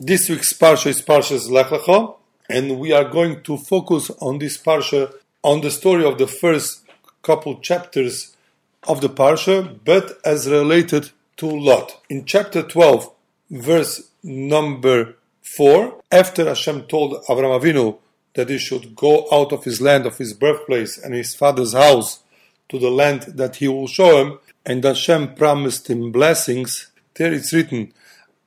This 0.00 0.28
week's 0.28 0.52
parsha 0.52 0.86
is 0.86 1.02
Parshas 1.02 1.50
Lech 1.50 1.70
Lecha, 1.70 2.14
and 2.48 2.78
we 2.78 2.92
are 2.92 3.10
going 3.10 3.42
to 3.42 3.56
focus 3.56 4.12
on 4.20 4.38
this 4.38 4.56
parsha 4.56 5.12
on 5.42 5.60
the 5.60 5.72
story 5.72 6.04
of 6.04 6.18
the 6.18 6.28
first 6.28 6.86
couple 7.20 7.58
chapters 7.58 8.36
of 8.86 9.00
the 9.00 9.08
parsha, 9.08 9.76
but 9.84 10.20
as 10.24 10.48
related 10.48 11.10
to 11.38 11.46
Lot. 11.46 12.00
In 12.08 12.24
chapter 12.26 12.62
12, 12.62 13.12
verse 13.50 14.08
number 14.22 15.16
4, 15.42 16.00
after 16.12 16.44
Hashem 16.44 16.82
told 16.82 17.24
Avram 17.24 17.60
Avinu 17.60 17.98
that 18.34 18.50
he 18.50 18.58
should 18.58 18.94
go 18.94 19.26
out 19.32 19.52
of 19.52 19.64
his 19.64 19.80
land, 19.80 20.06
of 20.06 20.18
his 20.18 20.32
birthplace, 20.32 20.96
and 20.96 21.12
his 21.12 21.34
father's 21.34 21.72
house 21.72 22.20
to 22.68 22.78
the 22.78 22.90
land 22.90 23.22
that 23.22 23.56
he 23.56 23.66
will 23.66 23.88
show 23.88 24.24
him, 24.24 24.38
and 24.64 24.84
Hashem 24.84 25.34
promised 25.34 25.90
him 25.90 26.12
blessings, 26.12 26.86
there 27.14 27.32
it's 27.32 27.52
written 27.52 27.92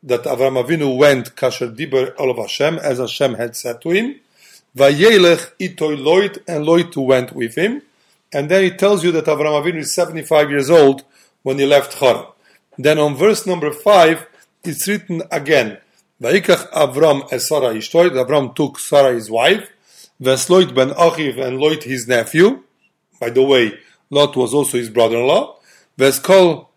that 0.04 0.24
Avram 0.24 0.64
Avinu 0.64 0.98
went 0.98 1.36
kasher 1.36 1.76
diber 1.76 2.14
of 2.18 2.38
Hashem, 2.38 2.80
as 2.80 2.98
Hashem 2.98 3.36
had 3.36 3.56
said 3.56 3.82
to 3.82 3.92
him, 3.92 4.16
Vayelech 4.76 5.52
itoy 5.60 5.98
Loit, 5.98 6.40
and 6.48 6.66
Loit 6.66 6.96
went 6.98 7.34
with 7.34 7.56
him, 7.56 7.82
and 8.34 8.50
then 8.50 8.64
he 8.64 8.72
tells 8.72 9.04
you 9.04 9.12
that 9.12 9.26
Avram 9.26 9.62
Avinu 9.62 9.78
is 9.78 9.94
75 9.94 10.50
years 10.50 10.70
old 10.70 11.04
when 11.44 11.60
he 11.60 11.66
left 11.66 11.96
Haran. 11.96 12.26
Then 12.78 12.98
on 12.98 13.16
verse 13.16 13.46
number 13.46 13.72
5, 13.72 14.26
it's 14.64 14.88
written 14.88 15.24
again, 15.32 15.78
Vayikach 16.22 16.72
Avram 16.72 17.32
es 17.32 17.50
Sarah 17.50 17.74
ishtoy, 17.74 18.10
Avram 18.12 18.56
took 18.56 18.80
Sarah 18.80 19.14
his 19.14 19.30
wife, 19.30 19.70
Vesloit 20.22 20.74
ben 20.74 20.90
Achiv 20.92 21.44
and 21.44 21.60
Loit 21.60 21.84
his 21.84 22.08
nephew, 22.08 22.64
by 23.20 23.30
the 23.30 23.44
way, 23.44 23.74
Lot 24.10 24.36
was 24.36 24.54
also 24.54 24.78
his 24.78 24.90
brother-in-law, 24.90 25.58
Veskol 25.98 26.68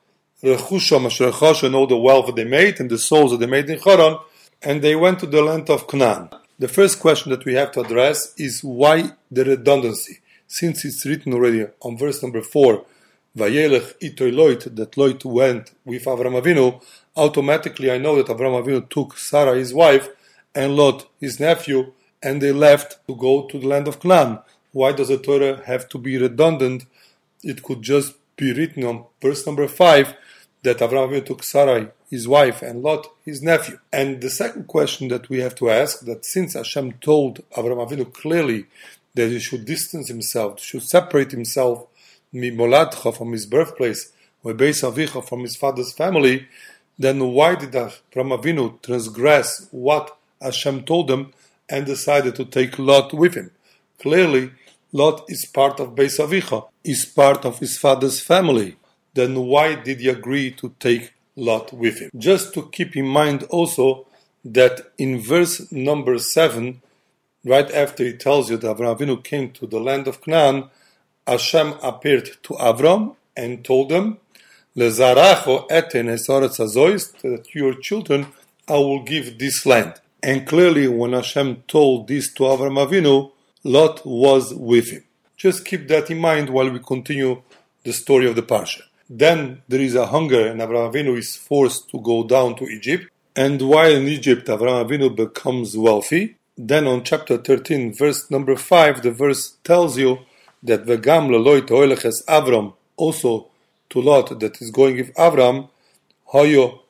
Asher 0.53 1.67
and 1.67 1.75
all 1.75 1.87
the 1.87 1.97
wealth 1.97 2.27
that 2.27 2.37
they 2.37 2.45
made 2.45 2.81
and 2.81 2.91
the 2.91 2.99
souls 2.99 3.31
that 3.31 3.39
they 3.39 3.47
made 3.47 3.71
in 3.71 3.79
Haran, 3.79 4.19
and 4.63 4.83
they 4.83 4.95
went 4.95 5.21
to 5.21 5.27
the 5.27 5.43
land 5.43 5.71
of 5.71 5.87
Canaan. 5.89 6.29
The 6.59 6.69
first 6.69 7.01
question 7.01 7.31
that 7.31 7.45
we 7.45 7.55
have 7.55 7.73
to 7.73 7.81
address 7.81 8.35
is 8.39 8.63
why 8.63 9.13
the 9.31 9.45
redundancy? 9.45 10.21
Since 10.47 10.85
it's 10.85 11.05
written 11.07 11.33
already 11.33 11.67
on 11.81 11.99
verse 11.99 12.23
number 12.23 12.43
4, 12.43 12.85
Vayelech 13.37 13.99
itoy 14.01 14.33
Loit, 14.33 14.77
that 14.77 14.93
Loit 14.93 15.25
went 15.25 15.73
with 15.85 16.05
Avram 16.05 16.41
Avinu, 16.41 16.81
automatically 17.17 17.91
I 17.91 17.99
know 17.99 18.23
that 18.23 18.27
Avram 18.27 18.63
Avinu 18.63 18.89
took 18.89 19.19
Sarah 19.19 19.57
his 19.57 19.75
wife 19.75 20.09
and 20.55 20.77
Lot 20.77 21.09
his 21.21 21.41
nephew, 21.41 21.93
and 22.23 22.41
they 22.41 22.53
left 22.53 23.05
to 23.09 23.17
go 23.17 23.47
to 23.47 23.59
the 23.59 23.67
land 23.67 23.89
of 23.89 23.99
Canaan. 23.99 24.39
Why 24.73 24.93
does 24.93 25.09
the 25.09 25.19
Torah 25.19 25.63
have 25.67 25.89
to 25.89 25.99
be 25.99 26.17
redundant? 26.17 26.85
It 27.43 27.63
could 27.63 27.83
just 27.83 28.15
be 28.37 28.53
written 28.53 28.85
on 28.85 29.05
verse 29.21 29.47
number 29.47 29.67
5 29.69 30.15
that 30.63 30.79
Avram 30.79 31.09
Avinu 31.09 31.27
took 31.27 31.43
Sarai, 31.43 31.89
his 32.11 32.27
wife, 32.27 32.63
and 32.63 32.83
Lot, 32.83 33.07
his 33.25 33.43
nephew. 33.43 33.79
And 33.93 34.21
the 34.21 34.31
second 34.31 34.67
question 34.67 35.09
that 35.09 35.29
we 35.29 35.41
have 35.41 35.55
to 35.57 35.71
ask, 35.71 36.01
that 36.07 36.25
since 36.25 36.55
Hashem 36.55 36.95
told 36.95 37.43
Avram 37.51 37.87
Avinu 37.87 38.13
clearly 38.13 38.67
that 39.15 39.29
he 39.29 39.39
should 39.39 39.65
distance 39.67 40.09
himself, 40.09 40.61
should 40.61 40.83
separate 40.83 41.31
himself 41.33 41.87
from 42.33 43.33
his 43.33 43.47
birthplace, 43.47 44.13
from 44.43 45.41
his 45.41 45.57
father's 45.57 45.93
family, 45.93 46.49
then 46.99 47.33
why 47.33 47.55
did 47.55 47.73
Avram 47.73 48.33
Avinu 48.37 48.81
transgress 48.83 49.69
what 49.71 50.17
Hashem 50.41 50.85
told 50.85 51.11
him 51.11 51.33
and 51.69 51.87
decided 51.87 52.35
to 52.37 52.45
take 52.45 52.79
Lot 52.79 53.13
with 53.13 53.35
him? 53.35 53.51
Clearly, 54.01 54.51
Lot 54.95 55.25
is 55.29 55.45
part 55.45 55.81
of 55.81 55.97
Beis 55.97 56.21
Avicha, 56.21 56.69
is 56.85 57.05
part 57.05 57.45
of 57.45 57.59
his 57.59 57.77
father's 57.77 58.21
family. 58.21 58.77
Then 59.13 59.35
why 59.41 59.75
did 59.75 59.99
he 59.99 60.09
agree 60.09 60.53
to 60.53 60.73
take 60.79 61.13
Lot 61.35 61.73
with 61.73 61.99
him? 61.99 62.11
Just 62.17 62.55
to 62.55 62.69
keep 62.71 62.97
in 62.97 63.09
mind 63.09 63.43
also 63.51 64.07
that 64.45 64.93
in 64.97 65.21
verse 65.21 65.73
number 65.73 66.17
7, 66.19 66.81
right 67.45 67.69
after 67.73 68.05
he 68.05 68.13
tells 68.13 68.51
you 68.51 68.57
that 68.57 68.77
Avram 68.77 68.97
Avinu 68.97 69.25
came 69.25 69.51
to 69.51 69.67
the 69.67 69.81
land 69.81 70.07
of 70.07 70.21
Canaan, 70.23 70.71
Hashem 71.27 71.75
appeared 71.83 72.31
to 72.45 72.55
Avram 72.55 73.17
and 73.37 73.65
told 73.65 73.91
him, 73.91 74.19
Lezaracho 74.77 75.67
that 77.23 77.47
your 77.53 77.75
children 77.81 78.27
I 78.69 78.75
will 78.75 79.03
give 79.03 79.41
this 79.41 79.67
land. 79.67 79.95
And 80.23 80.47
clearly, 80.47 80.87
when 80.87 81.15
Hashem 81.15 81.65
told 81.67 82.07
this 82.07 82.33
to 82.35 82.45
Avram 82.45 82.79
Avinu, 82.87 83.33
Lot 83.67 84.05
was 84.05 84.53
with 84.53 84.91
him. 84.91 85.05
Just 85.39 85.65
keep 85.65 85.89
that 85.89 86.11
in 86.11 86.19
mind 86.19 86.51
while 86.51 86.69
we 86.69 86.79
continue 86.81 87.41
the 87.83 87.95
story 87.95 88.27
of 88.29 88.37
the 88.37 88.43
Parsha. 88.43 88.83
Then 89.09 89.63
there 89.69 89.81
is 89.81 89.95
a 89.95 90.07
hunger, 90.07 90.47
and 90.47 90.61
Avraham 90.61 90.93
Avinu 90.93 91.17
is 91.17 91.35
forced 91.35 91.89
to 91.89 91.99
go 92.01 92.25
down 92.25 92.57
to 92.57 92.65
Egypt. 92.65 93.11
And 93.35 93.63
while 93.63 93.91
in 93.91 94.07
Egypt, 94.07 94.49
Avraham 94.49 94.87
Avinu 94.87 95.17
becomes 95.17 95.79
wealthy. 95.79 96.37
Then 96.59 96.87
on 96.87 97.05
chapter 97.05 97.39
13, 97.39 97.95
verse 97.95 98.31
number 98.31 98.55
5, 98.55 99.03
the 99.03 99.11
verse 99.11 99.57
tells 99.65 99.97
you 99.97 100.19
that 100.63 100.85
Vegam 100.85 101.31
Leloi 101.31 101.63
Toeleches 101.63 102.23
Avram, 102.27 102.75
also 102.97 103.49
to 103.89 104.01
Lot 104.01 104.41
that 104.41 104.61
is 104.61 104.71
going 104.71 104.97
with 104.97 105.15
Avram, 105.15 105.71
Hoyo 106.35 106.81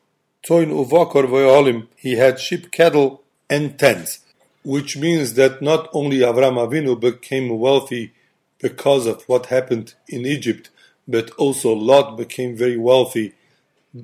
Toin 0.43 0.71
Uvakor 0.71 1.27
Voyolim, 1.27 1.87
he 1.97 2.17
had 2.17 2.41
sheep, 2.41 2.73
cattle, 2.73 3.23
and 3.49 3.79
tents 3.79 4.24
which 4.65 4.97
means 4.97 5.35
that 5.35 5.61
not 5.61 5.89
only 5.93 6.19
Avram 6.19 6.57
Avinu 6.57 6.99
became 6.99 7.59
wealthy 7.59 8.13
because 8.59 9.07
of 9.07 9.23
what 9.25 9.47
happened 9.47 9.95
in 10.09 10.25
Egypt, 10.25 10.71
but 11.07 11.31
also 11.33 11.73
Lot 11.73 12.17
became 12.17 12.57
very 12.57 12.79
wealthy 12.79 13.35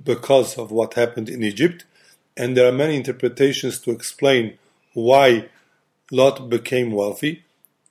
because 0.05 0.59
of 0.59 0.71
what 0.71 0.95
happened 0.95 1.31
in 1.31 1.43
Egypt. 1.43 1.85
And 2.37 2.57
there 2.57 2.69
are 2.69 2.77
many 2.77 2.97
interpretations 2.97 3.81
to 3.81 3.91
explain 3.91 4.59
why 4.93 5.49
Lot 6.11 6.51
became 6.51 6.93
wealthy. 6.93 7.43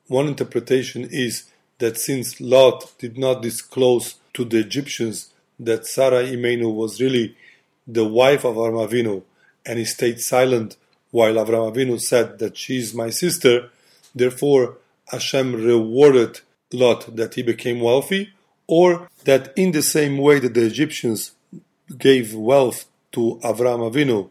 One 0.07 0.27
interpretation 0.27 1.07
is 1.09 1.49
that 1.79 1.97
since 1.97 2.39
Lot 2.39 2.93
did 2.99 3.17
not 3.17 3.41
disclose 3.41 4.15
to 4.33 4.45
the 4.45 4.59
Egyptians 4.59 5.33
that 5.59 5.87
Sarah 5.87 6.23
Imenu 6.23 6.73
was 6.73 7.01
really 7.01 7.35
the 7.87 8.05
wife 8.05 8.45
of 8.45 8.55
Avram 8.55 8.87
Avinu, 8.87 9.23
and 9.65 9.79
he 9.79 9.85
stayed 9.85 10.21
silent 10.21 10.77
while 11.11 11.33
Avram 11.35 11.73
Avinu 11.73 11.99
said 11.99 12.39
that 12.39 12.57
she 12.57 12.77
is 12.77 12.93
my 12.93 13.09
sister, 13.09 13.69
therefore 14.13 14.77
Hashem 15.07 15.53
rewarded 15.55 16.41
Lot 16.71 17.15
that 17.15 17.33
he 17.33 17.41
became 17.41 17.79
wealthy, 17.79 18.31
or 18.67 19.09
that 19.23 19.51
in 19.57 19.71
the 19.71 19.81
same 19.81 20.17
way 20.19 20.39
that 20.39 20.53
the 20.53 20.65
Egyptians 20.65 21.31
gave 21.97 22.35
wealth 22.35 22.85
to 23.11 23.39
Avram 23.43 23.91
Avinu 23.91 24.29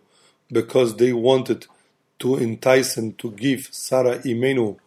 because 0.52 0.96
they 0.96 1.12
wanted 1.12 1.66
to 2.20 2.36
entice 2.36 2.96
him 2.96 3.12
to 3.14 3.30
give 3.32 3.68
Sarah 3.72 4.18
Imenu, 4.20 4.78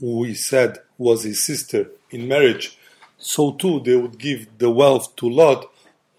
who 0.00 0.24
he 0.24 0.34
said 0.34 0.78
was 0.98 1.24
his 1.24 1.42
sister, 1.42 1.90
in 2.10 2.28
marriage, 2.28 2.78
so 3.18 3.52
too 3.52 3.80
they 3.80 3.96
would 3.96 4.18
give 4.18 4.46
the 4.58 4.70
wealth 4.70 5.16
to 5.16 5.28
Lot, 5.28 5.70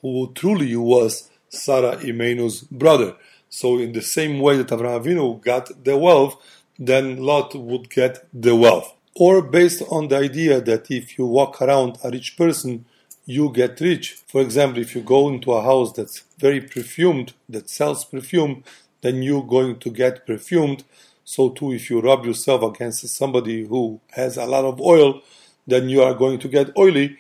who 0.02 0.32
truly 0.34 0.76
was 0.76 1.30
Sarah 1.50 1.98
Imenu's 1.98 2.62
brother. 2.62 3.16
So 3.50 3.78
in 3.80 3.94
the 3.94 4.02
same 4.02 4.40
way 4.40 4.58
that 4.58 4.68
Avraham 4.68 5.04
Avinu 5.04 5.42
got 5.42 5.84
the 5.84 5.98
wealth, 5.98 6.42
then 6.78 7.18
Lot 7.18 7.56
would 7.56 7.90
get 7.90 8.26
the 8.34 8.56
wealth. 8.56 8.94
Or 9.16 9.42
based 9.42 9.82
on 9.90 10.10
the 10.10 10.18
idea 10.18 10.62
that 10.62 10.92
if 10.92 11.18
you 11.18 11.26
walk 11.26 11.62
around 11.62 11.98
a 12.04 12.12
rich 12.12 12.38
person, 12.38 12.86
you 13.26 13.52
get 13.52 13.82
rich. 13.82 14.14
For 14.28 14.42
example, 14.42 14.82
if 14.82 14.96
you 14.96 15.02
go 15.02 15.28
into 15.30 15.52
a 15.52 15.62
house 15.62 15.92
that's 15.92 16.24
very 16.38 16.62
perfumed, 16.62 17.34
that 17.50 17.70
sells 17.70 18.06
perfume, 18.06 18.64
then 19.02 19.22
you're 19.24 19.44
going 19.44 19.80
to 19.80 19.90
get 19.90 20.26
perfumed. 20.26 20.84
So 21.26 21.50
too, 21.50 21.74
if 21.74 21.90
you 21.90 22.00
rub 22.00 22.26
yourself 22.26 22.64
against 22.64 23.08
somebody 23.10 23.66
who 23.66 24.00
has 24.12 24.38
a 24.38 24.46
lot 24.46 24.66
of 24.66 24.80
oil, 24.80 25.22
then 25.66 25.90
you 25.90 26.02
are 26.04 26.14
going 26.14 26.40
to 26.40 26.48
get 26.48 26.76
oily. 26.78 27.18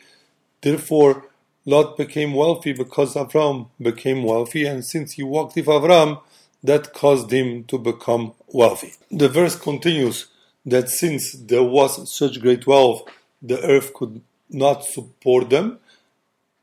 Therefore, 0.61 1.25
Lot 1.67 1.97
became 1.97 2.33
wealthy 2.33 2.71
because 2.71 3.15
Avram 3.15 3.67
became 3.81 4.23
wealthy, 4.23 4.65
and 4.65 4.85
since 4.85 5.11
he 5.11 5.23
walked 5.23 5.57
with 5.57 5.65
Avram, 5.65 6.21
that 6.63 6.93
caused 6.93 7.29
him 7.29 7.65
to 7.65 7.77
become 7.77 8.33
wealthy. 8.47 8.93
The 9.11 9.27
verse 9.27 9.57
continues 9.57 10.27
that 10.65 10.87
since 10.87 11.33
there 11.33 11.63
was 11.63 12.09
such 12.09 12.41
great 12.41 12.65
wealth, 12.65 13.09
the 13.41 13.61
earth 13.63 13.93
could 13.93 14.21
not 14.49 14.85
support 14.85 15.49
them. 15.49 15.79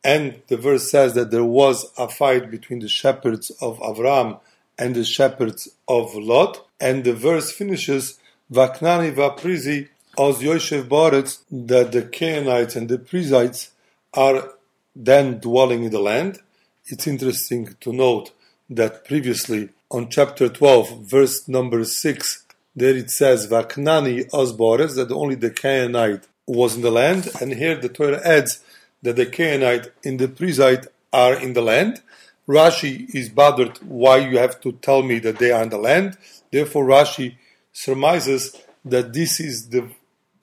And 0.02 0.40
the 0.48 0.56
verse 0.56 0.90
says 0.90 1.12
that 1.14 1.30
there 1.30 1.44
was 1.44 1.92
a 1.98 2.08
fight 2.08 2.50
between 2.50 2.80
the 2.80 2.88
shepherds 2.88 3.50
of 3.60 3.78
Avram 3.80 4.40
and 4.78 4.94
the 4.94 5.04
shepherds 5.04 5.68
of 5.86 6.14
Lot. 6.14 6.66
And 6.80 7.04
the 7.04 7.12
verse 7.14 7.52
finishes, 7.52 8.18
Vaknani 8.50 9.14
vaprizi 9.14 9.88
os 10.16 10.42
Yoshev 10.42 10.88
Baretz, 10.88 11.40
that 11.50 11.92
the 11.92 12.02
Canaanites 12.02 12.74
and 12.74 12.88
the 12.88 12.98
Perizzites 12.98 13.70
are 14.14 14.54
then 14.94 15.38
dwelling 15.38 15.84
in 15.84 15.90
the 15.90 16.00
land. 16.00 16.40
It's 16.86 17.06
interesting 17.06 17.76
to 17.80 17.92
note 17.92 18.32
that 18.70 19.04
previously 19.04 19.70
on 19.90 20.08
chapter 20.08 20.48
12, 20.48 21.02
verse 21.02 21.48
number 21.48 21.84
6, 21.84 22.44
there 22.76 22.96
it 22.96 23.10
says, 23.10 23.46
Vaknani 23.46 24.28
Osbores, 24.30 24.96
that 24.96 25.12
only 25.12 25.34
the 25.36 25.50
Canaanite 25.50 26.26
was 26.46 26.76
in 26.76 26.82
the 26.82 26.90
land, 26.90 27.28
and 27.40 27.54
here 27.54 27.76
the 27.76 27.88
Torah 27.88 28.20
adds 28.26 28.62
that 29.02 29.16
the 29.16 29.26
Canaanite 29.26 29.92
and 30.04 30.18
the 30.18 30.28
Perizzite 30.28 30.88
are 31.12 31.34
in 31.34 31.52
the 31.52 31.62
land. 31.62 32.02
Rashi 32.48 33.14
is 33.14 33.28
bothered 33.28 33.78
why 33.78 34.18
you 34.18 34.38
have 34.38 34.60
to 34.62 34.72
tell 34.72 35.02
me 35.02 35.18
that 35.20 35.38
they 35.38 35.50
are 35.50 35.62
in 35.62 35.70
the 35.70 35.78
land. 35.78 36.18
Therefore, 36.50 36.84
Rashi 36.84 37.36
surmises 37.72 38.60
that 38.84 39.12
this 39.12 39.40
is 39.40 39.68
the 39.68 39.88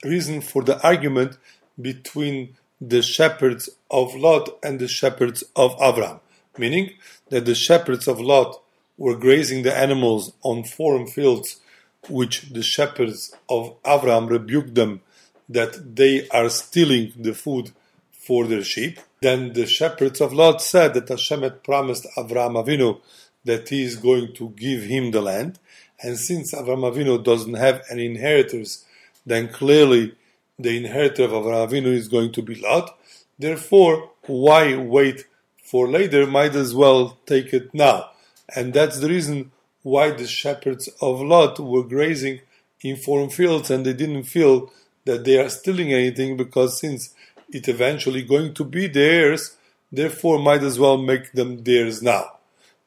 reason 0.02 0.40
for 0.40 0.62
the 0.62 0.82
argument 0.84 1.36
between 1.80 2.56
the 2.88 3.02
shepherds 3.02 3.70
of 3.90 4.14
Lot 4.14 4.58
and 4.62 4.80
the 4.80 4.88
shepherds 4.88 5.44
of 5.54 5.76
Avram, 5.78 6.18
meaning 6.58 6.94
that 7.28 7.44
the 7.44 7.54
shepherds 7.54 8.08
of 8.08 8.20
Lot 8.20 8.60
were 8.98 9.16
grazing 9.16 9.62
the 9.62 9.76
animals 9.76 10.32
on 10.42 10.64
foreign 10.64 11.06
fields, 11.06 11.60
which 12.08 12.50
the 12.50 12.62
shepherds 12.62 13.34
of 13.48 13.80
Avram 13.84 14.28
rebuked 14.28 14.74
them 14.74 15.00
that 15.48 15.96
they 15.96 16.28
are 16.28 16.48
stealing 16.48 17.12
the 17.16 17.34
food 17.34 17.70
for 18.10 18.46
their 18.46 18.64
sheep. 18.64 18.98
Then 19.20 19.52
the 19.52 19.66
shepherds 19.66 20.20
of 20.20 20.32
Lot 20.32 20.60
said 20.60 20.94
that 20.94 21.08
Hashem 21.08 21.42
had 21.42 21.62
promised 21.62 22.06
Avram 22.16 22.54
Avinu 22.62 23.00
that 23.44 23.68
he 23.68 23.84
is 23.84 23.96
going 23.96 24.34
to 24.34 24.50
give 24.50 24.82
him 24.82 25.10
the 25.10 25.22
land. 25.22 25.58
And 26.02 26.18
since 26.18 26.52
Avram 26.52 26.90
Avinu 26.90 27.22
doesn't 27.22 27.54
have 27.54 27.82
any 27.90 28.06
inheritors, 28.06 28.84
then 29.24 29.48
clearly 29.48 30.14
the 30.58 30.76
inheritor 30.76 31.24
of 31.24 31.30
Avram 31.30 31.68
Avinu 31.68 31.92
is 31.92 32.08
going 32.08 32.32
to 32.32 32.42
be 32.42 32.54
Lot. 32.56 32.96
Therefore, 33.38 34.10
why 34.26 34.76
wait 34.76 35.26
for 35.62 35.88
later? 35.88 36.26
Might 36.26 36.54
as 36.54 36.74
well 36.74 37.18
take 37.26 37.52
it 37.52 37.72
now. 37.74 38.10
And 38.54 38.72
that's 38.72 39.00
the 39.00 39.08
reason 39.08 39.50
why 39.82 40.10
the 40.10 40.26
shepherds 40.26 40.88
of 41.00 41.20
Lot 41.20 41.58
were 41.58 41.82
grazing 41.82 42.40
in 42.82 42.96
foreign 42.96 43.30
fields 43.30 43.70
and 43.70 43.84
they 43.84 43.92
didn't 43.92 44.24
feel 44.24 44.72
that 45.04 45.24
they 45.24 45.38
are 45.38 45.48
stealing 45.48 45.92
anything 45.92 46.36
because 46.36 46.78
since 46.78 47.14
it 47.50 47.68
eventually 47.68 48.22
going 48.22 48.54
to 48.54 48.64
be 48.64 48.86
theirs, 48.86 49.56
therefore 49.90 50.38
might 50.38 50.62
as 50.62 50.78
well 50.78 50.96
make 50.96 51.32
them 51.32 51.64
theirs 51.64 52.02
now. 52.02 52.38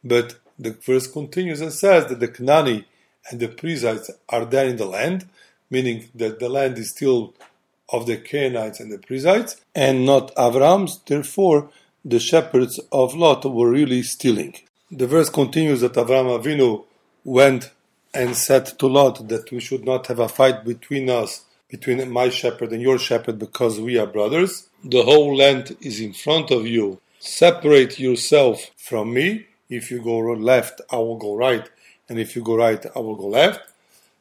But 0.03 0.35
the 0.57 0.71
verse 0.71 1.07
continues 1.07 1.61
and 1.61 1.73
says 1.73 2.07
that 2.07 2.19
the 2.19 2.27
Canaani 2.27 2.85
and 3.29 3.39
the 3.39 3.47
Perizzites 3.47 4.11
are 4.29 4.45
there 4.45 4.67
in 4.67 4.77
the 4.77 4.85
land, 4.85 5.27
meaning 5.69 6.09
that 6.15 6.39
the 6.39 6.49
land 6.49 6.77
is 6.77 6.91
still 6.91 7.33
of 7.89 8.05
the 8.05 8.17
Canaanites 8.17 8.79
and 8.79 8.91
the 8.91 8.97
Perizzites, 8.97 9.61
and 9.73 10.05
not 10.05 10.33
Avram's. 10.35 10.99
Therefore, 11.05 11.69
the 12.03 12.19
shepherds 12.19 12.79
of 12.91 13.15
Lot 13.15 13.45
were 13.45 13.69
really 13.69 14.03
stealing. 14.03 14.55
The 14.91 15.07
verse 15.07 15.29
continues 15.29 15.81
that 15.81 15.93
Avram 15.93 16.39
Avinu 16.39 16.85
went 17.23 17.71
and 18.13 18.35
said 18.35 18.65
to 18.79 18.87
Lot 18.87 19.27
that 19.27 19.51
we 19.51 19.59
should 19.59 19.83
not 19.83 20.07
have 20.07 20.19
a 20.19 20.29
fight 20.29 20.63
between 20.63 21.09
us 21.09 21.45
between 21.69 22.09
my 22.09 22.29
shepherd 22.29 22.71
and 22.71 22.81
your 22.81 22.97
shepherd 22.97 23.37
because 23.39 23.79
we 23.79 23.97
are 23.97 24.07
brothers. 24.07 24.69
The 24.83 25.03
whole 25.03 25.35
land 25.35 25.75
is 25.81 25.99
in 25.99 26.13
front 26.13 26.51
of 26.51 26.65
you. 26.65 27.01
Separate 27.19 27.99
yourself 27.99 28.71
from 28.77 29.13
me. 29.13 29.47
If 29.69 29.89
you 29.89 30.01
go 30.01 30.17
left, 30.19 30.81
I 30.91 30.97
will 30.97 31.17
go 31.17 31.35
right, 31.35 31.67
and 32.07 32.19
if 32.19 32.35
you 32.35 32.43
go 32.43 32.55
right, 32.55 32.85
I 32.95 32.99
will 32.99 33.15
go 33.15 33.27
left. 33.27 33.71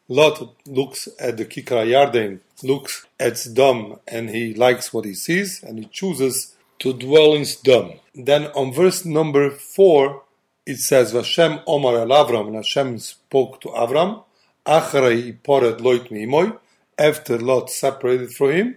Lot 0.09 0.55
looks 0.67 1.09
at 1.19 1.39
the 1.39 1.47
Kikar 1.47 1.87
Yarden, 1.87 2.41
looks 2.63 3.07
at 3.19 3.35
Sdom, 3.35 4.01
and 4.07 4.29
he 4.29 4.53
likes 4.53 4.93
what 4.93 5.07
he 5.07 5.15
sees, 5.15 5.63
and 5.63 5.79
he 5.79 5.87
chooses 5.87 6.55
to 6.81 6.93
dwell 6.93 7.33
in 7.35 7.43
Sdom. 7.43 8.01
Then 8.15 8.49
on 8.49 8.73
verse 8.73 9.07
number 9.07 9.51
4, 9.51 10.23
it 10.67 10.79
says, 10.79 11.15
Vashem 11.15 11.63
Omar 11.67 11.97
el 12.01 12.09
Avram, 12.09 12.49
and 12.49 12.57
Hashem 12.57 12.99
spoke 12.99 13.63
to 13.63 13.69
Avram, 13.69 14.25
Achrei 14.67 15.39
pored 15.43 15.79
loit 15.81 16.11
mi'imoy, 16.11 16.59
after 16.99 17.39
Lot 17.39 17.71
separated 17.71 18.33
from 18.33 18.51
him 18.53 18.77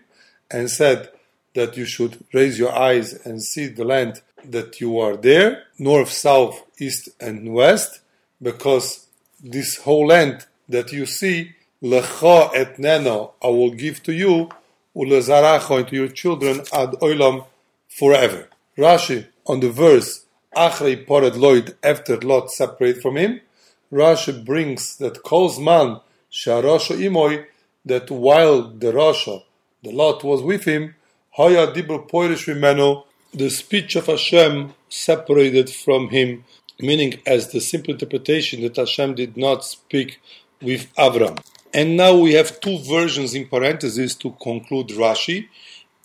and 0.50 0.70
said 0.72 1.10
that 1.54 1.76
you 1.78 1.86
should 1.86 2.24
raise 2.34 2.58
your 2.58 2.74
eyes 2.74 3.14
and 3.26 3.44
see 3.44 3.68
the 3.68 3.84
land 3.84 4.22
that 4.46 4.80
you 4.80 4.98
are 5.00 5.18
there, 5.18 5.64
north, 5.78 6.10
south, 6.10 6.64
east, 6.80 7.10
and 7.20 7.54
west, 7.54 8.00
because 8.42 9.08
this 9.44 9.78
whole 9.78 10.08
land 10.08 10.46
that 10.69 10.92
you 10.92 11.06
see, 11.06 11.56
lecha 11.81 12.52
et 12.54 12.78
neno, 12.78 13.31
I 13.44 13.48
will 13.48 13.72
give 13.72 14.04
to 14.04 14.14
you, 14.14 14.50
ulezaracho, 14.96 15.80
and 15.80 15.88
to 15.88 15.96
your 15.96 16.08
children, 16.10 16.62
ad 16.74 16.92
oilam, 17.02 17.46
forever. 17.88 18.50
Rashi, 18.78 19.28
on 19.46 19.60
the 19.60 19.72
verse, 19.72 20.25
achrei 20.56 21.06
pored 21.06 21.34
loid, 21.34 21.75
after 21.84 22.18
Lot 22.18 22.52
separated 22.52 23.02
from 23.02 23.16
him, 23.16 23.42
Rashi 23.92 24.44
brings 24.44 24.98
that 24.98 25.24
calls 25.24 25.60
man, 25.60 26.02
sharosho 26.31 26.98
imoy, 26.98 27.46
that 27.86 28.12
while 28.12 28.64
the 28.64 28.92
Rasha, 28.92 29.44
the 29.84 29.92
Lot 29.92 30.24
was 30.24 30.42
with 30.42 30.66
him, 30.66 30.96
Haya 31.31 31.68
Dibur 31.68 32.10
Poirish 32.10 32.48
Vimeno, 32.48 33.06
the 33.34 33.50
speech 33.50 33.96
of 33.96 34.08
Hashem 34.08 34.74
separated 34.90 35.69
from 35.69 36.10
him, 36.10 36.44
meaning 36.80 37.19
as 37.25 37.52
the 37.52 37.62
simple 37.62 37.94
interpretation 37.94 38.62
that 38.62 38.75
Hashem 38.75 39.16
did 39.16 39.38
not 39.38 39.64
speak 39.64 40.19
with 40.62 40.94
Avram. 40.95 41.44
And 41.74 41.98
now 41.98 42.15
we 42.15 42.33
have 42.33 42.59
two 42.59 42.80
versions 42.80 43.36
in 43.36 43.48
parentheses 43.48 44.15
to 44.15 44.31
conclude 44.42 44.88
Rashi, 44.89 45.48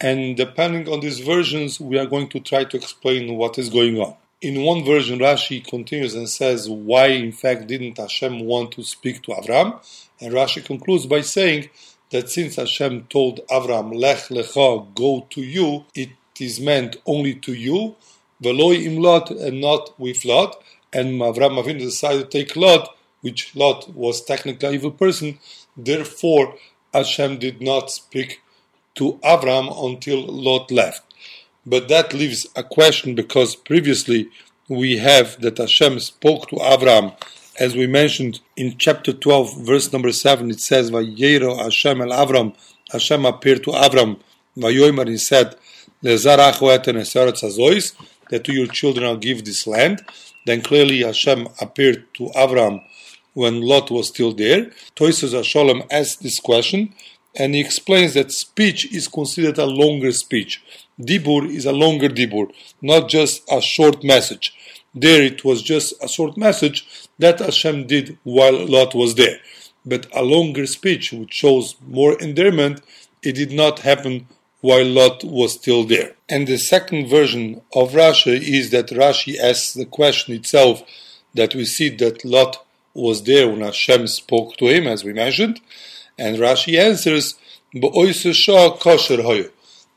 and 0.01 0.37
depending 0.37 0.93
on 0.93 0.99
these 0.99 1.21
versions, 1.21 1.79
we 1.79 1.97
are 1.97 2.07
going 2.07 2.29
to 2.31 2.41
try 2.41 2.65
to 2.65 2.77
explain 2.77 3.37
what 3.37 3.57
is 3.57 3.71
going 3.71 3.99
on. 3.99 4.17
In 4.41 4.65
one 4.65 4.85
version, 4.85 5.21
Rashi 5.21 5.65
continues 5.65 6.17
and 6.17 6.29
says, 6.29 6.69
Why, 6.69 7.07
in 7.07 7.31
fact, 7.31 7.69
didn't 7.69 7.99
Hashem 7.99 8.41
want 8.41 8.73
to 8.73 8.83
speak 8.83 9.23
to 9.23 9.31
Avram? 9.31 9.81
And 10.21 10.35
Rashi 10.35 10.65
concludes 10.65 11.07
by 11.07 11.21
saying 11.21 11.71
that 12.11 12.29
since 12.29 12.57
Hashem 12.57 13.07
told 13.11 13.47
Avram, 13.49 13.95
Lech 13.95 14.27
Lecha, 14.29 14.93
go 14.95 15.29
to 15.31 15.41
you, 15.41 15.85
it 15.95 16.11
is 16.41 16.59
meant 16.59 16.97
only 17.07 17.37
to 17.37 17.55
you, 17.55 17.95
Veloi 18.43 18.85
im 18.85 18.97
Lot, 18.97 19.31
and 19.31 19.61
not 19.61 19.99
with 20.01 20.25
Lot. 20.25 20.61
And 20.93 21.21
Avram 21.21 21.63
Avinu 21.63 21.79
decided 21.79 22.29
to 22.29 22.39
take 22.39 22.57
Lot, 22.57 22.97
which 23.23 23.57
Lot 23.57 23.93
was 23.95 24.25
technically 24.25 24.69
an 24.69 24.75
evil 24.75 24.91
person. 24.91 25.39
Therefore, 25.77 26.55
Hashem 26.93 27.39
did 27.39 27.63
not 27.63 27.91
speak 27.91 28.43
to 28.97 29.19
Avram 29.25 29.67
until 29.85 30.27
Lot 30.27 30.71
left. 30.71 31.03
But 31.65 31.89
that 31.89 32.13
leaves 32.13 32.47
a 32.55 32.63
question 32.63 33.15
because 33.15 33.57
previously 33.57 34.29
we 34.69 34.99
have 34.99 35.41
that 35.41 35.59
Hashem 35.59 36.01
spoke 36.01 36.49
to 36.49 36.57
Avram, 36.57 37.17
as 37.59 37.75
we 37.75 37.87
mentioned 37.87 38.41
in 38.57 38.77
chapter 38.79 39.13
12, 39.13 39.65
verse 39.65 39.93
number 39.93 40.13
7, 40.13 40.51
it 40.51 40.61
says, 40.61 40.91
Vayero 40.91 41.59
Hashem 41.63 42.01
el 42.01 42.09
Avram, 42.09 42.55
Hashem 42.91 43.25
appeared 43.27 43.63
to 43.65 43.71
Avram, 43.71 44.21
Vayomer, 44.57 45.09
he 45.09 45.19
said, 45.19 45.57
that 48.33 48.45
to 48.45 48.53
your 48.53 48.67
children 48.67 49.07
I'll 49.07 49.17
give 49.17 49.45
this 49.45 49.67
land. 49.67 50.03
Then 50.47 50.63
clearly 50.63 51.03
Hashem 51.03 51.49
appeared 51.61 52.13
to 52.15 52.31
Avram 52.35 52.83
when 53.35 53.61
Lot 53.61 53.91
was 53.91 54.09
still 54.09 54.33
there. 54.33 54.71
Toises 54.95 55.33
Hashalom 55.33 55.87
asked 55.91 56.23
this 56.23 56.39
question, 56.39 56.95
and 57.35 57.55
he 57.55 57.61
explains 57.61 58.15
that 58.15 58.33
speech 58.33 58.93
is 58.93 59.09
considered 59.09 59.59
a 59.59 59.67
longer 59.67 60.13
speech. 60.13 60.63
Dibur 61.01 61.49
is 61.49 61.65
a 61.65 61.73
longer 61.73 62.09
Dibur, 62.09 62.53
not 62.81 63.09
just 63.09 63.43
a 63.51 63.61
short 63.61 64.05
message. 64.05 64.55
There 64.95 65.23
it 65.23 65.45
was 65.45 65.63
just 65.63 65.95
a 66.03 66.09
short 66.09 66.37
message 66.37 66.87
that 67.19 67.39
Hashem 67.39 67.87
did 67.87 68.19
while 68.25 68.67
Lot 68.67 68.95
was 68.95 69.15
there. 69.15 69.39
But 69.87 70.07
a 70.15 70.23
longer 70.23 70.67
speech, 70.67 71.13
which 71.13 71.33
shows 71.33 71.77
more 71.87 72.21
endearment, 72.21 72.83
it 73.23 73.33
did 73.33 73.53
not 73.53 73.81
happen 73.81 74.29
while 74.61 74.85
Lot 74.85 75.25
was 75.25 75.55
still 75.55 75.85
there. 75.85 76.15
And 76.29 76.47
the 76.47 76.59
second 76.59 77.09
version 77.09 77.63
of 77.75 77.93
Rashi 77.93 78.41
is 78.41 78.71
that 78.71 78.89
Rashi 78.89 79.39
asks 79.39 79.73
the 79.73 79.87
question 79.87 80.35
itself 80.35 80.83
that 81.35 81.55
we 81.55 81.65
see 81.65 81.89
that 81.89 82.25
Lot 82.25 82.65
was 82.95 83.23
there 83.25 83.49
when 83.49 83.61
Hashem 83.61 84.07
spoke 84.07 84.57
to 84.59 84.67
him, 84.67 84.87
as 84.87 85.05
we 85.05 85.13
mentioned, 85.13 85.61
and 86.19 86.37
Rashi 86.37 86.79
answers, 86.79 87.35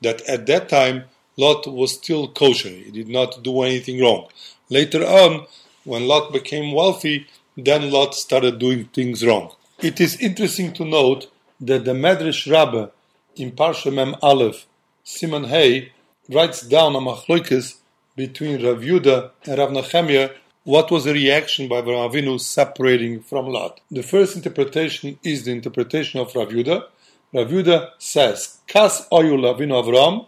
that 0.02 0.22
at 0.28 0.46
that 0.46 0.70
time 0.70 1.04
Lot 1.38 1.68
was 1.68 1.94
still 1.96 2.30
kosher. 2.30 2.70
He 2.70 2.92
did 2.92 3.10
not 3.10 3.44
do 3.44 3.62
anything 3.64 4.02
wrong. 4.02 4.30
Later 4.70 5.04
on, 5.04 5.48
when 5.84 6.08
Lot 6.08 6.32
became 6.32 6.74
wealthy, 6.74 7.28
then 7.58 7.92
Lot 7.92 8.16
started 8.16 8.60
doing 8.60 8.86
things 8.86 9.26
wrong. 9.26 9.54
It 9.82 10.00
is 10.00 10.20
interesting 10.22 10.72
to 10.74 10.86
note 10.86 11.30
that 11.60 11.84
the 11.84 11.92
Medrash 11.92 12.50
Rabbah 12.50 12.88
in 13.36 13.52
Parsha 13.52 13.94
Mem 13.94 14.16
Aleph, 14.22 14.66
Simon 15.04 15.46
Hay, 15.46 15.92
writes 16.30 16.62
down 16.62 16.96
a 16.96 17.00
machloikis 17.00 17.76
between 18.16 18.66
Rav 18.66 18.80
Yuda 18.80 19.32
and 19.46 19.58
Rav 19.58 19.70
Nechemia 19.72 20.34
what 20.66 20.90
was 20.90 21.04
the 21.04 21.14
reaction 21.14 21.68
by 21.68 21.80
Avinu 21.80 22.40
separating 22.42 23.22
from 23.22 23.46
Lot. 23.46 23.80
The 23.92 24.02
first 24.02 24.36
interpretation 24.36 25.20
is 25.24 25.46
the 25.46 25.52
interpretation 25.52 26.20
of 26.20 26.36
Rav 26.36 26.50
Yuda, 26.50 26.88
Rav 27.32 27.50
Yuda 27.50 27.92
says, 28.00 28.58
Kas 28.66 29.08
oyul 29.10 29.46
Avinu 29.46 29.84
Avram, 29.84 30.28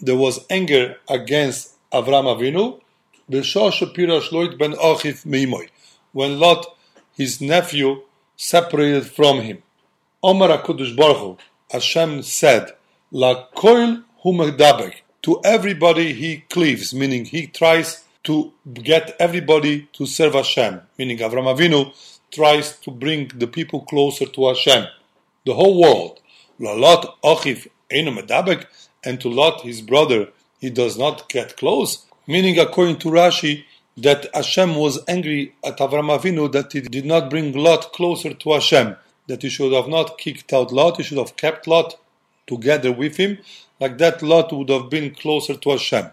there 0.00 0.16
was 0.16 0.44
anger 0.50 0.96
against 1.08 1.76
Avram 1.92 2.26
Avinu, 2.34 2.80
ben 3.28 3.42
Meimoy, 4.72 5.68
when 6.12 6.40
Lot, 6.40 6.76
his 7.12 7.40
nephew, 7.40 8.02
separated 8.36 9.06
from 9.06 9.40
him. 9.42 9.62
Omar 10.20 10.48
HaKadosh 10.48 10.96
Baruch 10.96 11.38
Hashem 11.70 12.22
said, 12.22 12.72
La 13.12 13.46
koil 13.54 14.02
to 15.22 15.40
everybody 15.44 16.12
he 16.12 16.38
cleaves, 16.50 16.92
meaning 16.92 17.24
he 17.24 17.46
tries 17.46 18.03
to 18.24 18.52
get 18.72 19.16
everybody 19.18 19.88
to 19.92 20.06
serve 20.06 20.34
Hashem, 20.34 20.80
meaning 20.98 21.18
Avram 21.18 21.54
Avinu 21.54 21.94
tries 22.32 22.76
to 22.80 22.90
bring 22.90 23.30
the 23.34 23.46
people 23.46 23.82
closer 23.82 24.26
to 24.26 24.48
Hashem, 24.48 24.86
the 25.46 25.54
whole 25.54 25.80
world. 25.80 26.20
Lalot 26.58 27.14
Achiv 27.22 27.68
Medabek, 27.90 28.66
and 29.04 29.20
to 29.20 29.28
Lot, 29.28 29.60
his 29.60 29.82
brother, 29.82 30.28
he 30.58 30.70
does 30.70 30.96
not 30.98 31.28
get 31.28 31.56
close, 31.56 32.06
meaning 32.26 32.58
according 32.58 32.98
to 32.98 33.08
Rashi, 33.08 33.64
that 33.96 34.26
Hashem 34.34 34.74
was 34.74 34.98
angry 35.06 35.54
at 35.64 35.78
Avram 35.78 36.18
Avinu 36.18 36.50
that 36.52 36.72
he 36.72 36.80
did 36.80 37.04
not 37.04 37.30
bring 37.30 37.52
Lot 37.52 37.92
closer 37.92 38.32
to 38.32 38.52
Hashem, 38.52 38.96
that 39.28 39.42
he 39.42 39.48
should 39.48 39.72
have 39.72 39.88
not 39.88 40.18
kicked 40.18 40.52
out 40.52 40.72
Lot, 40.72 40.96
he 40.96 41.02
should 41.02 41.18
have 41.18 41.36
kept 41.36 41.66
Lot 41.66 41.96
together 42.46 42.92
with 42.92 43.16
him, 43.16 43.38
like 43.80 43.98
that 43.98 44.22
Lot 44.22 44.52
would 44.52 44.70
have 44.70 44.90
been 44.90 45.14
closer 45.14 45.54
to 45.54 45.70
Hashem. 45.70 46.06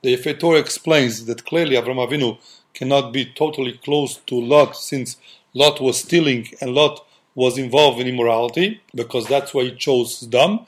The 0.00 0.16
Yefeh 0.16 0.38
To'ar 0.38 0.58
explains 0.58 1.24
that 1.26 1.44
clearly 1.44 1.74
Avram 1.74 1.96
Avinu 1.96 2.38
cannot 2.72 3.12
be 3.12 3.24
totally 3.24 3.72
close 3.72 4.18
to 4.26 4.40
Lot 4.40 4.76
since 4.76 5.16
Lot 5.54 5.80
was 5.80 5.98
stealing 5.98 6.46
and 6.60 6.72
Lot 6.72 7.04
was 7.34 7.58
involved 7.58 8.00
in 8.00 8.06
immorality, 8.06 8.80
because 8.94 9.26
that's 9.26 9.52
why 9.52 9.64
he 9.64 9.74
chose 9.74 10.20
them. 10.20 10.60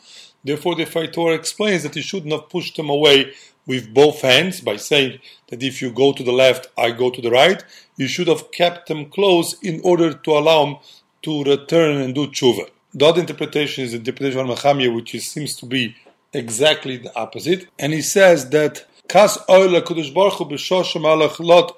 Therefore, 0.43 0.75
the 0.75 0.85
Yefeh 0.85 1.13
To'ar 1.13 1.35
explains 1.35 1.85
that 1.85 1.95
he 1.95 2.03
shouldn't 2.03 2.33
have 2.33 2.49
pushed 2.49 2.77
them 2.77 2.91
away 2.91 3.33
with 3.67 3.95
both 3.95 4.23
hands 4.23 4.61
by 4.61 4.77
saying 4.77 5.21
that 5.49 5.63
if 5.63 5.81
you 5.81 5.93
go 5.93 6.13
to 6.13 6.25
the 6.25 6.33
left, 6.33 6.67
I 6.77 6.91
go 6.91 7.09
to 7.11 7.23
the 7.23 7.31
right. 7.31 7.63
You 7.97 8.09
should 8.09 8.27
have 8.27 8.51
kept 8.51 8.89
them 8.89 9.11
close 9.11 9.55
in 9.63 9.81
order 9.85 10.13
to 10.13 10.31
allow 10.33 10.65
them 10.65 10.77
to 11.23 11.45
return 11.45 12.01
and 12.01 12.17
do 12.17 12.27
tshuva. 12.27 12.69
The 12.95 13.07
other 13.07 13.21
interpretation 13.21 13.85
is 13.85 13.93
the 13.93 13.99
interpretation 13.99 14.41
of 14.41 14.49
Nechemia, 14.49 14.93
which 14.93 15.15
is, 15.15 15.29
seems 15.29 15.55
to 15.57 15.67
be 15.67 15.95
exactly 16.33 16.97
the 16.97 17.15
opposite. 17.17 17.69
And 17.79 17.93
he 17.93 18.03
says 18.03 18.51
that 18.51 18.87
Kas 19.11 19.39
Lot 19.49 19.75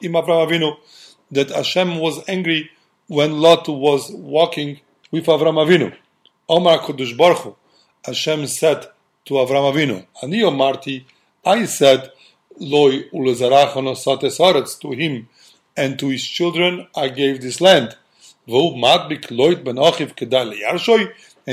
Avram 0.02 0.76
that 1.30 1.48
Hashem 1.48 1.98
was 1.98 2.22
angry 2.28 2.70
when 3.06 3.40
Lot 3.40 3.68
was 3.68 4.10
walking 4.10 4.80
with 5.10 5.24
Avram 5.24 5.54
Avinu. 5.54 5.96
Omar 6.46 6.80
Kodesh 6.80 7.16
Baruch 7.16 7.56
Hashem 8.04 8.46
said 8.48 8.86
to 9.24 9.34
Avram 9.34 9.72
Avinu, 9.72 10.04
Ani 10.22 10.50
Marti, 10.50 11.06
I 11.42 11.64
said, 11.64 12.12
Loi 12.58 13.04
ulezarachano 13.14 13.96
sates 13.96 14.74
to 14.80 14.90
him 14.90 15.26
and 15.74 15.98
to 15.98 16.08
his 16.08 16.26
children 16.26 16.86
I 16.94 17.08
gave 17.08 17.40
this 17.40 17.62
land. 17.62 17.96
And 18.46 18.84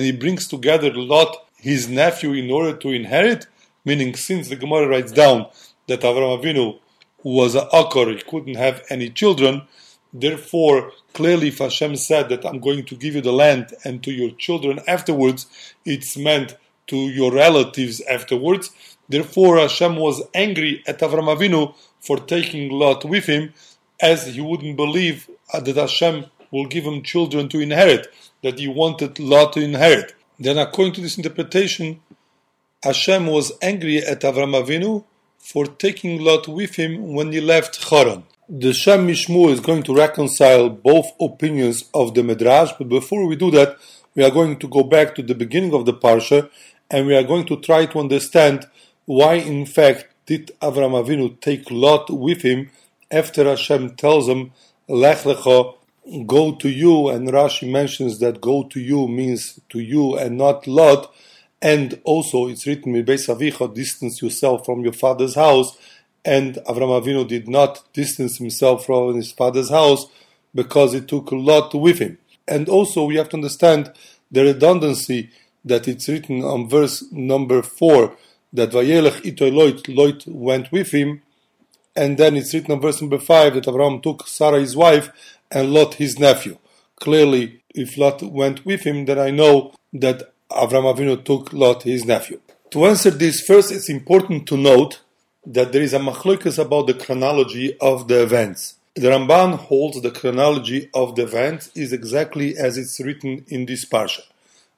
he 0.06 0.12
brings 0.12 0.48
together 0.50 0.94
Lot, 0.94 1.38
his 1.56 1.88
nephew, 1.88 2.34
in 2.34 2.52
order 2.52 2.76
to 2.76 2.90
inherit. 2.90 3.48
Meaning, 3.86 4.14
since 4.16 4.50
the 4.50 4.58
Gemara 4.58 4.90
writes 4.90 5.14
down 5.14 5.48
that 5.90 6.02
Avram 6.02 6.42
Avinu 6.42 6.80
was 7.24 7.56
a 7.56 7.66
akar, 7.74 8.16
he 8.16 8.22
couldn't 8.22 8.56
have 8.56 8.84
any 8.90 9.10
children. 9.10 9.64
Therefore, 10.14 10.92
clearly, 11.14 11.50
if 11.50 11.58
Hashem 11.60 11.96
said 11.98 12.30
that 12.30 12.46
I'm 12.46 12.60
going 12.60 12.86
to 12.86 12.96
give 12.96 13.16
you 13.16 13.22
the 13.22 13.34
land 13.34 13.74
and 13.84 14.02
to 14.04 14.12
your 14.12 14.32
children 14.32 14.80
afterwards, 14.88 15.48
it's 15.86 16.18
meant 16.18 16.56
to 16.88 16.96
your 16.96 17.32
relatives 17.32 18.02
afterwards. 18.02 18.72
Therefore, 19.08 19.58
Hashem 19.58 19.98
was 19.98 20.24
angry 20.34 20.84
at 20.88 21.00
Avram 21.00 21.36
Avinu 21.36 21.76
for 22.00 22.18
taking 22.18 22.72
Lot 22.72 23.06
with 23.06 23.26
him, 23.26 23.54
as 24.02 24.28
he 24.28 24.42
wouldn't 24.42 24.78
believe 24.78 25.30
uh, 25.54 25.60
that 25.60 25.76
Hashem 25.76 26.26
will 26.52 26.66
give 26.66 26.86
him 26.86 27.04
children 27.04 27.50
to 27.50 27.60
inherit, 27.60 28.08
that 28.44 28.58
he 28.58 28.68
wanted 28.68 29.20
Lot 29.20 29.54
to 29.54 29.60
inherit. 29.60 30.16
Then, 30.40 30.58
according 30.58 30.94
to 30.94 31.02
this 31.02 31.18
interpretation, 31.18 32.00
Hashem 32.82 33.28
was 33.28 33.52
angry 33.62 33.98
at 33.98 34.22
Avram 34.22 34.56
Avinu 34.60 35.04
for 35.40 35.66
taking 35.66 36.22
Lot 36.22 36.48
with 36.48 36.76
him 36.76 37.14
when 37.14 37.32
he 37.32 37.42
left 37.42 37.90
Haran. 37.90 38.24
The 38.48 38.74
Shem 38.74 39.08
MiShmuel 39.08 39.52
is 39.52 39.60
going 39.60 39.84
to 39.84 39.96
reconcile 39.96 40.70
both 40.70 41.08
opinions 41.20 41.86
of 41.94 42.14
the 42.14 42.24
Midrash, 42.24 42.72
but 42.78 42.90
before 42.90 43.26
we 43.26 43.36
do 43.36 43.50
that, 43.52 43.78
we 44.16 44.24
are 44.24 44.32
going 44.32 44.58
to 44.60 44.68
go 44.68 44.84
back 44.84 45.16
to 45.16 45.24
the 45.24 45.36
beginning 45.36 45.74
of 45.74 45.86
the 45.86 45.94
Parsha 45.94 46.50
and 46.92 47.08
we 47.08 47.16
are 47.16 47.24
going 47.24 47.46
to 47.46 47.58
try 47.58 47.86
to 47.86 48.00
understand 48.00 48.66
why, 49.06 49.36
in 49.36 49.66
fact, 49.66 50.08
did 50.26 50.52
Avram 50.62 50.94
Avinu 50.94 51.40
take 51.40 51.70
Lot 51.72 52.10
with 52.10 52.42
him 52.42 52.70
after 53.12 53.44
Hashem 53.46 53.96
tells 53.96 54.28
him, 54.28 54.52
Lech 54.88 55.20
Lecha, 55.20 55.76
go 56.26 56.56
to 56.56 56.70
you, 56.70 57.10
and 57.10 57.28
Rashi 57.28 57.72
mentions 57.72 58.20
that 58.20 58.42
go 58.42 58.64
to 58.64 58.80
you 58.80 59.08
means 59.08 59.60
to 59.70 59.80
you 59.80 60.18
and 60.18 60.38
not 60.38 60.68
Lot, 60.68 61.14
and 61.62 62.00
also 62.04 62.48
it's 62.48 62.66
written, 62.66 62.94
Beis 62.94 63.28
Avicha, 63.28 63.74
distance 63.74 64.22
yourself 64.22 64.66
from 64.66 64.82
your 64.82 64.94
father's 64.94 65.36
house, 65.36 65.78
and 66.24 66.56
Avram 66.68 67.02
Avinu 67.02 67.28
did 67.28 67.48
not 67.48 67.84
distance 67.94 68.38
himself 68.38 68.86
from 68.86 69.16
his 69.16 69.32
father's 69.32 69.70
house 69.70 70.06
because 70.54 70.94
he 70.94 71.02
took 71.02 71.32
Lot 71.32 71.74
with 71.74 72.00
him. 72.00 72.18
And 72.48 72.68
also 72.68 73.06
we 73.06 73.16
have 73.16 73.30
to 73.30 73.38
understand 73.38 73.92
the 74.32 74.44
redundancy 74.44 75.30
that 75.66 75.88
it's 75.88 76.08
written 76.08 76.44
on 76.44 76.70
verse 76.70 77.04
number 77.12 77.62
4 77.62 78.16
that 78.54 78.72
Vayelech 78.72 79.22
itoy 79.22 79.52
Loit, 79.52 79.84
Loit 79.94 80.26
went 80.28 80.72
with 80.72 80.92
him, 80.92 81.22
and 81.96 82.18
then 82.18 82.36
it's 82.36 82.54
written 82.54 82.72
on 82.72 82.82
verse 82.82 83.02
number 83.02 83.20
5 83.20 83.56
that 83.56 83.66
Avram 83.66 84.02
took 84.02 84.28
Sarah 84.28 84.60
his 84.60 84.76
wife 84.76 85.12
and 85.52 85.72
Lot 85.72 85.96
his 85.96 86.18
nephew. 86.18 86.58
Clearly, 86.96 87.62
if 87.76 87.98
Lot 87.98 88.22
went 88.24 88.66
with 88.66 88.84
him, 88.84 89.06
then 89.06 89.20
I 89.20 89.32
know 89.32 89.74
that 89.94 90.34
Avram 90.52 90.92
Avinu 90.92 91.24
took 91.24 91.54
Lot 91.54 91.84
his 91.84 92.06
nephew. 92.06 92.40
To 92.72 92.86
answer 92.86 93.12
this, 93.12 93.42
first 93.42 93.72
it's 93.72 93.88
important 93.88 94.48
to 94.48 94.58
note 94.58 95.00
that 95.46 95.72
there 95.72 95.84
is 95.84 95.94
a 95.94 96.00
machlokas 96.00 96.58
about 96.58 96.88
the 96.88 96.96
chronology 96.96 97.78
of 97.80 98.08
the 98.08 98.24
events. 98.24 98.76
The 98.96 99.10
Ramban 99.10 99.58
holds 99.58 100.02
the 100.02 100.10
chronology 100.10 100.90
of 100.94 101.16
the 101.16 101.24
events 101.24 101.70
is 101.76 101.94
exactly 101.94 102.58
as 102.58 102.78
it's 102.80 103.00
written 103.00 103.46
in 103.48 103.68
this 103.68 103.86
parsha. 103.86 104.22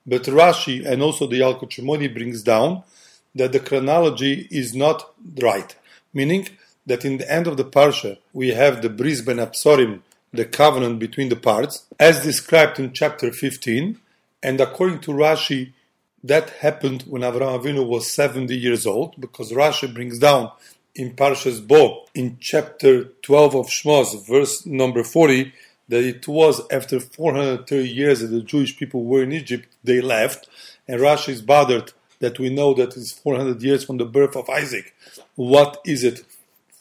But 0.06 0.24
Rashi 0.24 0.86
and 0.86 1.02
also 1.02 1.26
the 1.26 1.40
Yalkut 1.40 2.14
brings 2.14 2.44
down 2.44 2.84
that 3.34 3.54
the 3.54 3.60
chronology 3.62 4.50
is 4.52 4.76
not 4.76 5.14
right, 5.42 5.74
meaning 6.14 6.50
that 6.86 7.06
in 7.06 7.18
the 7.18 7.32
end 7.32 7.48
of 7.48 7.56
the 7.56 7.64
parsha 7.64 8.18
we 8.34 8.50
have 8.50 8.82
the 8.82 8.90
bris 8.90 9.22
ben 9.22 9.38
absorim, 9.38 10.02
the 10.34 10.44
covenant 10.44 11.00
between 11.00 11.30
the 11.30 11.36
parts, 11.38 11.86
as 11.98 12.24
described 12.24 12.78
in 12.78 12.92
chapter 12.92 13.32
15, 13.32 13.98
and 14.44 14.60
according 14.60 15.00
to 15.02 15.12
Rashi, 15.12 15.74
that 16.24 16.50
happened 16.50 17.04
when 17.08 17.24
Avraham 17.24 17.62
Avinu 17.62 17.88
was 17.88 18.12
70 18.12 18.56
years 18.56 18.86
old, 18.86 19.20
because 19.20 19.52
Rashi 19.52 19.92
brings 19.94 20.20
down 20.20 20.52
in 20.94 21.16
Parshas 21.16 21.66
Bo, 21.66 22.06
in 22.14 22.38
chapter 22.40 23.06
12 23.24 23.56
of 23.56 23.68
Shmos, 23.68 24.28
verse 24.28 24.66
number 24.66 25.04
40, 25.04 25.54
that 25.90 26.04
it 26.04 26.28
was 26.28 26.62
after 26.72 27.00
430 27.00 27.88
years 27.88 28.20
that 28.22 28.28
the 28.28 28.42
Jewish 28.42 28.78
people 28.78 29.04
were 29.04 29.24
in 29.24 29.32
Egypt, 29.32 29.68
they 29.84 30.02
left, 30.02 30.48
and 30.88 31.00
Rashi 31.00 31.30
is 31.30 31.42
bothered 31.42 31.94
that 32.20 32.40
we 32.40 32.50
know 32.50 32.74
that 32.76 32.96
it's 32.96 33.12
400 33.12 33.62
years 33.62 33.84
from 33.84 33.98
the 33.98 34.06
birth 34.06 34.36
of 34.36 34.50
Isaac. 34.50 34.94
What 35.36 35.82
is 35.86 36.04
it? 36.04 36.24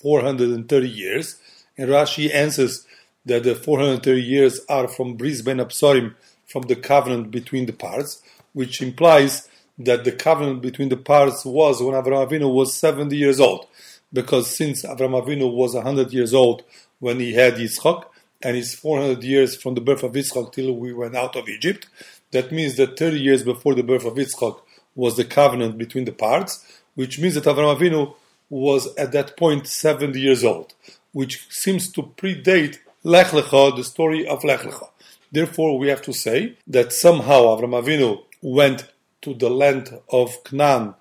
430 0.01 0.89
years. 0.89 1.37
And 1.77 1.89
Rashi 1.89 2.33
answers 2.33 2.87
that 3.25 3.45
the 3.45 3.55
430 3.55 4.21
years 4.21 4.61
are 4.69 4.87
from 4.87 5.17
Bris 5.17 5.43
ben 5.43 5.59
Absorim, 5.59 6.15
from 6.51 6.63
the 6.63 6.77
covenant 6.77 7.31
between 7.31 7.67
the 7.67 7.73
parts, 7.73 8.23
which 8.53 8.83
implies 8.83 9.49
that 9.79 10.05
the 10.05 10.13
covenant 10.13 10.61
between 10.61 10.89
the 10.89 10.97
parts 10.97 11.45
was 11.45 11.81
when 11.81 11.95
Avraham 11.95 12.29
Avinu 12.29 12.53
was 12.53 12.77
70 12.77 13.17
years 13.17 13.39
old. 13.39 13.67
Because 14.13 14.55
since 14.55 14.85
Avraham 14.85 15.23
Avinu 15.23 15.53
was 15.53 15.75
100 15.75 16.13
years 16.13 16.35
old 16.35 16.65
when 16.99 17.21
he 17.21 17.33
had 17.33 17.55
Yitzchak, 17.55 18.05
and 18.43 18.57
it's 18.57 18.75
400 18.75 19.23
years 19.23 19.55
from 19.55 19.75
the 19.75 19.81
birth 19.81 20.03
of 20.03 20.13
Yitzchak 20.13 20.53
till 20.53 20.73
we 20.73 20.93
went 20.93 21.17
out 21.17 21.37
of 21.37 21.49
Egypt, 21.49 21.87
that 22.33 22.51
means 22.51 22.77
that 22.77 22.99
30 22.99 23.21
years 23.21 23.43
before 23.45 23.75
the 23.75 23.85
birth 23.85 24.05
of 24.05 24.15
Yitzchak, 24.15 24.61
was 24.95 25.17
the 25.17 25.25
covenant 25.25 25.79
between 25.79 26.05
the 26.05 26.13
parts, 26.13 26.67
which 26.95 27.19
means 27.19 27.35
that 27.35 27.45
Avram 27.45 27.77
Avinu 27.77 28.15
was 28.49 28.93
at 28.97 29.13
that 29.13 29.37
point 29.37 29.67
70 29.67 30.21
years 30.21 30.45
old, 30.45 30.75
which 31.13 31.47
seems 31.49 31.91
to 31.93 32.03
predate 32.03 32.79
Lech 33.05 33.29
Lecha, 33.29 33.77
the 33.77 33.85
story 33.85 34.27
of 34.27 34.45
Lech 34.45 34.61
Lecha. 34.61 34.90
Therefore, 35.33 35.79
we 35.79 35.89
have 35.89 36.03
to 36.03 36.13
say 36.13 36.57
that 36.67 36.93
somehow 36.93 37.43
Avram 37.43 37.81
Avinu 37.81 38.23
went 38.43 38.91
to 39.23 39.35
the 39.35 39.51
land 39.51 40.01
of 40.11 40.43
Canaan, 40.45 40.95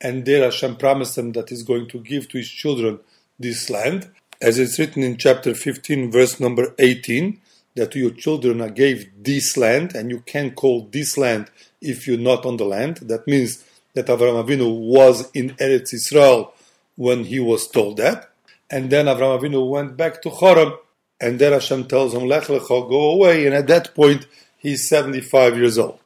and 0.00 0.24
there 0.24 0.44
Hashem 0.44 0.76
promised 0.76 1.18
him 1.18 1.32
that 1.32 1.48
he's 1.48 1.62
going 1.62 1.88
to 1.88 1.98
give 1.98 2.28
to 2.28 2.38
his 2.38 2.48
children 2.48 3.00
this 3.38 3.70
land, 3.70 4.10
as 4.40 4.58
it's 4.58 4.78
written 4.78 5.02
in 5.02 5.16
chapter 5.16 5.54
15, 5.54 6.10
verse 6.10 6.40
number 6.40 6.74
18, 6.78 7.40
that 7.74 7.92
to 7.92 7.98
your 7.98 8.10
children 8.10 8.60
I 8.60 8.68
gave 8.68 9.10
this 9.16 9.56
land, 9.56 9.94
and 9.94 10.10
you 10.10 10.20
can 10.20 10.50
call 10.52 10.88
this 10.90 11.16
land 11.16 11.50
if 11.80 12.06
you're 12.06 12.18
not 12.18 12.44
on 12.44 12.56
the 12.56 12.64
land. 12.64 12.98
That 12.98 13.26
means 13.26 13.64
that 13.94 14.06
Avraham 14.06 14.44
Avinu 14.44 14.78
was 14.78 15.30
in 15.32 15.50
Eretz 15.56 15.94
Israel 15.94 16.54
when 16.96 17.24
he 17.24 17.40
was 17.40 17.68
told 17.68 17.96
that. 17.98 18.30
And 18.70 18.90
then 18.90 19.06
Avraham 19.06 19.40
Avinu 19.40 19.68
went 19.68 19.96
back 19.96 20.22
to 20.22 20.30
Choram, 20.30 20.76
and 21.22 21.38
then 21.38 21.52
Hashem 21.52 21.84
tells 21.84 22.14
him, 22.14 22.26
Lech 22.26 22.48
Lecha, 22.48 22.88
go 22.88 23.12
away. 23.12 23.46
And 23.46 23.54
at 23.54 23.68
that 23.68 23.94
point, 23.94 24.26
he's 24.58 24.88
75 24.88 25.56
years 25.56 25.78
old. 25.78 26.00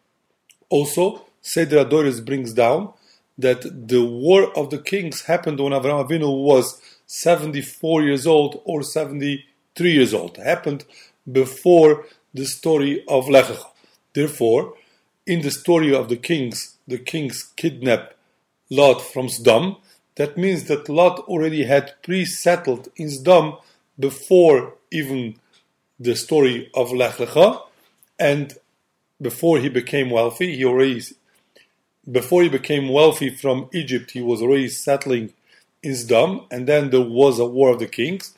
Also, 0.69 1.25
Seder 1.41 1.85
Hadoros 1.85 2.25
brings 2.25 2.53
down 2.53 2.93
that 3.39 3.89
the 3.89 4.05
war 4.05 4.57
of 4.57 4.69
the 4.69 4.79
kings 4.79 5.23
happened 5.23 5.59
when 5.59 5.73
Avraham 5.73 6.07
Avinu 6.07 6.45
was 6.45 6.83
74 7.07 8.03
years 8.03 8.27
old 8.27 8.61
or 8.65 8.83
73 8.83 9.91
years 9.91 10.13
old. 10.13 10.37
It 10.37 10.45
happened 10.45 10.85
before 11.31 12.05
the 12.35 12.45
story 12.45 13.03
of 13.09 13.31
Lech 13.31 13.47
Lecha. 13.47 13.71
Therefore, 14.13 14.75
in 15.27 15.41
the 15.41 15.51
story 15.51 15.95
of 15.95 16.11
the 16.11 16.17
kings, 16.17 16.77
the 16.87 16.99
kings 16.99 17.53
kidnap 17.57 18.13
Lot 18.69 19.01
from 19.01 19.29
Sdom. 19.29 19.79
That 20.17 20.37
means 20.37 20.65
that 20.65 20.91
Lot 20.91 21.21
already 21.21 21.65
had 21.65 21.95
pre-settled 22.03 22.89
in 22.97 23.09
Sdom 23.09 23.61
before 23.99 24.75
even 25.01 25.37
the 25.99 26.15
story 26.15 26.71
of 26.75 26.93
Lech 26.93 27.17
Lecha, 27.17 27.63
and 28.19 28.55
before 29.21 29.59
he 29.59 29.69
became 29.69 30.11
wealthy, 30.11 30.57
he 30.57 30.65
already 30.65 31.03
before 32.11 32.43
he 32.43 32.49
became 32.49 32.89
wealthy 32.89 33.31
from 33.31 33.69
Egypt, 33.73 34.13
he 34.13 34.23
was 34.23 34.41
already 34.41 34.69
settling 34.69 35.33
in 35.83 35.93
Sdom, 35.93 36.47
and 36.51 36.67
then 36.67 36.91
there 36.91 37.01
was 37.01 37.39
a 37.39 37.45
war 37.45 37.71
of 37.71 37.81
the 37.81 37.87
kings. 37.87 38.33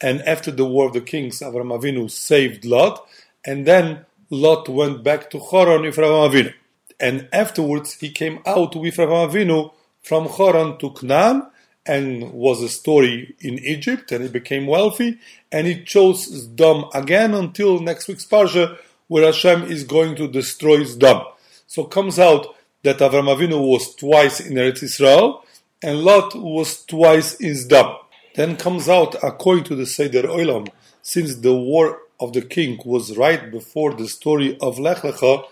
And 0.00 0.22
after 0.22 0.50
the 0.50 0.64
war 0.64 0.86
of 0.86 0.94
the 0.94 1.02
kings, 1.02 1.40
Avram 1.40 1.78
Avinu 1.78 2.10
saved 2.10 2.64
Lot, 2.64 3.06
and 3.44 3.66
then 3.66 4.06
Lot 4.30 4.68
went 4.68 5.02
back 5.02 5.30
to 5.30 5.38
Choron 5.38 5.82
with 5.82 5.96
Avram 5.96 6.30
Avinu. 6.30 6.54
And 6.98 7.28
afterwards, 7.32 7.94
he 8.00 8.10
came 8.10 8.40
out 8.46 8.74
with 8.74 8.96
Avram 8.96 9.30
Avinu 9.30 9.72
from 10.02 10.26
Choron 10.26 10.78
to 10.78 10.90
Canaan, 10.90 11.46
and 11.86 12.32
was 12.32 12.62
a 12.62 12.68
story 12.68 13.34
in 13.40 13.58
Egypt, 13.58 14.12
and 14.12 14.22
he 14.22 14.28
became 14.28 14.66
wealthy, 14.66 15.18
and 15.50 15.66
he 15.66 15.82
chose 15.82 16.28
Sdom 16.28 16.94
again 16.94 17.34
until 17.34 17.80
next 17.80 18.08
week's 18.08 18.26
Parsha, 18.26 18.76
where 19.08 19.24
Hashem 19.24 19.64
is 19.64 19.84
going 19.84 20.14
to 20.16 20.28
destroy 20.28 20.78
Sdom. 20.84 21.24
So 21.66 21.84
comes 21.84 22.18
out 22.18 22.54
that 22.82 22.98
Avram 22.98 23.34
Avinu 23.34 23.66
was 23.66 23.94
twice 23.94 24.40
in 24.40 24.54
Eretz 24.54 24.82
Israel, 24.82 25.44
and 25.82 26.02
Lot 26.02 26.34
was 26.34 26.84
twice 26.84 27.34
in 27.34 27.54
Sdom. 27.54 27.96
Then 28.34 28.56
comes 28.56 28.88
out, 28.88 29.16
according 29.22 29.64
to 29.64 29.74
the 29.74 29.86
Seder 29.86 30.22
Olam, 30.22 30.68
since 31.02 31.34
the 31.36 31.54
war 31.54 31.98
of 32.20 32.32
the 32.32 32.42
king 32.42 32.78
was 32.84 33.16
right 33.16 33.50
before 33.50 33.94
the 33.94 34.06
story 34.06 34.56
of 34.60 34.78
Lech 34.78 34.98
Lecha, 34.98 35.44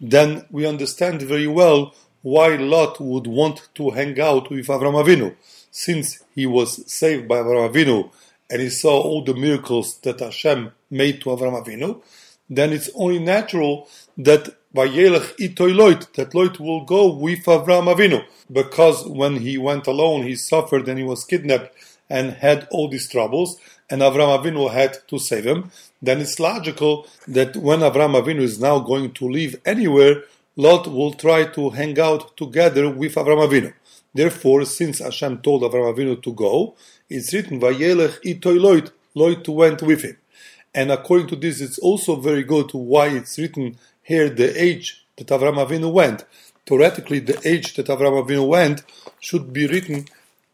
then 0.00 0.44
we 0.50 0.66
understand 0.66 1.22
very 1.22 1.46
well 1.46 1.94
why 2.22 2.56
Lot 2.56 3.00
would 3.00 3.26
want 3.26 3.68
to 3.74 3.90
hang 3.90 4.18
out 4.20 4.50
with 4.50 4.66
Avram 4.66 5.02
Avinu, 5.02 5.36
since 5.76 6.24
he 6.34 6.46
was 6.46 6.90
saved 6.90 7.28
by 7.28 7.36
Avram 7.36 7.70
Avinu 7.70 8.10
and 8.48 8.62
he 8.62 8.70
saw 8.70 8.98
all 8.98 9.22
the 9.22 9.34
miracles 9.34 9.98
that 9.98 10.20
Hashem 10.20 10.72
made 10.90 11.20
to 11.20 11.26
Avram 11.30 11.62
Avinu, 11.62 12.00
then 12.48 12.72
it's 12.72 12.88
only 12.94 13.18
natural 13.18 13.86
that 14.16 14.56
Vayelech 14.74 15.36
itoy 15.36 15.74
Loit, 15.74 16.10
that 16.14 16.30
Loit 16.30 16.58
will 16.58 16.84
go 16.86 17.12
with 17.12 17.44
Avram 17.44 17.94
Avinu, 17.94 18.24
because 18.50 19.06
when 19.06 19.36
he 19.36 19.58
went 19.58 19.86
alone, 19.86 20.22
he 20.22 20.34
suffered 20.34 20.88
and 20.88 20.98
he 20.98 21.04
was 21.04 21.24
kidnapped 21.24 21.74
and 22.08 22.32
had 22.32 22.66
all 22.70 22.88
these 22.88 23.08
troubles, 23.10 23.58
and 23.90 24.00
Avram 24.00 24.30
Avinu 24.38 24.70
had 24.72 24.96
to 25.08 25.18
save 25.18 25.44
him. 25.44 25.70
Then 26.00 26.22
it's 26.22 26.40
logical 26.40 27.06
that 27.28 27.54
when 27.54 27.80
Avram 27.80 28.14
Avinu 28.20 28.40
is 28.40 28.58
now 28.58 28.78
going 28.78 29.12
to 29.12 29.28
leave 29.28 29.60
anywhere, 29.66 30.22
Lot 30.56 30.86
will 30.86 31.12
try 31.12 31.44
to 31.44 31.68
hang 31.68 32.00
out 32.00 32.34
together 32.38 32.88
with 32.88 33.14
Avram 33.16 33.46
Avinu. 33.46 33.74
Therefore, 34.16 34.64
since 34.64 35.00
Hashem 35.00 35.42
told 35.42 35.62
Avram 35.62 35.94
Avinu 35.94 36.22
to 36.22 36.32
go, 36.32 36.74
it's 37.10 37.34
written 37.34 37.60
Vayelech 37.60 38.22
itoy 38.24 38.58
Loit, 38.58 38.90
Loit 39.14 39.46
went 39.48 39.82
with 39.82 40.02
him. 40.02 40.16
And 40.74 40.90
according 40.90 41.26
to 41.28 41.36
this, 41.36 41.60
it's 41.60 41.78
also 41.78 42.16
very 42.16 42.42
good 42.42 42.70
why 42.72 43.08
it's 43.08 43.38
written 43.38 43.76
here 44.02 44.30
the 44.30 44.62
age 44.62 45.06
that 45.16 45.26
Avram 45.28 45.56
Avinu 45.56 45.92
went. 45.92 46.24
Theoretically, 46.64 47.18
the 47.18 47.38
age 47.46 47.74
that 47.74 47.88
Avram 47.88 48.24
Avinu 48.24 48.48
went 48.48 48.84
should 49.20 49.52
be 49.52 49.66
written 49.66 50.06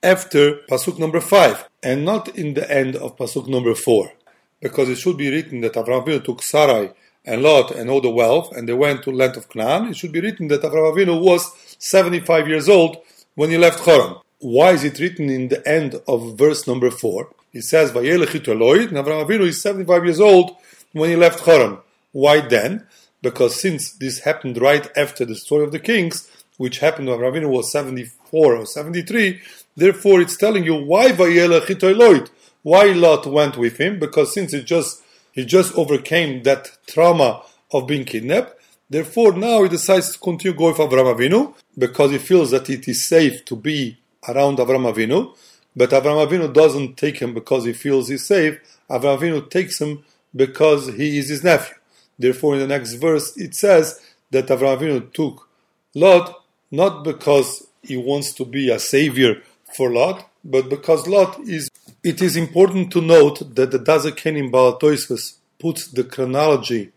after 0.03 0.57
pasuk 0.69 0.99
number 0.99 1.21
five, 1.21 1.69
and 1.85 2.05
not 2.05 2.37
in 2.37 2.55
the 2.55 2.69
end 2.69 2.97
of 2.97 3.17
pasuk 3.17 3.47
number 3.47 3.75
four, 3.77 4.13
because 4.61 4.89
it 4.89 4.99
should 4.99 5.17
be 5.17 5.31
written 5.31 5.61
that 5.61 5.75
Avram 5.75 6.05
Avinu 6.05 6.25
took 6.25 6.43
Sarai 6.43 6.91
and 7.25 7.43
Lot 7.43 7.71
and 7.71 7.89
all 7.89 8.01
the 8.01 8.11
wealth, 8.11 8.51
and 8.57 8.69
they 8.69 8.73
went 8.73 9.05
to 9.05 9.13
land 9.13 9.37
of 9.37 9.49
Canaan. 9.49 9.91
It 9.91 9.97
should 9.97 10.11
be 10.11 10.21
written 10.21 10.49
that 10.49 10.63
Avram 10.63 10.93
Avinu 10.93 11.23
was 11.23 11.49
75 11.79 12.49
years 12.49 12.69
old 12.69 12.97
when 13.35 13.51
he 13.51 13.59
left 13.59 13.85
Haran. 13.85 14.17
Why 14.39 14.73
is 14.73 14.85
it 14.85 14.99
written 14.99 15.31
in 15.31 15.49
the 15.49 15.67
end 15.67 16.01
of 16.09 16.37
verse 16.37 16.67
number 16.67 16.91
four? 16.91 17.29
It 17.53 17.63
says, 17.63 17.93
"Vayelech 17.93 18.35
Eloid," 18.45 18.89
and 18.89 18.99
Avram 18.99 19.25
Avinu 19.25 19.47
is 19.47 19.63
75 19.63 20.05
years 20.05 20.21
old 20.21 20.57
when 20.93 21.11
he 21.11 21.17
left 21.17 21.41
Haran. 21.41 21.79
Why 22.13 22.41
then? 22.41 22.87
because 23.23 23.59
since 23.61 23.93
this 23.93 24.21
happened 24.21 24.61
right 24.61 24.87
after 24.97 25.25
the 25.25 25.37
story 25.37 25.65
of 25.65 25.73
the 25.73 25.79
kings, 25.79 26.29
which 26.59 26.81
happened 26.81 27.09
when 27.09 27.21
Ravina 27.21 27.49
was 27.49 27.73
74 27.73 28.57
or 28.57 28.67
73, 28.67 29.41
therefore 29.77 30.21
it's 30.21 30.37
telling 30.37 30.65
you 30.65 30.75
why 30.75 31.13
Vayela 31.13 31.61
Chitoiloid, 31.61 32.29
why 32.63 32.87
Lot 32.87 33.27
went 33.27 33.57
with 33.57 33.79
him, 33.79 33.99
because 33.99 34.35
since 34.35 34.53
he 34.53 34.63
just 34.63 35.03
he 35.33 35.47
just 35.47 35.75
overcame 35.77 36.43
that 36.43 36.71
trauma 36.87 37.43
of 37.73 37.87
being 37.87 38.05
kidnapped, 38.05 38.55
therefore 38.93 39.33
now 39.33 39.63
he 39.63 39.69
decides 39.69 40.13
to 40.13 40.19
continue 40.19 40.57
going 40.57 40.75
for 40.75 40.89
Avram 40.89 41.15
Avinu, 41.15 41.55
because 41.77 42.11
he 42.11 42.19
feels 42.19 42.51
that 42.51 42.69
it 42.71 42.87
is 42.89 43.07
safe 43.15 43.45
to 43.45 43.57
be 43.57 43.99
around 44.29 44.59
Avram 44.59 44.93
Avinu, 44.93 45.37
but 45.75 45.91
Avram 45.91 46.27
Avinu 46.27 46.53
doesn't 46.53 46.97
take 46.97 47.19
him 47.19 47.35
because 47.35 47.65
he 47.65 47.73
feels 47.73 48.09
he's 48.09 48.27
safe, 48.27 48.59
Avram 48.91 49.19
Avinu 49.19 49.51
takes 49.51 49.81
him 49.81 50.05
because 50.35 50.89
he 50.95 51.19
is 51.19 51.29
his 51.29 51.43
nephew. 51.43 51.77
Therefore, 52.19 52.55
in 52.55 52.61
the 52.61 52.67
next 52.67 52.95
verse, 52.95 53.37
it 53.37 53.55
says 53.55 54.01
that 54.31 54.47
Avraham 54.47 54.79
Avinu 54.79 55.13
took 55.13 55.49
Lot 55.95 56.45
not 56.71 57.05
because 57.05 57.67
he 57.83 57.97
wants 57.97 58.33
to 58.35 58.45
be 58.45 58.71
a 58.71 58.79
savior 58.79 59.43
for 59.77 59.91
Lot, 59.91 60.29
but 60.45 60.69
because 60.69 61.07
Lot 61.07 61.41
is. 61.41 61.69
It 62.03 62.21
is 62.21 62.37
important 62.37 62.91
to 62.93 63.01
note 63.01 63.55
that 63.55 63.71
the 63.71 63.79
Dazakenim 63.79 64.51
Balatoisves 64.51 65.37
puts 65.61 65.87
the 65.87 66.03
chronology 66.03 66.91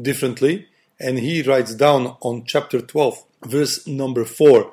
differently, 0.00 0.68
and 1.00 1.18
he 1.18 1.42
writes 1.42 1.74
down 1.74 2.16
on 2.20 2.44
chapter 2.44 2.80
12, 2.80 3.24
verse 3.46 3.86
number 3.86 4.24
4, 4.24 4.72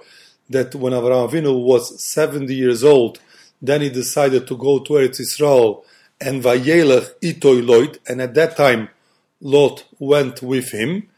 that 0.49 0.75
when 0.75 0.93
Avraham 0.93 1.29
Avinu 1.29 1.63
was 1.63 2.01
70 2.03 2.53
years 2.53 2.83
old, 2.83 3.19
then 3.61 3.81
he 3.81 3.89
decided 3.89 4.47
to 4.47 4.57
go 4.57 4.79
to 4.79 4.93
Eretz 4.93 5.19
Israel 5.19 5.85
and 6.19 6.43
Vayelech 6.43 7.13
Itoy 7.21 7.65
Loit, 7.65 7.97
and 8.07 8.21
at 8.21 8.33
that 8.35 8.57
time 8.57 8.89
Lot 9.39 9.85
went 9.99 10.41
with 10.41 10.71
him, 10.71 11.09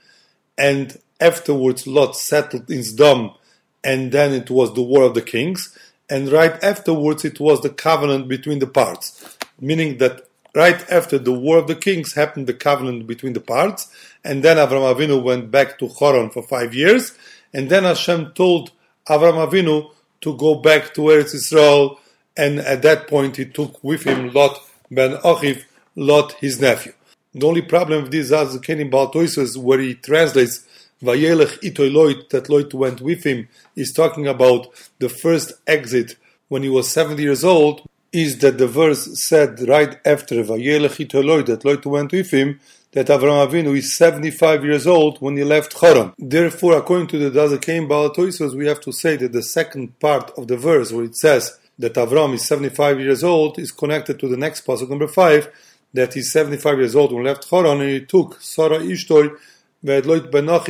and 0.58 0.98
afterwards 1.20 1.88
Lot 1.88 2.16
settled 2.16 2.70
in 2.70 2.80
Sdom, 2.80 3.36
and 3.84 4.12
then 4.12 4.32
it 4.34 4.50
was 4.50 4.74
the 4.74 4.82
war 4.82 5.04
of 5.04 5.14
the 5.14 5.22
kings, 5.22 5.78
and 6.10 6.32
right 6.32 6.64
afterwards 6.64 7.26
it 7.26 7.40
was 7.40 7.62
the 7.62 7.70
covenant 7.70 8.28
between 8.28 8.60
the 8.60 8.68
parts, 8.68 9.38
meaning 9.60 9.98
that 9.98 10.28
right 10.56 10.90
after 10.90 11.18
the 11.18 11.34
war 11.34 11.58
of 11.58 11.68
the 11.68 11.76
kings 11.76 12.14
happened 12.14 12.48
the 12.48 12.54
covenant 12.54 13.08
between 13.08 13.34
the 13.34 13.42
parts, 13.42 13.92
and 14.24 14.44
then 14.44 14.58
Avram 14.58 14.94
Avinu 14.94 15.22
went 15.22 15.52
back 15.52 15.78
to 15.80 15.88
Choron 15.88 16.32
for 16.32 16.44
five 16.44 16.74
years, 16.74 17.18
and 17.54 17.70
then 17.70 17.84
Hashem 17.84 18.32
told 18.34 18.72
Avram 19.08 19.48
Avinu 19.48 19.92
to 20.22 20.38
go 20.38 20.56
back 20.56 20.94
to 20.94 21.02
Eretz 21.02 21.36
Israel, 21.36 22.00
and 22.38 22.60
at 22.60 22.82
that 22.84 23.08
point 23.08 23.38
he 23.38 23.46
took 23.46 23.84
with 23.84 24.04
him 24.04 24.32
Lot 24.32 24.58
ben 24.90 25.18
Achiv, 25.18 25.64
Lot 25.96 26.34
his 26.34 26.60
nephew. 26.60 26.94
The 27.34 27.48
only 27.48 27.62
problem 27.64 28.04
with 28.04 28.12
this 28.12 28.32
as 28.32 28.58
Kenim 28.60 28.92
Baltoises, 28.92 29.58
where 29.58 29.80
he 29.80 29.96
translates 29.96 30.66
Vayelech 31.02 31.60
itoy 31.62 31.92
loit, 31.92 32.30
that 32.30 32.46
Loit 32.46 32.74
went 32.74 33.02
with 33.02 33.24
him, 33.24 33.50
is 33.76 33.92
talking 33.92 34.28
about 34.28 34.68
the 35.00 35.10
first 35.10 35.52
exit 35.68 36.16
when 36.48 36.64
he 36.64 36.70
was 36.70 36.90
70 36.90 37.22
years 37.22 37.44
old, 37.44 37.82
is 38.12 38.38
that 38.40 38.60
the 38.60 38.68
verse 38.68 39.20
said 39.20 39.68
right 39.68 40.00
after 40.06 40.36
Vayelech 40.36 41.06
itoy 41.06 41.24
loit, 41.24 41.48
that 41.48 41.64
Loit 41.64 41.86
went 41.86 42.12
with 42.12 42.32
him, 42.32 42.60
that 42.94 43.08
Avram 43.08 43.48
Avinu 43.48 43.76
is 43.76 43.98
75 43.98 44.64
years 44.64 44.86
old 44.86 45.20
when 45.20 45.36
he 45.36 45.44
left 45.44 45.76
Choron. 45.76 46.14
Therefore, 46.18 46.78
according 46.78 47.08
to 47.08 47.18
the 47.18 47.32
Dazakein 47.32 47.88
Balatoisos, 47.88 48.56
we 48.56 48.68
have 48.68 48.82
to 48.82 48.92
say 48.92 49.16
that 49.18 49.34
the 49.34 49.42
second 49.42 50.00
part 50.00 50.32
of 50.38 50.48
the 50.48 50.58
verse, 50.58 50.92
where 50.92 51.06
it 51.06 51.16
says 51.16 51.58
that 51.80 51.96
Avram 51.96 52.36
is 52.36 52.48
75 52.48 53.00
years 53.00 53.24
old, 53.24 53.58
is 53.58 53.72
connected 53.72 54.20
to 54.20 54.28
the 54.28 54.38
next 54.38 54.62
passage, 54.62 54.90
number 54.90 55.08
5, 55.08 55.50
that 55.94 56.14
he's 56.14 56.32
75 56.32 56.78
years 56.78 56.96
old 56.96 57.12
when 57.12 57.24
he 57.24 57.30
left 57.30 57.50
Choron 57.50 57.82
and 57.82 57.90
he 57.90 58.06
took 58.06 58.40
Sarah 58.42 58.80
Benachiv, 58.80 59.40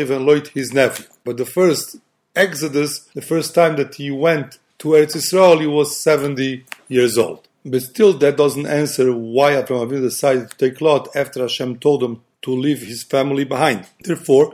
and 0.09 0.25
Loit 0.25 0.47
his 0.47 0.73
nephew. 0.73 1.05
But 1.25 1.37
the 1.37 1.45
first 1.45 1.97
Exodus, 2.35 2.99
the 3.13 3.21
first 3.21 3.53
time 3.53 3.75
that 3.75 3.95
he 3.95 4.11
went 4.11 4.59
to 4.79 4.89
Eretz 4.89 5.15
Israel, 5.15 5.59
he 5.59 5.67
was 5.67 6.01
70 6.01 6.65
years 6.87 7.17
old. 7.17 7.47
But 7.65 7.81
still, 7.81 8.13
that 8.13 8.37
doesn't 8.37 8.67
answer 8.67 9.13
why 9.15 9.57
Abraham 9.57 9.87
Avinu 9.87 10.01
decided 10.01 10.49
to 10.49 10.57
take 10.57 10.81
Lot 10.81 11.07
after 11.15 11.41
Hashem 11.41 11.79
told 11.79 12.03
him 12.03 12.21
to 12.41 12.51
leave 12.51 12.81
his 12.81 13.03
family 13.03 13.45
behind. 13.45 13.87
Therefore, 14.03 14.53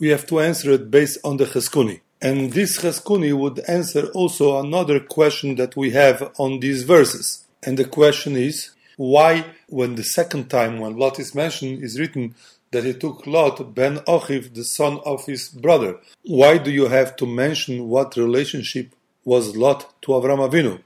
we 0.00 0.08
have 0.08 0.26
to 0.26 0.40
answer 0.40 0.72
it 0.72 0.90
based 0.90 1.18
on 1.24 1.36
the 1.36 1.44
Cheskuni. 1.44 2.00
And 2.20 2.52
this 2.52 2.80
Cheskuni 2.80 3.32
would 3.32 3.60
answer 3.68 4.08
also 4.08 4.58
another 4.58 4.98
question 4.98 5.54
that 5.54 5.76
we 5.76 5.90
have 5.90 6.32
on 6.38 6.58
these 6.58 6.82
verses. 6.82 7.44
And 7.62 7.78
the 7.78 7.84
question 7.84 8.36
is, 8.36 8.70
why, 8.96 9.44
when 9.68 9.94
the 9.94 10.02
second 10.02 10.50
time 10.50 10.80
when 10.80 10.96
Lot 10.96 11.20
is 11.20 11.34
mentioned, 11.34 11.84
is 11.84 12.00
written 12.00 12.34
that 12.72 12.84
he 12.84 12.92
took 12.92 13.26
Lot 13.26 13.74
ben 13.74 13.98
Achiv, 13.98 14.54
the 14.54 14.64
son 14.64 15.00
of 15.04 15.26
his 15.26 15.48
brother. 15.48 15.98
Why 16.24 16.58
do 16.58 16.70
you 16.70 16.86
have 16.86 17.14
to 17.16 17.26
mention 17.26 17.88
what 17.88 18.16
relationship 18.16 18.94
was 19.24 19.56
Lot 19.56 20.02
to 20.02 20.12
Avram 20.12 20.48
Avinu? 20.48 20.80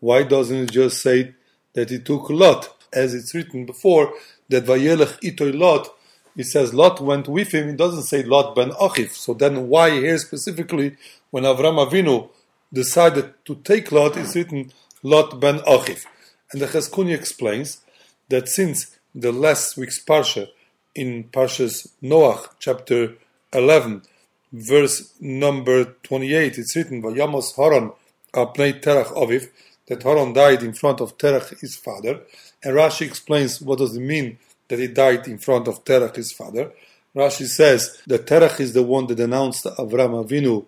Why 0.00 0.22
doesn't 0.22 0.56
it 0.56 0.70
just 0.70 1.02
say 1.02 1.34
that 1.74 1.90
he 1.90 1.98
took 1.98 2.30
Lot? 2.30 2.74
As 2.92 3.14
it's 3.14 3.34
written 3.34 3.66
before, 3.66 4.14
that 4.48 4.64
Vayelech 4.64 5.20
itoy 5.20 5.58
Lot, 5.58 5.88
it 6.36 6.44
says 6.44 6.72
Lot 6.72 7.00
went 7.00 7.28
with 7.28 7.52
him, 7.52 7.68
it 7.68 7.76
doesn't 7.76 8.04
say 8.04 8.22
Lot 8.22 8.54
ben 8.54 8.70
Achif. 8.70 9.10
So 9.10 9.34
then 9.34 9.68
why 9.68 9.90
here 9.90 10.18
specifically, 10.18 10.96
when 11.30 11.44
Avram 11.44 11.84
Avinu 11.84 12.30
decided 12.72 13.34
to 13.44 13.56
take 13.56 13.92
Lot, 13.92 14.16
it's 14.16 14.34
written 14.34 14.72
Lot 15.02 15.40
ben 15.40 15.58
Achif. 15.60 16.04
And 16.52 16.62
the 16.62 16.66
Cheskuni 16.66 17.14
explains 17.14 17.82
that 18.28 18.48
since 18.48 18.96
the 19.14 19.32
last 19.32 19.76
week's 19.76 20.02
Parsha, 20.02 20.48
in 20.94 21.24
Parshas 21.24 21.88
Noach, 22.02 22.48
chapter 22.58 23.14
11, 23.52 24.02
verse 24.52 25.14
number 25.20 25.84
28, 26.02 26.58
it's 26.58 26.74
written, 26.74 27.02
Vayamos 27.02 27.54
Haran 27.56 27.92
apnei 28.34 28.80
Terach 28.82 29.12
Aviv, 29.12 29.48
that 29.88 30.02
Horon 30.02 30.32
died 30.32 30.62
in 30.62 30.72
front 30.72 31.00
of 31.00 31.18
Terach, 31.18 31.58
his 31.60 31.76
father. 31.76 32.20
And 32.62 32.74
Rashi 32.74 33.06
explains 33.06 33.60
what 33.60 33.78
does 33.78 33.96
it 33.96 34.00
mean 34.00 34.38
that 34.68 34.78
he 34.78 34.86
died 34.86 35.26
in 35.26 35.38
front 35.38 35.66
of 35.66 35.84
Terach, 35.84 36.16
his 36.16 36.32
father. 36.32 36.72
Rashi 37.14 37.46
says 37.46 38.00
that 38.06 38.26
Terach 38.26 38.60
is 38.60 38.74
the 38.74 38.82
one 38.82 39.06
that 39.06 39.20
announced 39.20 39.64
Avram 39.64 40.24
Avinu 40.24 40.66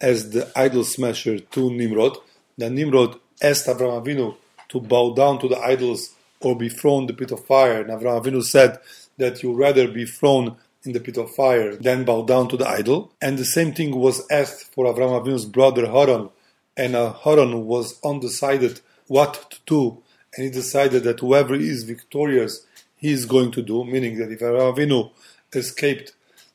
as 0.00 0.30
the 0.30 0.50
idol 0.56 0.84
smasher 0.84 1.38
to 1.38 1.70
Nimrod. 1.70 2.16
Then 2.56 2.74
Nimrod 2.74 3.18
asked 3.42 3.66
Avram 3.66 4.02
Avinu 4.02 4.36
to 4.68 4.80
bow 4.80 5.14
down 5.14 5.38
to 5.40 5.48
the 5.48 5.58
idols 5.58 6.14
or 6.40 6.56
be 6.56 6.68
thrown 6.68 7.02
in 7.02 7.06
the 7.08 7.14
pit 7.14 7.30
of 7.32 7.44
fire. 7.44 7.82
And 7.82 7.90
Avram 7.90 8.22
Avinu 8.22 8.42
said 8.42 8.78
that 9.18 9.42
you 9.42 9.52
rather 9.52 9.88
be 9.88 10.06
thrown 10.06 10.56
in 10.84 10.92
the 10.92 11.00
pit 11.00 11.16
of 11.16 11.30
fire 11.34 11.76
than 11.76 12.04
bow 12.04 12.24
down 12.24 12.48
to 12.48 12.56
the 12.56 12.68
idol. 12.68 13.12
And 13.20 13.38
the 13.38 13.44
same 13.44 13.72
thing 13.72 13.96
was 13.96 14.26
asked 14.30 14.72
for 14.72 14.86
Avram 14.86 15.20
Avinu's 15.20 15.44
brother 15.46 15.86
Haran. 15.86 16.30
And 16.76 16.94
Haran 16.94 17.66
was 17.66 18.00
undecided 18.04 18.80
what 19.06 19.50
to 19.50 19.58
do. 19.66 20.02
And 20.34 20.44
he 20.44 20.50
decided 20.50 21.04
that 21.04 21.20
whoever 21.20 21.54
is 21.54 21.84
victorious, 21.84 22.66
he 22.96 23.12
is 23.12 23.26
going 23.26 23.52
to 23.52 23.62
do, 23.62 23.84
meaning 23.84 24.18
that 24.18 24.32
if 24.32 24.40
Avram 24.40 24.74
Avinu 24.74 25.10
escaped 25.52 26.12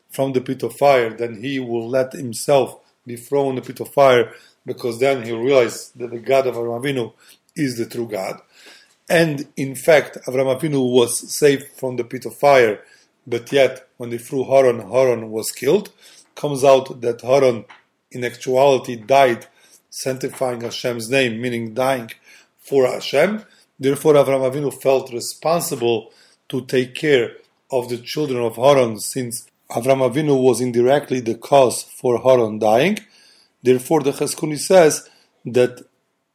from 0.10 0.34
the 0.34 0.41
pit 0.41 0.63
of 0.63 0.75
fire, 0.75 1.12
then 1.12 1.41
he 1.41 1.60
will 1.60 1.88
let 1.88 2.13
himself 2.13 2.80
be 3.06 3.15
thrown 3.15 3.49
in 3.49 3.56
the 3.56 3.62
pit 3.62 3.80
of 3.80 3.93
fire 3.93 4.34
because 4.65 4.99
then 4.99 5.23
he 5.23 5.32
realized 5.32 5.97
that 5.97 6.12
the 6.12 6.19
God 6.19 6.47
of 6.47 6.56
Avram 6.56 6.82
Avinu 6.82 7.13
is 7.56 7.77
the 7.77 7.86
true 7.86 8.08
God. 8.08 8.41
And 9.10 9.47
in 9.56 9.75
fact, 9.75 10.17
Avram 10.27 10.60
Avinu 10.60 10.91
was 10.91 11.32
saved 11.32 11.67
from 11.77 11.95
the 11.95 12.03
pit 12.03 12.25
of 12.25 12.36
fire, 12.36 12.82
but 13.25 13.51
yet 13.51 13.88
when 13.97 14.10
they 14.10 14.17
threw 14.17 14.43
Haran, 14.43 14.91
Haran 14.91 15.32
was 15.32 15.51
killed. 15.51 15.91
Comes 16.36 16.63
out 16.63 17.01
that 17.01 17.21
Haran, 17.21 17.65
in 18.12 18.23
actuality, 18.23 18.95
died 18.95 19.47
sanctifying 19.97 20.62
Hashem's 20.62 21.10
name, 21.10 21.41
meaning 21.41 21.73
dying 21.73 22.12
for 22.60 22.86
Hashem. 22.86 23.43
Therefore, 23.79 24.13
Avram 24.13 24.43
Avinu 24.47 24.71
felt 24.71 25.12
responsible 25.12 26.12
to 26.49 26.62
take 26.65 26.93
care 26.93 27.31
of 27.71 27.89
the 27.89 27.97
children 27.97 28.43
of 28.43 28.57
Haran, 28.57 28.99
since 28.99 29.47
Avram 29.71 30.01
Avinu 30.07 30.39
was 30.39 30.62
indirectly 30.62 31.19
the 31.19 31.33
cause 31.33 31.81
for 31.81 32.21
Haran 32.21 32.60
dying. 32.60 32.99
Therefore, 33.63 34.01
the 34.01 34.12
Cheskuni 34.12 34.60
says 34.60 35.10
that 35.45 35.81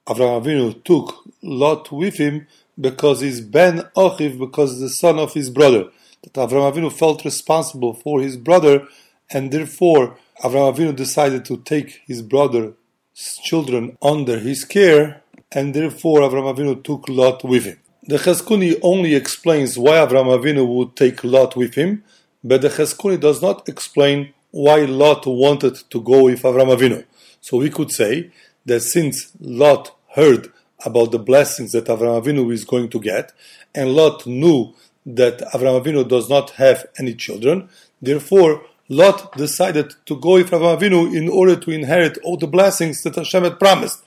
Avram 0.08 0.42
Avinu 0.42 0.82
took 0.82 1.22
Lot 1.40 1.92
with 1.92 2.16
him 2.16 2.48
because 2.80 3.20
he's 3.20 3.40
Ben 3.40 3.88
Achiv, 3.96 4.40
because 4.40 4.80
the 4.80 4.88
son 4.88 5.20
of 5.20 5.34
his 5.34 5.50
brother. 5.50 5.84
That 6.24 6.32
Avram 6.32 6.72
Avinu 6.72 6.92
felt 6.92 7.24
responsible 7.24 7.94
for 7.94 8.20
his 8.20 8.36
brother, 8.36 8.88
and 9.30 9.52
therefore 9.52 10.18
Avram 10.42 10.74
Avinu 10.74 10.96
decided 10.96 11.44
to 11.44 11.58
take 11.58 12.00
his 12.08 12.22
brother's 12.22 12.74
children 13.42 13.96
under 14.00 14.38
his 14.38 14.64
care, 14.64 15.22
and 15.50 15.74
therefore 15.74 16.20
Avram 16.20 16.52
Avinu 16.52 16.82
took 16.82 17.08
Lot 17.08 17.44
with 17.44 17.64
him. 17.64 17.78
The 18.04 18.16
Cheskuni 18.16 18.78
only 18.82 19.14
explains 19.14 19.78
why 19.78 19.96
Avram 20.04 20.28
Avinu 20.36 20.66
would 20.66 20.96
take 20.96 21.22
Lot 21.22 21.56
with 21.56 21.74
him, 21.74 22.02
but 22.42 22.62
the 22.62 22.68
Cheskuni 22.68 23.20
does 23.20 23.40
not 23.40 23.68
explain 23.68 24.32
why 24.50 24.80
Lot 24.80 25.26
wanted 25.26 25.76
to 25.90 26.00
go 26.00 26.24
with 26.24 26.42
Avram 26.42 26.76
Avinu. 26.76 27.04
So 27.40 27.58
we 27.58 27.70
could 27.70 27.90
say 27.92 28.30
that 28.66 28.80
since 28.80 29.32
Lot 29.40 29.96
heard 30.14 30.52
about 30.84 31.12
the 31.12 31.18
blessings 31.18 31.72
that 31.72 31.86
Avram 31.86 32.22
Avinu 32.22 32.52
is 32.52 32.64
going 32.64 32.88
to 32.90 33.00
get, 33.00 33.32
and 33.74 33.94
Lot 33.94 34.26
knew 34.26 34.74
that 35.06 35.38
Avram 35.52 35.80
Avinu 35.82 36.08
does 36.08 36.28
not 36.28 36.50
have 36.50 36.86
any 36.98 37.14
children, 37.14 37.68
therefore 38.00 38.62
Lot 38.92 39.34
decided 39.38 39.94
to 40.04 40.16
go 40.20 40.34
with 40.34 40.50
Avram 40.50 40.76
Avinu 40.76 41.16
in 41.16 41.30
order 41.30 41.56
to 41.56 41.70
inherit 41.70 42.18
all 42.22 42.36
the 42.36 42.46
blessings 42.46 43.02
that 43.02 43.14
Hashem 43.14 43.44
had 43.44 43.58
promised. 43.58 44.04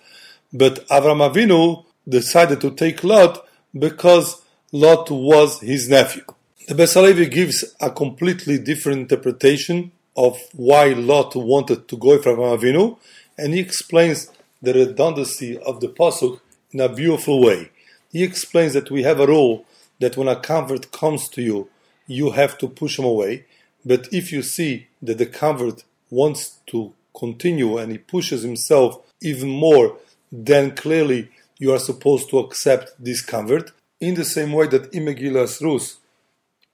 But 0.53 0.87
Avram 0.89 1.27
Avinu 1.27 1.85
decided 2.07 2.61
to 2.61 2.69
take 2.69 3.03
Lot 3.03 3.47
because 3.73 4.43
Lot 4.71 5.09
was 5.09 5.59
his 5.61 5.89
nephew. 5.89 6.23
The 6.67 6.75
Beis 6.75 6.95
HaLevi 6.95 7.31
gives 7.31 7.65
a 7.81 7.89
completely 7.89 8.59
different 8.59 8.99
interpretation 8.99 9.91
of 10.15 10.37
why 10.53 10.89
Lot 10.89 11.35
wanted 11.35 11.87
to 11.87 11.97
go 11.97 12.19
Avram 12.19 12.55
Avinu, 12.55 12.99
and 13.39 13.55
he 13.55 13.61
explains 13.61 14.29
the 14.61 14.73
redundancy 14.73 15.57
of 15.57 15.79
the 15.79 15.87
pasuk 15.87 16.39
in 16.71 16.79
a 16.79 16.89
beautiful 16.89 17.41
way. 17.41 17.71
He 18.11 18.21
explains 18.21 18.73
that 18.73 18.91
we 18.91 19.01
have 19.01 19.19
a 19.19 19.25
rule 19.25 19.65
that 19.99 20.15
when 20.15 20.27
a 20.27 20.35
convert 20.35 20.91
comes 20.91 21.27
to 21.29 21.41
you, 21.41 21.69
you 22.05 22.31
have 22.31 22.57
to 22.59 22.67
push 22.67 22.99
him 22.99 23.05
away. 23.05 23.45
But 23.85 24.07
if 24.11 24.31
you 24.31 24.41
see 24.41 24.87
that 25.01 25.17
the 25.17 25.25
convert 25.25 25.83
wants 26.09 26.59
to 26.67 26.93
continue 27.17 27.77
and 27.77 27.91
he 27.91 27.97
pushes 27.97 28.43
himself 28.43 28.99
even 29.21 29.49
more, 29.49 29.97
then 30.31 30.75
clearly 30.75 31.29
you 31.57 31.71
are 31.73 31.79
supposed 31.79 32.29
to 32.29 32.39
accept 32.39 32.91
this 32.99 33.21
convert. 33.21 33.71
In 33.99 34.15
the 34.15 34.25
same 34.25 34.51
way 34.51 34.67
that 34.67 34.91
Imegilas 34.91 35.61
Rus, 35.61 35.97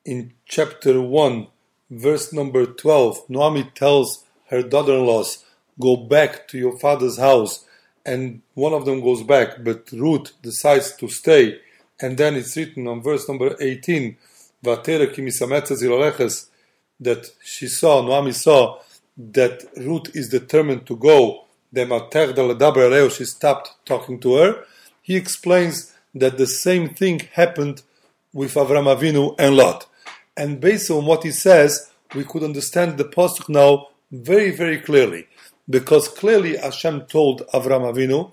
in 0.03 0.33
chapter 0.45 0.99
1, 1.01 1.47
verse 1.91 2.33
number 2.33 2.65
12, 2.65 3.29
Naomi 3.29 3.69
tells 3.75 4.23
her 4.49 4.63
daughter 4.63 4.95
in 4.95 5.05
laws, 5.05 5.43
Go 5.79 5.95
back 5.95 6.47
to 6.49 6.57
your 6.57 6.77
father's 6.79 7.17
house 7.17 7.65
and 8.05 8.41
one 8.53 8.73
of 8.73 8.85
them 8.85 9.01
goes 9.01 9.23
back, 9.23 9.63
but 9.63 9.91
Ruth 9.91 10.31
decides 10.41 10.95
to 10.97 11.07
stay, 11.07 11.59
and 11.99 12.17
then 12.17 12.35
it's 12.35 12.57
written 12.57 12.87
on 12.87 13.01
verse 13.01 13.27
number 13.27 13.55
18, 13.59 14.17
that 17.01 17.29
she 17.43 17.67
saw, 17.67 18.01
Naomi 18.01 18.31
saw, 18.31 18.79
that 19.17 19.63
Ruth 19.77 20.15
is 20.15 20.29
determined 20.29 20.85
to 20.87 20.95
go, 20.95 21.45
she 23.09 23.25
stopped 23.25 23.73
talking 23.85 24.19
to 24.19 24.35
her. 24.35 24.65
He 25.01 25.15
explains 25.15 25.93
that 26.15 26.37
the 26.37 26.47
same 26.47 26.89
thing 26.89 27.19
happened 27.33 27.81
with 28.33 28.53
Avram 28.55 28.85
Avinu 28.95 29.35
and 29.39 29.55
Lot. 29.55 29.87
And 30.37 30.59
based 30.59 30.89
on 30.91 31.05
what 31.05 31.23
he 31.23 31.31
says, 31.31 31.91
we 32.13 32.23
could 32.23 32.43
understand 32.43 32.97
the 32.97 33.05
pasuk 33.05 33.49
now 33.49 33.87
very, 34.11 34.51
very 34.51 34.79
clearly 34.79 35.27
because 35.69 36.07
clearly 36.07 36.57
Hashem 36.57 37.01
told 37.03 37.47
Avram 37.53 37.91
Avinu, 37.91 38.31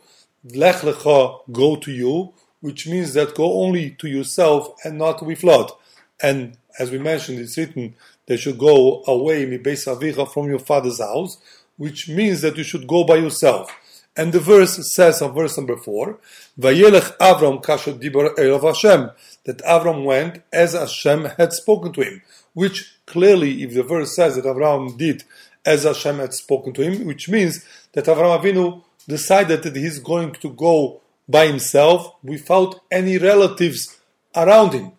Lech 0.54 0.76
lecha, 0.76 1.40
go 1.52 1.76
to 1.76 1.90
you, 1.90 2.32
which 2.60 2.86
means 2.86 3.14
that 3.14 3.34
go 3.34 3.60
only 3.62 3.90
to 3.92 4.08
yourself 4.08 4.74
and 4.84 4.98
not 4.98 5.24
with 5.24 5.44
Lot. 5.44 5.78
And 6.20 6.56
as 6.78 6.90
we 6.90 6.98
mentioned, 6.98 7.38
it's 7.38 7.56
written 7.56 7.94
that 8.28 8.38
should 8.38 8.58
go 8.58 9.02
away 9.06 9.44
mi 9.46 9.58
beis 9.58 9.86
avicha 9.92 10.30
from 10.32 10.48
your 10.48 10.60
father's 10.60 11.00
house, 11.00 11.38
which 11.76 12.08
means 12.08 12.42
that 12.42 12.56
you 12.56 12.64
should 12.64 12.86
go 12.86 13.02
by 13.04 13.16
yourself. 13.16 13.74
And 14.16 14.32
the 14.32 14.40
verse 14.40 14.92
says 14.94 15.22
on 15.22 15.32
verse 15.32 15.56
number 15.56 15.76
four, 15.76 16.18
Vayelech 16.58 17.16
Avram 17.18 17.62
kasher 17.62 17.98
dibar 17.98 18.34
elav 18.36 18.62
Hashem, 18.62 19.10
that 19.44 19.58
Avram 19.58 20.04
went 20.04 20.42
as 20.52 20.74
Hashem 20.74 21.24
had 21.36 21.52
spoken 21.52 21.92
to 21.94 22.02
him. 22.02 22.22
Which 22.52 22.96
clearly, 23.06 23.62
if 23.62 23.74
the 23.74 23.82
verse 23.82 24.16
says 24.16 24.36
that 24.36 24.44
Avram 24.44 24.98
did 24.98 25.24
as 25.64 25.84
Hashem 25.84 26.18
had 26.18 26.34
spoken 26.34 26.72
to 26.74 26.82
him, 26.82 27.06
which 27.06 27.28
means 27.28 27.64
that 27.92 28.06
Avraham 28.06 28.42
Avinu 28.42 28.82
decided 29.06 29.62
that 29.62 29.76
he's 29.76 29.98
going 29.98 30.32
to 30.32 30.50
go 30.50 31.00
by 31.28 31.46
himself 31.46 32.14
without 32.22 32.80
any 32.90 33.18
relatives 33.18 33.98
around 34.34 34.72
him. 34.72 34.92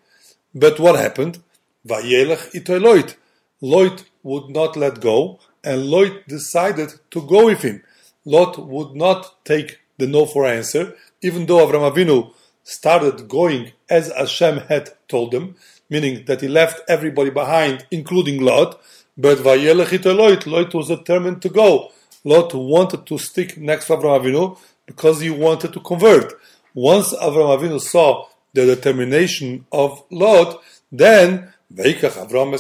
But 0.56 0.80
what 0.80 0.98
happened? 0.98 1.39
Vayelech 1.88 2.54
itoy 2.54 3.15
Loit 3.62 4.06
would 4.24 4.50
not 4.50 4.78
let 4.78 5.02
go, 5.02 5.39
and 5.63 5.84
Loit 5.84 6.26
decided 6.28 6.93
to 7.12 7.22
go 7.22 7.45
with 7.45 7.62
him. 7.62 7.84
Lot 8.26 8.58
would 8.58 8.95
not 8.95 9.43
take 9.45 9.80
the 9.98 10.08
no 10.08 10.26
for 10.26 10.45
answer, 10.45 10.95
even 11.22 11.45
though 11.45 11.65
Avram 11.65 11.91
Avinu 11.91 12.34
started 12.63 13.28
going 13.28 13.72
as 13.89 14.12
Hashem 14.12 14.60
had 14.69 14.91
told 15.08 15.34
him, 15.34 15.56
meaning 15.89 16.24
that 16.26 16.41
he 16.41 16.48
left 16.48 16.82
everybody 16.88 17.30
behind, 17.30 17.86
including 17.91 18.41
Lot. 18.41 18.80
But 19.17 19.39
Vayelech 19.39 20.06
Lot, 20.06 20.48
Lot 20.48 20.74
was 20.74 20.88
determined 20.88 21.41
to 21.41 21.50
go. 21.50 21.91
Lot 22.24 22.54
wanted 22.54 23.06
to 23.08 23.17
stick 23.17 23.58
next 23.58 23.88
to 23.88 23.98
Avraham 23.98 24.22
Avinu 24.22 24.58
because 24.86 25.19
he 25.19 25.30
wanted 25.30 25.74
to 25.74 25.80
convert. 25.80 26.34
Once 26.74 27.13
Avraham 27.13 27.60
Avinu 27.60 27.82
saw 27.82 28.28
the 28.54 28.65
determination 28.65 29.65
of 29.72 30.04
Lot, 30.10 30.62
then 30.91 31.52
Veikach 31.73 32.27
Avraham 32.27 32.51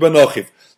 ben 0.00 0.12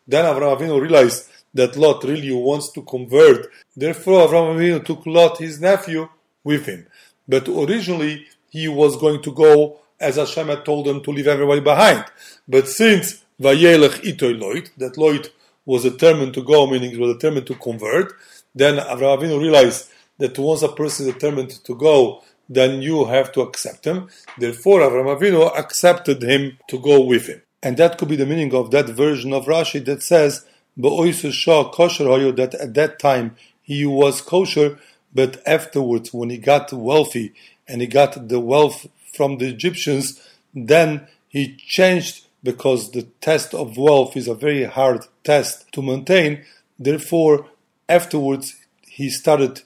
Then 0.07 0.24
Avraham 0.24 0.59
Avinu 0.59 0.81
realized 0.81 1.28
that 1.54 1.76
Lot 1.76 2.04
really 2.04 2.33
wants 2.33 2.72
to 2.72 2.83
convert. 2.83 3.50
Therefore, 3.76 4.28
Avraham 4.28 4.57
Avinu 4.57 4.85
took 4.85 5.04
Lot, 5.07 5.38
his 5.38 5.61
nephew, 5.61 6.09
with 6.44 6.66
him. 6.66 6.87
but 7.28 7.48
originally 7.48 8.26
he 8.48 8.68
was 8.68 8.96
going 8.96 9.22
to 9.22 9.33
go 9.33 9.78
as 10.00 10.16
Hashem 10.16 10.48
had 10.48 10.64
told 10.64 10.88
him 10.88 11.02
to 11.02 11.11
leave 11.11 11.26
everybody 11.26 11.61
behind. 11.61 12.04
But 12.46 12.68
since 12.68 13.22
Vayelech 13.40 14.02
itoy 14.02 14.38
Loit, 14.40 14.70
that 14.78 14.94
Loit 14.94 15.28
was 15.66 15.83
determined 15.83 16.35
to 16.35 16.42
go, 16.42 16.66
meaning 16.66 16.92
he 16.92 16.96
was 16.96 17.14
determined 17.14 17.46
to 17.48 17.54
convert, 17.57 18.14
then 18.54 18.76
Avraham 18.76 19.18
Avinu 19.18 19.40
realized 19.40 19.90
that 20.18 20.38
once 20.38 20.62
a 20.62 20.68
person 20.68 21.07
is 21.07 21.14
determined 21.14 21.50
to 21.50 21.74
go, 21.74 22.22
then 22.48 22.82
you 22.82 23.04
have 23.06 23.32
to 23.32 23.42
accept 23.42 23.84
him. 23.84 24.08
Therefore, 24.38 24.80
Avraham 24.80 25.18
Avinu 25.18 25.56
accepted 25.56 26.22
him 26.22 26.58
to 26.68 26.78
go 26.78 27.00
with 27.00 27.26
him. 27.26 27.42
And 27.62 27.76
that 27.76 27.98
could 27.98 28.08
be 28.08 28.16
the 28.16 28.26
meaning 28.26 28.54
of 28.54 28.70
that 28.70 28.88
version 28.88 29.32
of 29.32 29.46
Rashi 29.46 29.84
that 29.84 30.02
says, 30.02 30.46
kosher 30.80 32.32
that 32.32 32.54
at 32.54 32.74
that 32.74 32.98
time 32.98 33.37
he 33.62 33.84
was 33.84 34.22
kosher, 34.22 34.78
but 35.12 35.42
afterwards, 35.46 36.12
when 36.12 36.30
he 36.30 36.38
got 36.38 36.72
wealthy 36.72 37.34
and 37.66 37.80
he 37.80 37.87
got 37.87 38.28
the 38.28 38.40
wealth 38.40 38.87
from 39.12 39.38
the 39.38 39.48
Egyptians, 39.48 40.22
then 40.54 41.08
he 41.28 41.56
changed 41.56 42.26
because 42.42 42.92
the 42.92 43.02
test 43.20 43.52
of 43.54 43.76
wealth 43.76 44.16
is 44.16 44.28
a 44.28 44.34
very 44.34 44.64
hard 44.64 45.06
test 45.24 45.70
to 45.72 45.82
maintain. 45.82 46.44
Therefore, 46.78 47.48
afterwards, 47.88 48.54
he 48.82 49.11
started 49.11 49.62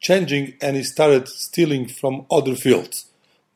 changing 0.00 0.54
and 0.60 0.76
he 0.76 0.82
started 0.82 1.28
stealing 1.28 1.88
from 1.88 2.26
other 2.30 2.54
fields. 2.54 3.06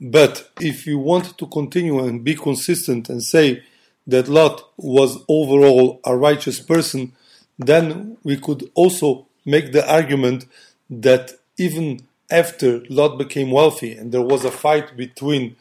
But 0.00 0.50
if 0.60 0.86
you 0.86 0.98
want 0.98 1.38
to 1.38 1.46
continue 1.46 2.04
and 2.04 2.24
be 2.24 2.34
consistent 2.34 3.08
and 3.08 3.22
say 3.22 3.62
that 4.06 4.28
Lot 4.28 4.62
was 4.76 5.22
overall 5.28 6.00
a 6.04 6.16
righteous 6.16 6.58
person, 6.60 7.12
then 7.58 8.16
we 8.24 8.36
could 8.36 8.68
also 8.74 9.26
make 9.44 9.72
the 9.72 9.88
argument 9.88 10.46
that 10.90 11.32
even 11.56 12.00
after 12.30 12.82
Lot 12.88 13.18
became 13.18 13.50
wealthy 13.50 13.92
and 13.92 14.10
there 14.10 14.22
was 14.22 14.44
a 14.44 14.50
fight 14.50 14.96
between 14.96 15.56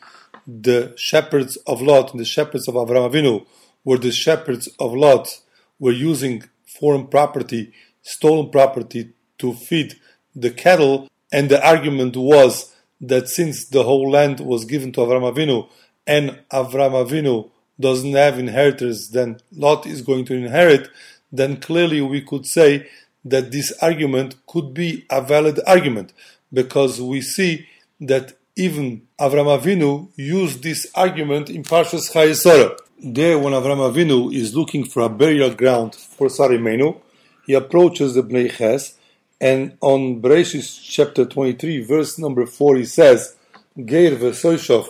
the 0.47 0.93
shepherds 0.97 1.57
of 1.67 1.81
Lot 1.81 2.11
and 2.11 2.19
the 2.19 2.25
shepherds 2.25 2.67
of 2.67 2.75
Avraham 2.75 3.11
Avinu, 3.11 3.45
where 3.83 3.97
the 3.97 4.11
shepherds 4.11 4.67
of 4.79 4.93
Lot 4.95 5.41
were 5.79 5.91
using 5.91 6.43
foreign 6.65 7.07
property, 7.07 7.73
stolen 8.01 8.49
property, 8.49 9.13
to 9.37 9.53
feed 9.53 9.99
the 10.35 10.51
cattle, 10.51 11.09
and 11.31 11.49
the 11.49 11.65
argument 11.65 12.15
was 12.15 12.73
that 12.99 13.27
since 13.27 13.65
the 13.65 13.83
whole 13.83 14.09
land 14.09 14.39
was 14.39 14.65
given 14.65 14.91
to 14.93 15.01
Avraham 15.01 15.33
Avinu 15.33 15.67
and 16.05 16.39
Avraham 16.51 17.07
Avinu 17.07 17.49
doesn't 17.79 18.13
have 18.13 18.37
inheritors, 18.37 19.09
then 19.09 19.39
Lot 19.51 19.85
is 19.87 20.01
going 20.01 20.25
to 20.25 20.35
inherit, 20.35 20.89
then 21.31 21.57
clearly 21.57 22.01
we 22.01 22.21
could 22.21 22.45
say 22.45 22.87
that 23.25 23.51
this 23.51 23.71
argument 23.81 24.35
could 24.47 24.73
be 24.73 25.05
a 25.09 25.21
valid 25.21 25.59
argument 25.65 26.13
because 26.53 27.01
we 27.01 27.21
see 27.21 27.67
that 27.99 28.33
even 28.55 29.07
Avram 29.19 29.59
Avinu 29.59 30.09
used 30.15 30.63
this 30.63 30.87
argument 30.95 31.49
in 31.49 31.63
Parshas 31.63 32.11
Chayesora. 32.11 32.77
There, 33.03 33.39
when 33.39 33.53
Avram 33.53 33.91
Avinu 33.91 34.33
is 34.33 34.55
looking 34.55 34.83
for 34.83 35.01
a 35.01 35.09
burial 35.09 35.53
ground 35.55 35.95
for 35.95 36.27
Sarimenu, 36.27 36.99
he 37.45 37.53
approaches 37.53 38.13
the 38.13 38.23
Bnei 38.23 38.51
Ches, 38.51 38.95
and 39.41 39.75
on 39.81 40.21
Bereshis 40.21 40.79
chapter 40.83 41.25
23, 41.25 41.83
verse 41.83 42.19
number 42.19 42.45
4, 42.45 42.75
he 42.75 42.85
says, 42.85 43.35
Geir 43.75 44.15
v'soishov 44.15 44.89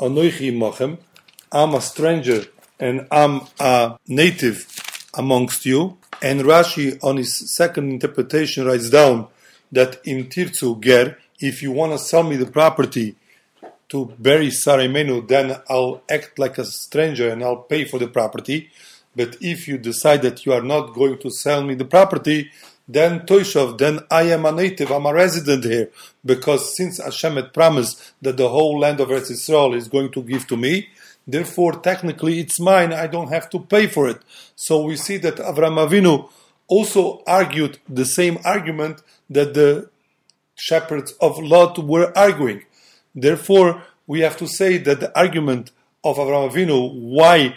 anoichi 0.00 0.50
mochem, 0.56 0.98
I'm 1.52 1.74
a 1.74 1.82
stranger 1.82 2.46
and 2.80 3.06
I'm 3.12 3.42
a 3.60 3.98
native 4.08 4.66
amongst 5.12 5.66
you. 5.66 5.98
And 6.22 6.40
Rashi, 6.40 6.98
on 7.02 7.18
his 7.18 7.54
second 7.54 7.90
interpretation, 7.90 8.66
writes 8.66 8.88
down 8.88 9.28
that 9.70 10.00
im 10.06 10.24
tirtzu 10.24 10.80
ger, 10.80 11.18
if 11.38 11.62
you 11.62 11.70
want 11.70 11.92
to 11.92 11.98
sell 11.98 12.22
me 12.22 12.36
the 12.36 12.46
property 12.46 13.16
to 13.90 14.06
bury 14.18 14.48
Sarimenu, 14.48 15.28
then 15.28 15.60
I'll 15.68 16.02
act 16.10 16.38
like 16.38 16.56
a 16.56 16.64
stranger 16.64 17.28
and 17.28 17.44
I'll 17.44 17.56
pay 17.56 17.84
for 17.84 17.98
the 17.98 18.08
property. 18.08 18.70
But 19.14 19.36
if 19.40 19.68
you 19.68 19.76
decide 19.78 20.22
that 20.22 20.46
you 20.46 20.52
are 20.52 20.62
not 20.62 20.94
going 20.94 21.18
to 21.18 21.30
sell 21.30 21.62
me 21.62 21.74
the 21.74 21.84
property, 21.84 22.50
then 22.86 23.20
Toishov, 23.20 23.78
then 23.78 24.00
I 24.10 24.24
am 24.24 24.44
a 24.44 24.52
native, 24.52 24.90
I'm 24.90 25.06
a 25.06 25.14
resident 25.14 25.64
here. 25.64 25.90
Because 26.24 26.76
since 26.76 27.02
Hashem 27.02 27.36
had 27.36 27.54
promised 27.54 28.12
that 28.20 28.36
the 28.36 28.48
whole 28.48 28.78
land 28.78 29.00
of 29.00 29.08
Eretz 29.08 29.30
Israel 29.30 29.74
is 29.74 29.88
going 29.88 30.10
to 30.12 30.22
give 30.22 30.46
to 30.48 30.56
me, 30.56 30.88
therefore 31.26 31.72
technically 31.72 32.40
it's 32.40 32.60
mine, 32.60 32.92
I 32.92 33.06
don't 33.06 33.32
have 33.32 33.48
to 33.50 33.60
pay 33.60 33.86
for 33.86 34.08
it. 34.08 34.20
So 34.54 34.84
we 34.84 34.96
see 34.96 35.16
that 35.18 35.36
Avram 35.36 35.88
Avinu 35.88 36.28
also 36.68 37.22
argued 37.26 37.78
the 37.88 38.04
same 38.04 38.38
argument 38.44 39.02
that 39.30 39.54
the 39.54 39.88
shepherds 40.54 41.12
of 41.20 41.38
Lot 41.38 41.78
were 41.78 42.16
arguing. 42.16 42.64
Therefore, 43.14 43.82
we 44.06 44.20
have 44.20 44.36
to 44.38 44.46
say 44.46 44.78
that 44.78 45.00
the 45.00 45.16
argument 45.18 45.70
of 46.02 46.16
Avram 46.16 46.50
Avinu 46.50 46.92
why 46.92 47.56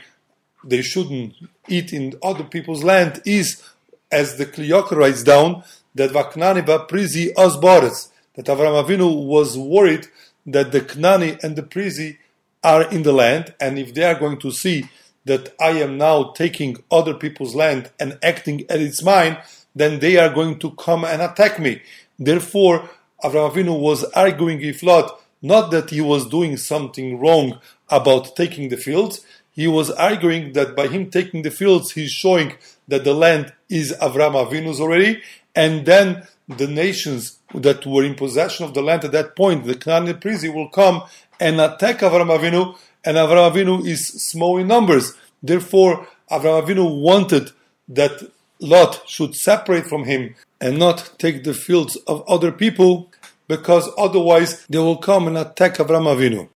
they 0.63 0.82
shouldn't 0.82 1.34
eat 1.68 1.94
in 1.94 2.13
other 2.24 2.44
people's 2.44 2.84
land 2.84 3.22
is, 3.26 3.63
as 4.12 4.38
the 4.38 4.46
Kli 4.46 4.70
Yakar 4.70 4.98
writes 4.98 5.24
down, 5.24 5.63
that 5.96 6.12
Vaknaniba 6.12 6.88
Prizi 6.88 7.34
Osboris, 7.34 8.10
that 8.36 8.46
Avraham 8.46 8.86
Avinu 8.86 9.26
was 9.26 9.58
worried 9.58 10.08
that 10.46 10.72
the 10.72 10.82
Knani 10.82 11.43
and 11.43 11.56
the 11.56 11.63
Prizi 11.63 12.17
are 12.63 12.84
in 12.89 13.04
the 13.04 13.12
land, 13.12 13.54
and 13.60 13.78
if 13.80 13.93
they 13.93 14.04
are 14.04 14.20
going 14.20 14.39
to 14.39 14.52
see 14.52 14.89
that 15.26 15.54
I 15.60 15.72
am 15.72 15.98
now 15.98 16.32
taking 16.32 16.78
other 16.89 17.13
people's 17.13 17.56
land 17.56 17.91
and 18.00 18.17
acting 18.24 18.65
as 18.70 18.82
it's 18.82 19.04
mine, 19.04 19.38
then 19.76 20.00
they 20.00 20.17
are 20.17 20.34
going 20.34 20.60
to 20.60 20.72
come 20.72 21.04
and 21.04 21.22
attack 21.22 21.60
me. 21.60 21.82
Therefore, 22.17 22.89
Avraham 23.24 23.52
Avinu 23.52 23.80
was 23.80 24.04
arguing 24.06 24.60
with 24.60 24.84
Lot, 24.84 25.20
not 25.41 25.72
that 25.72 25.89
he 25.89 26.02
was 26.02 26.28
doing 26.28 26.58
something 26.58 27.20
wrong 27.20 27.60
about 27.89 28.36
taking 28.36 28.70
the 28.70 28.78
fields. 28.78 29.26
He 29.52 29.67
was 29.67 29.91
arguing 29.91 30.54
that 30.54 30.76
by 30.76 30.88
him 30.88 31.10
taking 31.10 31.41
the 31.41 31.52
fields, 31.52 31.91
he's 31.91 32.12
showing 32.12 32.54
that 32.88 33.04
the 33.04 33.13
land 33.13 33.54
is 33.69 33.93
Avraham 34.02 34.34
Avinu's 34.34 34.80
already, 34.80 35.21
and 35.56 35.86
then 35.86 36.28
the 36.47 36.67
nations 36.67 37.39
that 37.54 37.86
were 37.86 38.04
in 38.04 38.15
possession 38.15 38.65
of 38.65 38.73
the 38.73 38.82
land 38.82 39.04
at 39.04 39.12
that 39.12 39.36
point, 39.36 39.65
the 39.65 39.76
Canaan 39.76 40.19
will 40.54 40.69
come 40.69 41.04
and 41.39 41.60
attack 41.60 42.00
Avraham 42.00 42.38
Avinu, 42.38 42.78
and 43.04 43.17
Avraham 43.17 43.52
Avinu 43.52 43.86
is 43.86 44.08
small 44.30 44.58
in 44.58 44.67
numbers. 44.67 45.13
Therefore, 45.43 46.08
Avraham 46.32 46.65
Avinu 46.65 47.02
wanted 47.02 47.52
that 47.89 48.32
Lot 48.60 49.04
should 49.08 49.36
separate 49.36 49.86
from 49.86 50.06
him 50.06 50.36
and 50.60 50.80
not 50.80 51.12
take 51.19 51.43
the 51.43 51.54
fields 51.54 51.95
of 52.08 52.23
other 52.28 52.52
people, 52.52 53.12
because 53.47 53.89
otherwise 53.97 54.65
they 54.67 54.80
will 54.80 54.97
come 54.97 55.28
and 55.28 55.38
attack 55.38 55.76
Avraham 55.76 56.08
Avinu. 56.15 56.50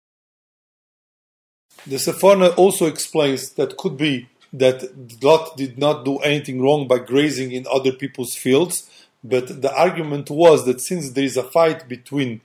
The 1.86 1.96
Sforno 1.96 2.56
also 2.56 2.86
explains 2.86 3.50
that 3.52 3.76
could 3.76 3.96
be 3.96 4.28
that 4.52 5.22
Lot 5.22 5.56
did 5.56 5.78
not 5.78 6.04
do 6.04 6.18
anything 6.18 6.60
wrong 6.60 6.88
by 6.88 6.98
grazing 6.98 7.52
in 7.52 7.66
other 7.70 7.92
people's 7.92 8.34
fields, 8.34 8.90
but 9.22 9.62
the 9.62 9.74
argument 9.74 10.30
was 10.30 10.64
that 10.64 10.80
since 10.80 11.10
there 11.10 11.24
is 11.24 11.36
a 11.36 11.42
fight 11.42 11.88
between 11.88 12.40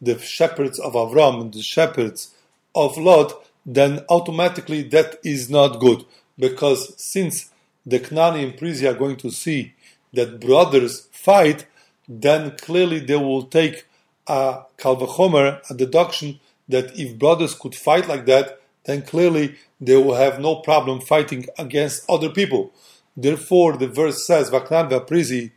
the 0.00 0.18
shepherds 0.18 0.78
of 0.78 0.94
Avram 0.94 1.40
and 1.40 1.54
the 1.54 1.62
shepherds 1.62 2.34
of 2.74 2.96
Lot, 2.96 3.44
then 3.66 4.04
automatically 4.08 4.82
that 4.82 5.18
is 5.24 5.50
not 5.50 5.80
good. 5.80 6.04
Because 6.38 6.94
since 7.00 7.50
the 7.84 8.00
Knani 8.00 8.42
and 8.42 8.56
Prizi 8.56 8.88
are 8.88 8.98
going 8.98 9.16
to 9.16 9.30
see 9.30 9.74
that 10.12 10.40
brothers 10.40 11.08
fight, 11.12 11.66
then 12.08 12.56
clearly 12.56 12.98
they 12.98 13.16
will 13.16 13.44
take 13.44 13.86
a 14.26 14.62
kalvachomer, 14.78 15.60
a 15.70 15.74
deduction 15.74 16.40
that 16.68 16.98
if 16.98 17.18
brothers 17.18 17.54
could 17.54 17.74
fight 17.74 18.08
like 18.08 18.26
that, 18.26 18.60
then 18.84 19.02
clearly 19.02 19.56
they 19.80 19.96
will 19.96 20.14
have 20.14 20.40
no 20.40 20.56
problem 20.56 21.00
fighting 21.00 21.46
against 21.58 22.08
other 22.08 22.30
people. 22.30 22.72
Therefore, 23.16 23.76
the 23.76 23.88
verse 23.88 24.26
says, 24.26 24.50
Vaknan 24.50 24.88
Prizi 25.06 25.52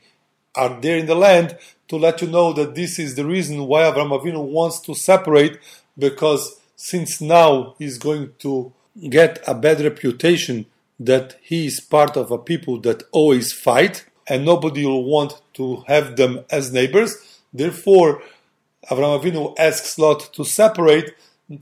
are 0.56 0.80
there 0.82 0.98
in 0.98 1.06
the 1.06 1.16
land 1.16 1.58
to 1.88 1.98
let 1.98 2.22
you 2.22 2.28
know 2.28 2.54
that 2.54 2.76
this 2.76 2.98
is 3.00 3.16
the 3.16 3.26
reason 3.26 3.68
why 3.68 3.84
Avraham 3.84 4.20
Avinu 4.20 4.44
wants 4.44 4.80
to 4.82 4.96
separate, 4.96 5.60
because 5.98 6.60
since 6.76 7.22
now 7.22 7.76
he's 7.78 7.98
going 7.98 8.34
to 8.40 8.74
get 9.10 9.44
a 9.48 9.54
bad 9.54 9.82
reputation 9.82 10.66
that 11.00 11.38
he 11.42 11.68
is 11.68 11.80
part 11.80 12.16
of 12.18 12.32
a 12.32 12.38
people 12.38 12.80
that 12.82 13.04
always 13.12 13.54
fight, 13.54 14.06
and 14.28 14.46
nobody 14.46 14.86
will 14.86 15.04
want 15.04 15.42
to 15.54 15.84
have 15.88 16.16
them 16.16 16.44
as 16.50 16.72
neighbors. 16.72 17.42
Therefore, 17.54 18.22
Avraham 18.90 19.22
Avinu 19.22 19.56
asks 19.60 20.00
Lot 20.00 20.34
to 20.34 20.44
separate, 20.44 21.14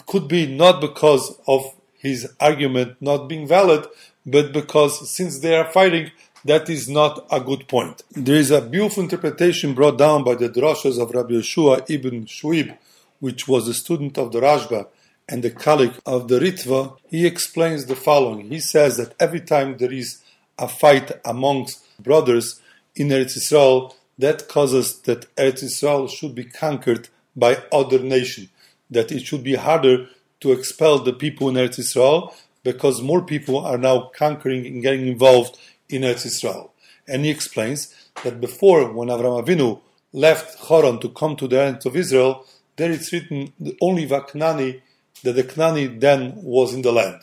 could 0.06 0.28
be 0.28 0.46
not 0.48 0.82
because 0.82 1.40
of 1.48 1.76
his 1.94 2.32
argument 2.40 2.98
not 3.02 3.28
being 3.28 3.48
valid, 3.48 3.86
but 4.26 4.54
because 4.54 5.10
since 5.10 5.40
they 5.40 5.56
are 5.56 5.72
fighting, 5.72 6.12
that 6.46 6.70
is 6.70 6.90
not 6.90 7.26
a 7.32 7.40
good 7.40 7.68
point. 7.68 8.04
There 8.12 8.36
is 8.36 8.52
a 8.52 8.62
beautiful 8.62 9.04
interpretation 9.04 9.74
brought 9.74 9.98
down 9.98 10.24
by 10.24 10.36
the 10.36 10.50
drashas 10.50 11.02
of 11.02 11.12
Rabbi 11.12 11.36
Yeshua 11.36 11.90
ibn 11.90 12.26
Shuib, 12.26 12.78
which 13.20 13.48
was 13.48 13.68
a 13.68 13.74
student 13.74 14.18
of 14.18 14.32
the 14.34 14.42
Rashba 14.42 14.88
and 15.30 15.42
the 15.42 15.52
colleague 15.52 15.96
of 16.06 16.28
the 16.28 16.40
Ritva. 16.40 16.98
He 17.08 17.26
explains 17.26 17.86
the 17.86 17.96
following. 17.96 18.50
He 18.50 18.60
says 18.60 18.98
that 18.98 19.16
every 19.20 19.40
time 19.40 19.78
there 19.78 19.92
is 19.92 20.22
a 20.60 20.68
fight 20.68 21.12
amongst 21.24 21.82
brothers 22.02 22.60
in 22.96 23.08
Eretz 23.08 23.38
Israel, 23.38 23.96
that 24.18 24.48
causes 24.48 25.00
that 25.02 25.34
Eretz 25.36 25.64
Israel 25.64 26.08
should 26.08 26.36
be 26.36 26.44
conquered 26.44 27.08
by 27.36 27.64
other 27.72 28.00
nation. 28.00 28.50
That 28.94 29.12
it 29.12 29.24
should 29.28 29.44
be 29.44 29.56
harder 29.56 30.08
to 30.42 30.52
expel 30.52 31.00
the 31.00 31.14
people 31.14 31.50
in 31.50 31.56
Eretz 31.56 31.80
Israel 31.80 32.36
because 32.64 33.02
more 33.02 33.24
people 33.34 33.58
are 33.70 33.78
now 33.78 34.12
conquering 34.16 34.66
and 34.66 34.82
getting 34.82 35.08
involved 35.08 35.58
in 35.90 36.02
Eretz 36.04 36.26
Israel. 36.26 36.74
And 37.08 37.26
he 37.26 37.32
explains 37.32 37.94
that 38.24 38.40
before, 38.40 38.92
when 38.92 39.10
Avram 39.10 39.44
Avinu 39.44 39.82
left 40.14 40.50
Haran 40.68 41.00
to 41.00 41.10
come 41.10 41.36
to 41.38 41.48
the 41.48 41.58
land 41.58 41.86
of 41.86 41.96
Israel, 41.96 42.46
there 42.76 42.92
it's 42.92 43.12
written 43.12 43.54
only 43.82 44.08
Vaknani, 44.08 44.82
that 45.24 45.34
the 45.34 45.44
Knani 45.44 46.00
then 46.00 46.34
was 46.36 46.74
in 46.74 46.82
the 46.82 46.92
land. 46.92 47.22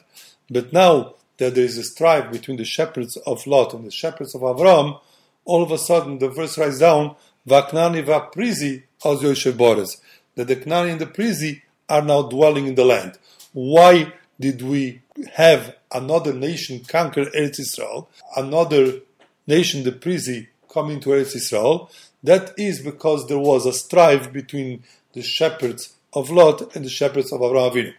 But 0.50 0.72
now 0.72 1.14
that 1.38 1.54
there 1.54 1.64
is 1.64 1.78
a 1.78 1.85
strife 1.85 2.30
between 2.30 2.56
the 2.56 2.64
shepherds 2.64 3.16
of 3.26 3.46
Lot 3.46 3.74
and 3.74 3.87
the 3.87 3.90
shepherds 3.90 4.35
of 4.35 4.42
Avram, 4.42 5.00
all 5.44 5.62
of 5.62 5.70
a 5.70 5.78
sudden 5.78 6.18
the 6.18 6.28
verse 6.28 6.59
writes 6.59 6.78
down, 6.78 7.16
Vaknani 7.46 8.04
Vakprizi 8.04 8.83
as 9.04 9.20
Yoshev 9.20 9.56
Boris, 9.56 10.00
that 10.37 10.49
the 10.49 10.57
Knani 10.57 10.93
and 10.93 11.01
the 11.01 11.07
Prizi 11.07 11.62
are 11.88 12.03
now 12.03 12.23
dwelling 12.23 12.66
in 12.66 12.75
the 12.75 12.85
land. 12.85 13.19
Why 13.53 14.12
did 14.38 14.62
we 14.62 15.03
have 15.35 15.77
another 15.93 16.33
nation 16.33 16.85
conquer 16.87 17.27
Eretz 17.27 17.61
Israel, 17.61 18.09
another 18.37 19.01
nation, 19.47 19.83
the 19.83 19.93
Prizi, 19.93 20.49
come 20.73 20.90
into 20.90 21.11
Eretz 21.11 21.35
Israel? 21.35 21.90
That 22.23 22.53
is 22.59 22.81
because 22.81 23.27
there 23.27 23.38
was 23.38 23.66
a 23.66 23.73
strife 23.73 24.33
between 24.33 24.85
the 25.12 25.23
shepherds 25.23 25.95
of 26.12 26.31
Lot 26.31 26.75
and 26.75 26.85
the 26.85 26.90
shepherds 26.90 27.33
of 27.33 27.40
Avraham 27.40 27.73
Avinu. 27.73 27.95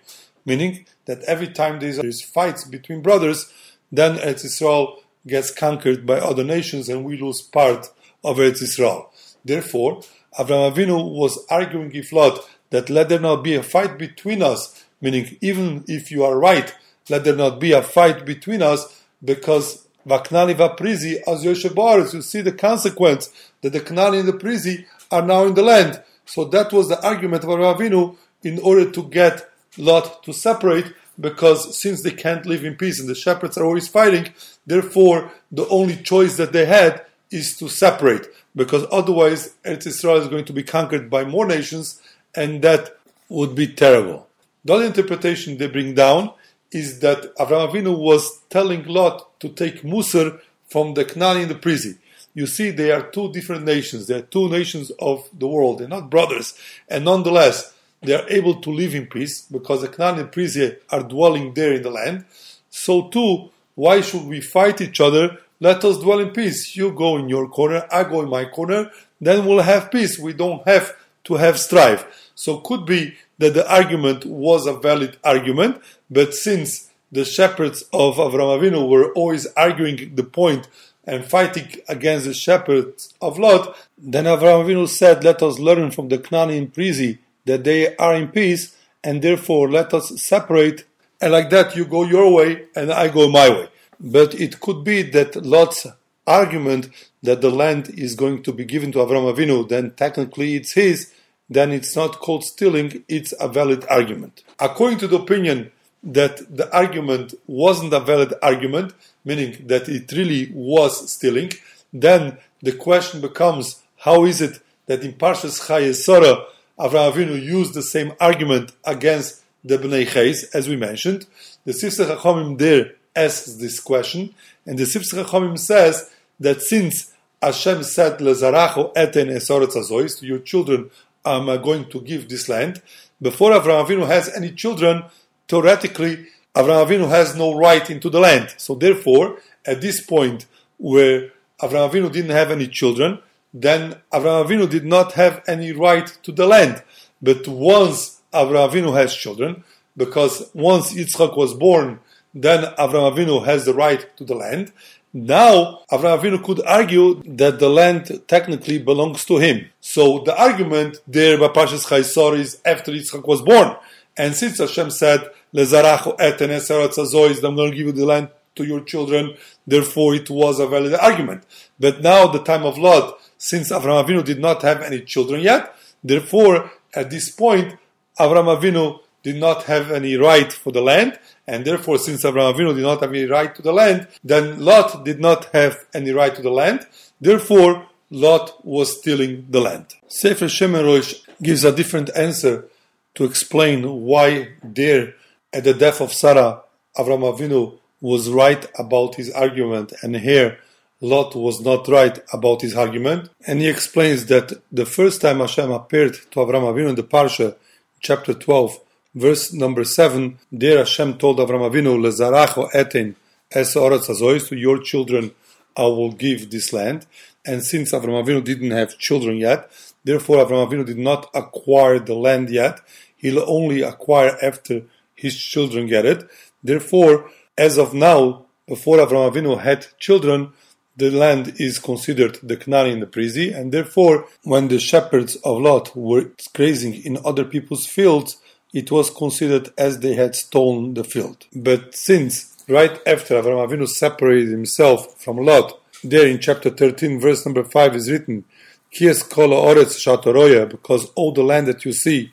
Meaning 0.45 0.85
that 1.05 1.21
every 1.23 1.47
time 1.47 1.79
there 1.79 2.05
is 2.05 2.21
fights 2.21 2.63
between 2.65 3.01
brothers, 3.01 3.51
then 3.91 4.17
Eretz 4.17 4.45
Israel 4.45 4.99
gets 5.27 5.51
conquered 5.51 6.05
by 6.05 6.17
other 6.17 6.43
nations 6.43 6.89
and 6.89 7.03
we 7.03 7.17
lose 7.17 7.41
part 7.41 7.87
of 8.23 8.37
Eretz 8.37 8.61
Israel. 8.61 9.11
Therefore, 9.43 10.01
Avraham 10.37 10.73
Avinu 10.73 11.11
was 11.13 11.45
arguing 11.49 11.91
with 11.91 12.11
Lot 12.11 12.39
that 12.69 12.89
let 12.89 13.09
there 13.09 13.19
not 13.19 13.43
be 13.43 13.55
a 13.55 13.63
fight 13.63 13.97
between 13.97 14.41
us, 14.41 14.85
meaning 15.01 15.37
even 15.41 15.83
if 15.87 16.09
you 16.11 16.23
are 16.23 16.37
right, 16.37 16.73
let 17.09 17.23
there 17.23 17.35
not 17.35 17.59
be 17.59 17.73
a 17.73 17.81
fight 17.81 18.25
between 18.25 18.61
us, 18.61 19.03
because 19.23 19.87
Vaknani 20.07 20.55
Vaprizi 20.55 21.21
as 21.27 21.43
Yoshebaris, 21.43 22.13
you 22.13 22.21
see 22.21 22.41
the 22.41 22.51
consequence 22.51 23.29
that 23.61 23.73
the 23.73 23.81
Knani 23.81 24.21
and 24.21 24.27
the 24.29 24.33
Prizi 24.33 24.85
are 25.11 25.21
now 25.21 25.45
in 25.45 25.53
the 25.53 25.61
land. 25.61 26.01
So 26.25 26.45
that 26.45 26.71
was 26.71 26.87
the 26.87 27.03
argument 27.05 27.43
of 27.43 27.49
Avram 27.49 27.75
Avinu 27.75 28.15
in 28.43 28.59
order 28.59 28.89
to 28.89 29.03
get 29.03 29.49
Lot 29.77 30.23
to 30.23 30.33
separate, 30.33 30.93
because 31.19 31.77
since 31.77 32.01
they 32.01 32.11
can't 32.11 32.45
live 32.45 32.63
in 32.63 32.75
peace 32.75 32.99
and 32.99 33.09
the 33.09 33.15
shepherds 33.15 33.57
are 33.57 33.65
always 33.65 33.87
fighting, 33.87 34.33
therefore 34.65 35.31
the 35.51 35.67
only 35.67 35.97
choice 35.97 36.37
that 36.37 36.53
they 36.53 36.65
had 36.65 37.05
is 37.29 37.55
to 37.57 37.69
separate, 37.69 38.27
because 38.55 38.85
otherwise 38.91 39.55
Eretz 39.63 39.87
Israel 39.87 40.17
is 40.17 40.27
going 40.27 40.45
to 40.45 40.53
be 40.53 40.63
conquered 40.63 41.09
by 41.09 41.23
more 41.23 41.45
nations, 41.45 42.01
and 42.35 42.61
that 42.61 42.97
would 43.29 43.55
be 43.55 43.67
terrible. 43.67 44.27
The 44.65 44.73
other 44.73 44.85
interpretation 44.85 45.57
they 45.57 45.67
bring 45.67 45.95
down 45.95 46.33
is 46.71 46.99
that 46.99 47.35
Avraham 47.37 47.71
Avinu 47.71 47.97
was 47.97 48.41
telling 48.49 48.85
Lot 48.85 49.39
to 49.39 49.49
take 49.49 49.81
Musar 49.81 50.39
from 50.69 50.93
the 50.93 51.03
Knani 51.05 51.43
and 51.43 51.51
the 51.51 51.55
Prizi. 51.55 51.97
You 52.33 52.47
see, 52.47 52.71
they 52.71 52.91
are 52.91 53.09
two 53.09 53.31
different 53.33 53.65
nations. 53.65 54.07
They 54.07 54.15
are 54.15 54.21
two 54.21 54.47
nations 54.49 54.89
of 54.99 55.27
the 55.37 55.47
world. 55.47 55.79
They're 55.79 55.87
not 55.87 56.09
brothers. 56.09 56.57
And 56.87 57.03
nonetheless, 57.03 57.73
they 58.01 58.13
are 58.13 58.27
able 58.29 58.61
to 58.61 58.69
live 58.71 58.95
in 58.95 59.07
peace 59.07 59.41
because 59.41 59.81
the 59.81 59.89
Knani 59.89 60.21
and 60.21 60.31
Prizi 60.31 60.77
are 60.89 61.03
dwelling 61.03 61.53
there 61.53 61.73
in 61.73 61.81
the 61.81 61.91
land. 61.91 62.25
So 62.69 63.09
too, 63.09 63.49
why 63.75 64.01
should 64.01 64.25
we 64.25 64.39
fight 64.41 64.79
each 64.79 65.01
other? 65.01 65.37
Let 65.61 65.85
us 65.85 65.99
dwell 65.99 66.19
in 66.19 66.31
peace. 66.31 66.75
You 66.75 66.91
go 66.91 67.17
in 67.17 67.29
your 67.29 67.47
corner, 67.47 67.85
I 67.91 68.03
go 68.03 68.21
in 68.21 68.29
my 68.29 68.45
corner, 68.45 68.89
then 69.21 69.45
we'll 69.45 69.61
have 69.61 69.91
peace. 69.91 70.17
We 70.17 70.33
don't 70.33 70.67
have 70.67 70.97
to 71.25 71.35
have 71.35 71.59
strife. 71.59 72.31
So 72.33 72.57
could 72.57 72.87
be 72.87 73.13
that 73.37 73.53
the 73.53 73.71
argument 73.71 74.25
was 74.25 74.65
a 74.65 74.73
valid 74.73 75.17
argument, 75.23 75.79
but 76.09 76.33
since 76.33 76.89
the 77.11 77.23
shepherds 77.23 77.83
of 77.93 78.15
Avram 78.15 78.59
Avinu 78.59 78.89
were 78.89 79.13
always 79.13 79.45
arguing 79.55 80.15
the 80.15 80.23
point 80.23 80.67
and 81.05 81.23
fighting 81.25 81.67
against 81.87 82.25
the 82.25 82.33
shepherds 82.33 83.13
of 83.21 83.37
Lot, 83.37 83.77
then 83.99 84.25
Avram 84.25 84.65
Avinu 84.65 84.87
said, 84.87 85.23
Let 85.23 85.43
us 85.43 85.59
learn 85.59 85.91
from 85.91 86.09
the 86.09 86.17
Knani 86.17 86.57
and 86.57 86.73
Prizi 86.73 87.19
that 87.45 87.63
they 87.63 87.95
are 87.97 88.15
in 88.15 88.29
peace, 88.29 88.75
and 89.03 89.21
therefore 89.21 89.69
let 89.69 89.93
us 89.93 90.19
separate, 90.19 90.85
and 91.21 91.31
like 91.31 91.51
that 91.51 91.75
you 91.75 91.85
go 91.85 92.03
your 92.03 92.33
way 92.33 92.65
and 92.75 92.91
I 92.91 93.09
go 93.09 93.29
my 93.29 93.49
way. 93.49 93.67
But 94.01 94.33
it 94.33 94.59
could 94.59 94.83
be 94.83 95.03
that 95.03 95.35
Lot's 95.45 95.85
argument 96.25 96.89
that 97.21 97.41
the 97.41 97.51
land 97.51 97.89
is 97.89 98.15
going 98.15 98.41
to 98.43 98.51
be 98.51 98.65
given 98.65 98.91
to 98.93 98.99
Avram 98.99 99.31
Avinu, 99.31 99.69
then 99.69 99.91
technically 99.91 100.55
it's 100.55 100.73
his, 100.73 101.13
then 101.49 101.71
it's 101.71 101.95
not 101.95 102.19
called 102.19 102.43
stealing, 102.43 103.03
it's 103.07 103.33
a 103.39 103.47
valid 103.47 103.85
argument. 103.89 104.43
According 104.59 104.97
to 104.99 105.07
the 105.07 105.19
opinion 105.19 105.71
that 106.03 106.55
the 106.55 106.73
argument 106.75 107.35
wasn't 107.45 107.93
a 107.93 107.99
valid 107.99 108.33
argument, 108.41 108.93
meaning 109.23 109.67
that 109.67 109.87
it 109.87 110.11
really 110.13 110.51
was 110.51 111.11
stealing, 111.11 111.51
then 111.93 112.37
the 112.61 112.71
question 112.71 113.21
becomes 113.21 113.83
how 113.97 114.25
is 114.25 114.41
it 114.41 114.59
that 114.87 115.03
in 115.03 115.13
Parshas 115.13 115.67
Chayei 115.67 115.93
Sarah, 115.93 116.45
Avraham 116.79 117.13
Avinu 117.13 117.39
used 117.39 117.75
the 117.75 117.83
same 117.83 118.13
argument 118.19 118.71
against 118.83 119.43
the 119.63 119.77
Bnei 119.77 120.07
Ches, 120.07 120.43
as 120.55 120.67
we 120.67 120.75
mentioned. 120.75 121.27
The 121.65 121.73
Sifsei 121.73 122.15
Chachamim 122.15 122.57
there 122.57 122.93
asks 123.15 123.53
this 123.55 123.79
question, 123.79 124.33
and 124.65 124.77
the 124.77 124.83
Sifsei 124.83 125.23
Chachamim 125.23 125.57
says 125.57 126.09
that 126.39 126.61
since 126.61 127.13
Hashem 127.41 127.83
said, 127.83 128.19
Lezaracho 128.19 128.91
eten 128.95 129.29
esoretz 129.29 129.75
azois, 129.75 130.19
to 130.19 130.25
your 130.25 130.39
children 130.39 130.91
I'm 131.25 131.45
going 131.61 131.89
to 131.89 132.01
give 132.01 132.29
this 132.29 132.49
land, 132.49 132.81
before 133.21 133.51
Avraham 133.51 133.85
Avinu 133.85 134.07
has 134.07 134.29
any 134.35 134.51
children, 134.51 135.03
theoretically, 135.47 136.27
Avraham 136.55 136.87
Avinu 136.87 137.09
has 137.09 137.35
no 137.35 137.53
right 137.55 137.89
into 137.89 138.09
the 138.09 138.19
land. 138.19 138.53
So 138.57 138.75
therefore, 138.75 139.37
at 139.65 139.81
this 139.81 140.03
point 140.05 140.45
where 140.77 141.31
Avraham 141.61 141.91
Avinu 141.91 142.11
didn't 142.11 142.31
have 142.31 142.49
any 142.51 142.67
children, 142.67 143.19
then 143.53 143.95
Avraham 144.11 144.47
Avinu 144.47 144.69
did 144.69 144.85
not 144.85 145.13
have 145.13 145.43
any 145.47 145.71
right 145.71 146.07
to 146.23 146.31
the 146.31 146.47
land. 146.47 146.81
But 147.21 147.47
once 147.47 148.21
Avraham 148.33 148.71
Avinu 148.71 148.95
has 148.95 149.15
children, 149.15 149.63
because 149.95 150.49
once 150.53 150.93
Yitzchak 150.93 151.37
was 151.37 151.53
born, 151.53 151.99
then 152.33 152.63
Avraham 152.75 153.15
Avinu 153.15 153.45
has 153.45 153.65
the 153.65 153.73
right 153.73 154.05
to 154.17 154.23
the 154.23 154.35
land. 154.35 154.71
Now, 155.13 155.81
Avraham 155.91 156.21
Avinu 156.21 156.43
could 156.43 156.65
argue 156.65 157.21
that 157.23 157.59
the 157.59 157.69
land 157.69 158.21
technically 158.27 158.79
belongs 158.79 159.25
to 159.25 159.37
him. 159.37 159.69
So 159.81 160.19
the 160.19 160.35
argument 160.39 160.97
there 161.07 161.37
by 161.37 161.49
Parshas 161.49 161.85
Chaisor 161.85 162.37
is 162.37 162.61
after 162.63 162.91
Yitzchak 162.91 163.27
was 163.27 163.41
born. 163.41 163.75
And 164.17 164.35
since 164.35 164.59
Hashem 164.59 164.91
said, 164.91 165.29
Lezarachu 165.53 166.13
eten 166.21 166.49
azois, 166.49 167.43
I'm 167.43 167.55
going 167.55 167.71
to 167.71 167.77
give 167.77 167.87
you 167.87 167.91
the 167.91 168.05
land 168.05 168.29
to 168.55 168.65
your 168.65 168.81
children, 168.81 169.35
therefore 169.65 170.15
it 170.15 170.29
was 170.29 170.59
a 170.59 170.67
valid 170.67 170.93
argument. 170.95 171.43
But 171.79 172.01
now, 172.01 172.27
the 172.27 172.43
time 172.43 172.63
of 172.63 172.77
Lot, 172.77 173.19
since 173.37 173.71
Avraham 173.71 174.05
Avinu 174.05 174.23
did 174.23 174.39
not 174.39 174.61
have 174.61 174.81
any 174.81 175.01
children 175.01 175.41
yet, 175.41 175.75
therefore, 176.03 176.71
at 176.93 177.09
this 177.09 177.29
point, 177.31 177.75
Avraham 178.19 178.59
Avinu 178.59 178.99
did 179.23 179.37
not 179.37 179.63
have 179.63 179.91
any 179.91 180.15
right 180.15 180.51
for 180.51 180.71
the 180.71 180.81
land, 180.81 181.19
and 181.47 181.65
therefore, 181.65 181.97
since 181.97 182.23
Avraham 182.23 182.53
Avinu 182.53 182.75
did 182.75 182.83
not 182.83 183.01
have 183.01 183.11
any 183.11 183.25
right 183.25 183.53
to 183.55 183.61
the 183.61 183.73
land, 183.73 184.07
then 184.23 184.59
Lot 184.59 185.03
did 185.03 185.19
not 185.19 185.45
have 185.53 185.85
any 185.93 186.11
right 186.11 186.35
to 186.35 186.41
the 186.41 186.51
land. 186.51 186.87
Therefore, 187.19 187.87
Lot 188.09 188.65
was 188.65 188.97
stealing 188.99 189.47
the 189.49 189.61
land. 189.61 189.87
Sefer 190.07 190.45
Shemerosh 190.45 191.21
gives 191.41 191.63
a 191.63 191.71
different 191.71 192.09
answer 192.15 192.67
to 193.15 193.23
explain 193.23 194.01
why 194.01 194.49
there, 194.63 195.15
at 195.53 195.63
the 195.63 195.73
death 195.73 196.01
of 196.01 196.13
Sarah, 196.13 196.61
Avraham 196.97 197.37
Avinu 197.37 197.77
was 197.99 198.29
right 198.29 198.65
about 198.77 199.15
his 199.15 199.31
argument, 199.31 199.93
and 200.01 200.15
here 200.15 200.57
Lot 201.01 201.35
was 201.35 201.59
not 201.61 201.87
right 201.87 202.19
about 202.31 202.61
his 202.61 202.75
argument. 202.75 203.29
And 203.47 203.59
he 203.59 203.67
explains 203.67 204.27
that 204.27 204.53
the 204.71 204.85
first 204.85 205.21
time 205.21 205.39
Hashem 205.39 205.71
appeared 205.71 206.13
to 206.13 206.39
Avraham 206.39 206.71
Avinu 206.71 206.89
in 206.89 206.95
the 206.95 207.03
Parsha, 207.03 207.55
chapter 207.99 208.33
12, 208.33 208.79
verse 209.13 209.53
number 209.53 209.83
7, 209.83 210.37
there 210.51 210.79
Hashem 210.79 211.17
told 211.17 211.39
Avraham 211.39 211.69
Avinu, 211.69 211.97
Lezaracho 211.99 212.69
etin 212.73 213.15
es 213.51 213.73
to 213.73 214.55
your 214.55 214.79
children 214.81 215.31
I 215.75 215.83
will 215.83 216.11
give 216.11 216.49
this 216.49 216.73
land. 216.73 217.05
And 217.45 217.63
since 217.63 217.91
Avraham 217.91 218.23
Avinu 218.23 218.43
didn't 218.43 218.71
have 218.71 218.97
children 218.97 219.37
yet, 219.37 219.69
therefore 220.03 220.45
Avraham 220.45 220.69
Avinu 220.69 220.85
did 220.85 220.97
not 220.97 221.29
acquire 221.33 221.99
the 221.99 222.15
land 222.15 222.49
yet. 222.49 222.81
He'll 223.17 223.49
only 223.49 223.81
acquire 223.81 224.37
after 224.41 224.83
his 225.15 225.37
children 225.37 225.87
get 225.87 226.05
it. 226.05 226.29
Therefore, 226.63 227.29
as 227.57 227.77
of 227.77 227.93
now, 227.93 228.45
before 228.67 228.97
Avraham 228.97 229.31
Avinu 229.31 229.61
had 229.61 229.87
children, 229.99 230.53
the 230.95 231.09
land 231.09 231.53
is 231.57 231.79
considered 231.79 232.37
the 232.43 232.57
Knani 232.57 232.93
and 232.93 233.01
the 233.01 233.07
Prizi, 233.07 233.55
and 233.55 233.71
therefore, 233.71 234.27
when 234.43 234.67
the 234.67 234.79
shepherds 234.79 235.35
of 235.37 235.61
Lot 235.61 235.95
were 235.95 236.31
grazing 236.53 236.93
in 236.93 237.17
other 237.25 237.45
people's 237.45 237.85
fields, 237.85 238.37
it 238.73 238.91
was 238.91 239.09
considered 239.09 239.69
as 239.77 239.99
they 239.99 240.13
had 240.13 240.35
stolen 240.35 240.93
the 240.93 241.03
field. 241.03 241.45
But 241.53 241.95
since 241.95 242.55
right 242.67 242.99
after 243.05 243.35
Avraham 243.35 243.67
Avinu 243.67 243.87
separated 243.87 244.49
himself 244.49 245.21
from 245.21 245.37
Lot, 245.37 245.79
there 246.03 246.27
in 246.27 246.39
chapter 246.39 246.69
13, 246.69 247.19
verse 247.19 247.45
number 247.45 247.63
5 247.63 247.95
is 247.95 248.09
written 248.09 248.45
Kies 248.93 249.29
kol 249.29 249.49
oretz 249.49 249.95
shatoroya, 249.99 250.69
because 250.69 251.11
all 251.15 251.31
the 251.31 251.43
land 251.43 251.67
that 251.67 251.85
you 251.85 251.93
see, 251.93 252.31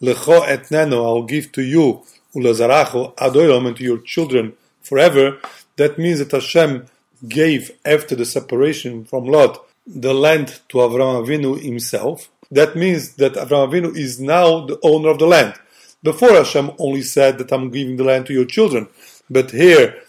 lecho 0.00 0.40
etneno, 0.46 1.04
I'll 1.04 1.22
give 1.22 1.52
to 1.52 1.62
you, 1.62 2.02
ulazaracho 2.34 3.14
adoyom, 3.16 3.68
and 3.68 3.76
to 3.76 3.84
your 3.84 3.98
children 3.98 4.54
forever. 4.80 5.38
That 5.76 5.98
means 5.98 6.18
that 6.18 6.32
Hashem 6.32 6.86
gave 7.28 7.70
after 7.84 8.16
the 8.16 8.24
separation 8.24 9.04
from 9.04 9.26
Lot 9.26 9.64
the 9.86 10.14
land 10.14 10.60
to 10.68 10.78
Avraham 10.78 11.26
Avinu 11.26 11.60
himself. 11.60 12.28
That 12.50 12.76
means 12.76 13.14
that 13.14 13.34
Avraham 13.34 13.70
Avinu 13.70 13.96
is 13.96 14.20
now 14.20 14.66
the 14.66 14.78
owner 14.82 15.08
of 15.08 15.18
the 15.18 15.26
land. 15.26 15.54
Before 16.02 16.32
Hashem 16.32 16.72
only 16.78 17.02
said 17.02 17.38
that 17.38 17.52
I'm 17.52 17.70
giving 17.70 17.96
the 17.96 18.04
land 18.04 18.26
to 18.26 18.32
your 18.32 18.46
children, 18.46 18.88
but 19.28 19.50
here, 19.50 20.02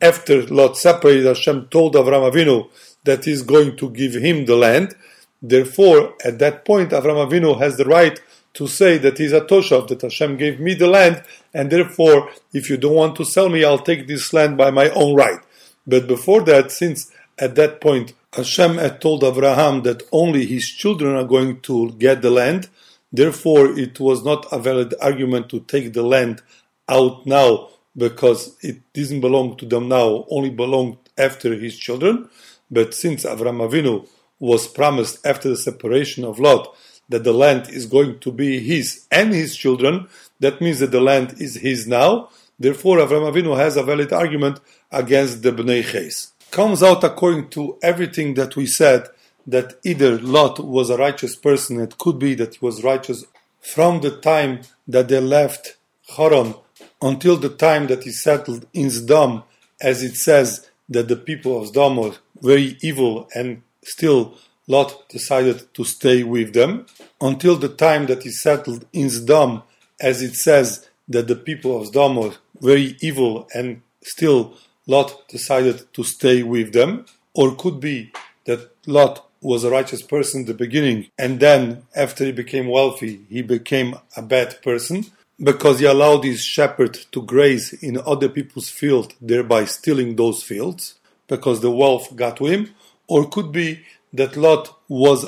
after 0.00 0.42
Lot 0.46 0.76
separated, 0.76 1.26
Hashem 1.26 1.68
told 1.70 1.94
Avraham 1.94 2.30
Avinu 2.30 2.68
that 3.04 3.24
he's 3.24 3.42
going 3.42 3.76
to 3.76 3.90
give 3.90 4.14
him 4.14 4.44
the 4.44 4.56
land. 4.56 4.94
Therefore, 5.40 6.14
at 6.24 6.38
that 6.40 6.64
point, 6.64 6.90
Avraham 6.90 7.30
Avinu 7.30 7.58
has 7.60 7.76
the 7.76 7.84
right 7.84 8.20
to 8.54 8.66
say 8.66 8.98
that 8.98 9.18
he's 9.18 9.32
a 9.32 9.42
toshav, 9.42 9.86
that 9.88 10.02
Hashem 10.02 10.36
gave 10.36 10.58
me 10.58 10.74
the 10.74 10.88
land, 10.88 11.22
and 11.54 11.70
therefore, 11.70 12.30
if 12.52 12.68
you 12.68 12.76
don't 12.76 12.94
want 12.94 13.16
to 13.16 13.24
sell 13.24 13.48
me, 13.48 13.64
I'll 13.64 13.78
take 13.78 14.06
this 14.06 14.32
land 14.32 14.56
by 14.56 14.70
my 14.70 14.88
own 14.90 15.14
right. 15.14 15.40
But 15.86 16.08
before 16.08 16.42
that, 16.42 16.72
since 16.72 17.12
at 17.38 17.54
that 17.54 17.80
point 17.80 18.14
Hashem 18.32 18.78
had 18.78 19.00
told 19.00 19.22
Abraham 19.22 19.82
that 19.82 20.02
only 20.10 20.46
his 20.46 20.68
children 20.70 21.16
are 21.16 21.24
going 21.24 21.60
to 21.60 21.92
get 21.92 22.22
the 22.22 22.30
land, 22.30 22.68
therefore 23.16 23.78
it 23.78 23.98
was 24.00 24.24
not 24.24 24.46
a 24.52 24.58
valid 24.58 24.94
argument 25.00 25.48
to 25.50 25.60
take 25.60 25.92
the 25.92 26.02
land 26.02 26.42
out 26.88 27.26
now 27.26 27.68
because 27.96 28.56
it 28.60 28.80
didn't 28.92 29.20
belong 29.20 29.56
to 29.56 29.66
them 29.66 29.88
now, 29.88 30.26
only 30.30 30.50
belonged 30.50 30.98
after 31.16 31.54
his 31.54 31.76
children. 31.78 32.28
But 32.70 32.94
since 32.94 33.24
Avram 33.24 33.66
Avinu 33.66 34.06
was 34.38 34.68
promised 34.68 35.24
after 35.26 35.48
the 35.48 35.56
separation 35.56 36.24
of 36.24 36.38
Lot 36.38 36.76
that 37.08 37.24
the 37.24 37.32
land 37.32 37.70
is 37.70 37.86
going 37.86 38.18
to 38.18 38.32
be 38.32 38.58
his 38.60 39.06
and 39.10 39.32
his 39.32 39.56
children, 39.56 40.08
that 40.40 40.60
means 40.60 40.80
that 40.80 40.90
the 40.90 41.00
land 41.00 41.36
is 41.40 41.54
his 41.56 41.86
now. 41.86 42.28
Therefore, 42.58 42.98
Avram 42.98 43.32
Avinu 43.32 43.56
has 43.56 43.76
a 43.76 43.82
valid 43.82 44.12
argument 44.12 44.60
against 44.90 45.42
the 45.42 45.52
Bnei 45.52 45.84
Ches. 45.84 46.32
Comes 46.50 46.82
out 46.82 47.04
according 47.04 47.48
to 47.50 47.78
everything 47.82 48.34
that 48.34 48.56
we 48.56 48.66
said 48.66 49.08
that 49.46 49.74
either 49.84 50.18
Lot 50.18 50.58
was 50.64 50.90
a 50.90 50.96
righteous 50.96 51.36
person, 51.36 51.80
it 51.80 51.98
could 51.98 52.18
be 52.18 52.34
that 52.34 52.56
he 52.56 52.64
was 52.64 52.82
righteous 52.82 53.24
from 53.60 54.00
the 54.00 54.10
time 54.10 54.60
that 54.86 55.08
they 55.08 55.20
left 55.20 55.76
Haran 56.16 56.54
until 57.02 57.36
the 57.36 57.48
time 57.48 57.86
that 57.88 58.04
he 58.04 58.10
settled 58.10 58.66
in 58.72 58.86
Zdom, 58.86 59.44
as 59.80 60.02
it 60.02 60.16
says 60.16 60.68
that 60.88 61.08
the 61.08 61.16
people 61.16 61.60
of 61.60 61.70
Zdom 61.70 62.02
were 62.02 62.16
very 62.40 62.76
evil 62.80 63.28
and 63.34 63.62
still 63.82 64.36
Lot 64.68 65.08
decided 65.08 65.72
to 65.74 65.84
stay 65.84 66.22
with 66.22 66.52
them. 66.52 66.86
Until 67.20 67.56
the 67.56 67.68
time 67.68 68.06
that 68.06 68.22
he 68.22 68.30
settled 68.30 68.84
in 68.92 69.06
Zdom, 69.06 69.62
as 70.00 70.22
it 70.22 70.34
says 70.34 70.88
that 71.08 71.28
the 71.28 71.36
people 71.36 71.80
of 71.80 71.88
Zdom 71.88 72.20
were 72.20 72.34
very 72.60 72.96
evil 73.00 73.48
and 73.54 73.82
still 74.02 74.56
Lot 74.86 75.28
decided 75.28 75.92
to 75.94 76.04
stay 76.04 76.42
with 76.42 76.72
them, 76.72 77.06
or 77.34 77.56
could 77.56 77.80
be 77.80 78.12
that 78.44 78.70
Lot 78.86 79.25
was 79.40 79.64
a 79.64 79.70
righteous 79.70 80.02
person 80.02 80.40
in 80.40 80.46
the 80.46 80.54
beginning 80.54 81.06
and 81.18 81.40
then 81.40 81.82
after 81.94 82.24
he 82.24 82.32
became 82.32 82.68
wealthy 82.68 83.20
he 83.28 83.42
became 83.42 83.94
a 84.16 84.22
bad 84.22 84.60
person 84.62 85.04
because 85.38 85.80
he 85.80 85.86
allowed 85.86 86.24
his 86.24 86.42
shepherd 86.42 86.94
to 87.12 87.22
graze 87.22 87.72
in 87.82 88.00
other 88.06 88.28
people's 88.28 88.68
field 88.68 89.14
thereby 89.20 89.64
stealing 89.64 90.16
those 90.16 90.42
fields 90.42 90.94
because 91.28 91.60
the 91.60 91.70
wealth 91.70 92.14
got 92.16 92.36
to 92.38 92.46
him. 92.46 92.70
Or 93.08 93.28
could 93.28 93.52
be 93.52 93.84
that 94.12 94.36
Lot 94.36 94.76
was 94.88 95.26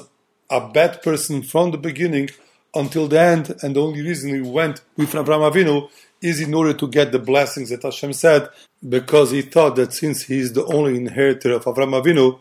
a 0.50 0.68
bad 0.68 1.02
person 1.02 1.42
from 1.42 1.70
the 1.70 1.78
beginning 1.78 2.30
until 2.74 3.08
the 3.08 3.20
end, 3.20 3.54
and 3.62 3.74
the 3.74 3.82
only 3.82 4.02
reason 4.02 4.34
he 4.34 4.40
went 4.40 4.82
with 4.96 5.14
Abraham 5.14 5.50
Avinu 5.50 5.88
is 6.20 6.40
in 6.40 6.52
order 6.54 6.72
to 6.74 6.88
get 6.88 7.12
the 7.12 7.18
blessings 7.18 7.70
that 7.70 7.82
Hashem 7.82 8.12
said, 8.12 8.48
because 8.86 9.30
he 9.30 9.42
thought 9.42 9.76
that 9.76 9.92
since 9.92 10.22
he 10.22 10.38
is 10.38 10.52
the 10.52 10.64
only 10.66 10.96
inheritor 10.96 11.52
of 11.52 11.66
Abraham 11.66 11.92
Avinu, 11.92 12.38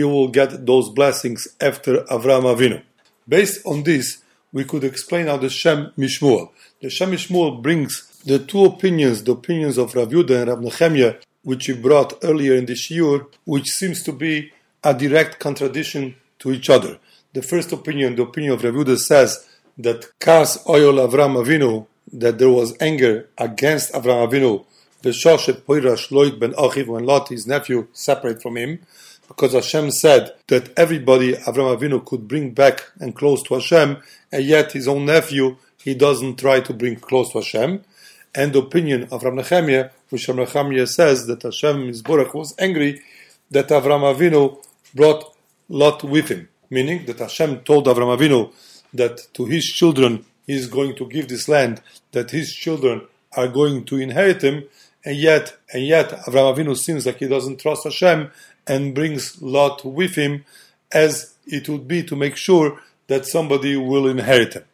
he 0.00 0.04
will 0.04 0.28
get 0.28 0.64
those 0.64 0.88
blessings 0.88 1.46
after 1.60 1.92
Abraham 2.10 2.44
Avinu. 2.44 2.82
Based 3.28 3.60
on 3.66 3.82
this, 3.82 4.22
we 4.50 4.64
could 4.64 4.82
explain 4.82 5.26
how 5.26 5.36
the 5.36 5.50
Shem 5.50 5.92
Mishmuel. 5.98 6.48
The 6.80 6.88
Shem 6.88 7.10
Mishmuel 7.12 7.62
brings 7.62 7.92
the 8.24 8.38
two 8.38 8.64
opinions, 8.64 9.22
the 9.22 9.32
opinions 9.32 9.76
of 9.76 9.94
Rav 9.94 10.08
Yudah 10.08 10.40
and 10.40 10.48
Rav 10.48 10.60
Nechemia, 10.60 11.20
which 11.42 11.66
he 11.66 11.74
brought 11.74 12.18
earlier 12.24 12.54
in 12.54 12.64
the 12.64 12.72
Shiur, 12.72 13.26
which 13.44 13.68
seems 13.68 14.02
to 14.04 14.12
be 14.12 14.50
a 14.82 14.94
direct 14.94 15.38
contradiction 15.38 16.14
to 16.38 16.50
each 16.50 16.70
other. 16.70 16.98
The 17.34 17.42
first 17.42 17.70
opinion, 17.72 18.16
the 18.16 18.22
opinion 18.22 18.54
of 18.54 18.64
Rav 18.64 18.72
Yudah, 18.72 18.98
says 18.98 19.46
that 19.76 20.18
Kas 20.18 20.64
Oyol 20.64 20.98
Avram 21.06 21.34
Avinu, 21.42 21.86
that 22.14 22.38
there 22.38 22.48
was 22.48 22.74
anger 22.80 23.28
against 23.36 23.92
Avram 23.92 24.26
Avinu, 24.26 24.64
V'shoshet 25.02 25.60
Poirash 25.60 26.08
Loit 26.10 26.40
ben 26.40 26.52
Achiv, 26.54 26.86
when 26.86 27.04
Lot, 27.04 27.28
his 27.28 27.46
nephew, 27.46 27.86
separate 27.92 28.40
from 28.40 28.56
him, 28.56 28.80
because 29.30 29.52
Hashem 29.52 29.92
said 29.92 30.32
that 30.48 30.76
everybody 30.76 31.34
Avram 31.34 31.78
Avinu 31.78 32.04
could 32.04 32.26
bring 32.26 32.50
back 32.50 32.84
and 32.98 33.14
close 33.14 33.44
to 33.44 33.54
Hashem, 33.54 33.96
and 34.32 34.44
yet 34.44 34.72
his 34.72 34.88
own 34.88 35.06
nephew, 35.06 35.56
he 35.78 35.94
doesn't 35.94 36.40
try 36.40 36.58
to 36.58 36.74
bring 36.74 36.96
close 36.96 37.30
to 37.30 37.38
Hashem. 37.38 37.84
And 38.34 38.52
the 38.52 38.58
opinion 38.58 39.04
of 39.12 39.22
Rav 39.22 39.34
Nechemia, 39.34 39.92
which 40.08 40.28
Rav 40.28 40.36
Nechemia 40.36 40.88
says 40.88 41.26
that 41.28 41.44
Hashem 41.44 41.76
Mizborach 41.76 42.34
was 42.34 42.56
angry 42.58 43.02
that 43.52 43.68
Avram 43.68 44.02
Avinu 44.12 44.58
brought 44.96 45.36
Lot 45.68 46.02
with 46.02 46.28
him, 46.28 46.48
meaning 46.68 47.06
that 47.06 47.20
Hashem 47.20 47.60
told 47.60 47.86
Avram 47.86 48.18
Avinu 48.18 48.52
that 48.92 49.28
to 49.34 49.44
his 49.44 49.64
children 49.64 50.24
he 50.44 50.54
is 50.54 50.66
going 50.66 50.96
to 50.96 51.06
give 51.06 51.28
this 51.28 51.48
land, 51.48 51.80
that 52.10 52.32
his 52.32 52.52
children 52.52 53.02
are 53.36 53.46
going 53.46 53.84
to 53.84 53.96
inherit 53.96 54.42
him, 54.42 54.64
and 55.04 55.16
yet, 55.16 55.56
and 55.72 55.86
yet, 55.86 56.10
Avram 56.26 56.54
Avinu 56.54 56.76
seems 56.76 57.06
like 57.06 57.18
he 57.18 57.28
doesn't 57.28 57.60
trust 57.60 57.84
Hashem 57.84 58.30
and 58.66 58.94
brings 58.94 59.40
Lot 59.42 59.84
with 59.84 60.14
him, 60.14 60.44
as 60.92 61.34
it 61.46 61.68
would 61.68 61.86
be 61.88 62.02
to 62.04 62.16
make 62.16 62.36
sure 62.36 62.80
that 63.06 63.26
somebody 63.26 63.76
will 63.76 64.06
inherit 64.08 64.54
him. 64.54 64.64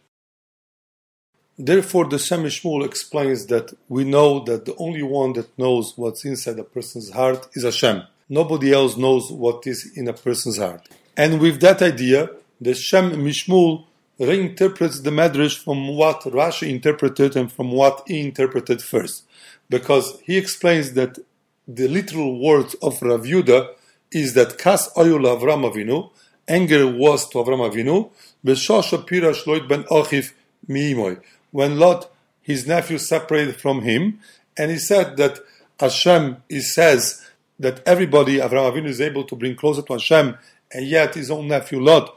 Therefore, 1.58 2.06
the 2.06 2.18
Shem 2.18 2.44
explains 2.44 3.46
that 3.46 3.72
we 3.88 4.04
know 4.04 4.44
that 4.44 4.66
the 4.66 4.76
only 4.76 5.02
one 5.02 5.32
that 5.34 5.58
knows 5.58 5.94
what's 5.96 6.24
inside 6.24 6.58
a 6.58 6.64
person's 6.64 7.10
heart 7.10 7.48
is 7.54 7.64
Hashem. 7.64 8.02
Nobody 8.28 8.72
else 8.74 8.96
knows 8.98 9.30
what 9.30 9.66
is 9.66 9.96
in 9.96 10.06
a 10.08 10.12
person's 10.12 10.58
heart. 10.58 10.86
And 11.16 11.40
with 11.40 11.60
that 11.60 11.80
idea, 11.80 12.28
the 12.60 12.74
Shem 12.74 13.12
MiShmuel 13.12 13.86
reinterprets 14.20 15.02
the 15.02 15.10
Medrash 15.10 15.56
from 15.62 15.96
what 15.96 16.22
Rashi 16.22 16.68
interpreted 16.68 17.36
and 17.36 17.50
from 17.50 17.72
what 17.72 18.02
he 18.06 18.20
interpreted 18.20 18.82
first. 18.82 19.24
Because 19.70 20.20
he 20.24 20.36
explains 20.36 20.92
that 20.92 21.18
the 21.66 21.88
literal 21.88 22.38
words 22.38 22.74
of 22.82 23.02
Rav 23.02 23.22
Yudah 23.22 23.68
is 24.12 24.34
that 24.34 24.58
Kas 24.58 24.92
Oyul 24.94 25.24
Avram 25.24 25.70
Avinu, 25.70 26.10
anger 26.46 26.86
was 26.86 27.28
to 27.30 27.38
Avram 27.38 27.68
Avinu, 27.68 28.10
Loit 28.44 29.68
ben 29.68 29.82
Ochif 29.84 30.32
Miimoy, 30.68 31.20
when 31.50 31.78
Lot, 31.78 32.10
his 32.42 32.66
nephew, 32.66 32.98
separated 32.98 33.56
from 33.56 33.82
him, 33.82 34.20
and 34.56 34.70
he 34.70 34.78
said 34.78 35.16
that 35.16 35.40
Hashem, 35.80 36.36
he 36.48 36.60
says 36.60 37.26
that 37.58 37.82
everybody, 37.86 38.38
Avram 38.38 38.72
Avinu, 38.72 38.86
is 38.86 39.00
able 39.00 39.24
to 39.24 39.34
bring 39.34 39.56
closer 39.56 39.82
to 39.82 39.94
Hashem, 39.94 40.36
and 40.72 40.86
yet 40.86 41.14
his 41.14 41.30
own 41.30 41.48
nephew 41.48 41.80
Lot, 41.80 42.16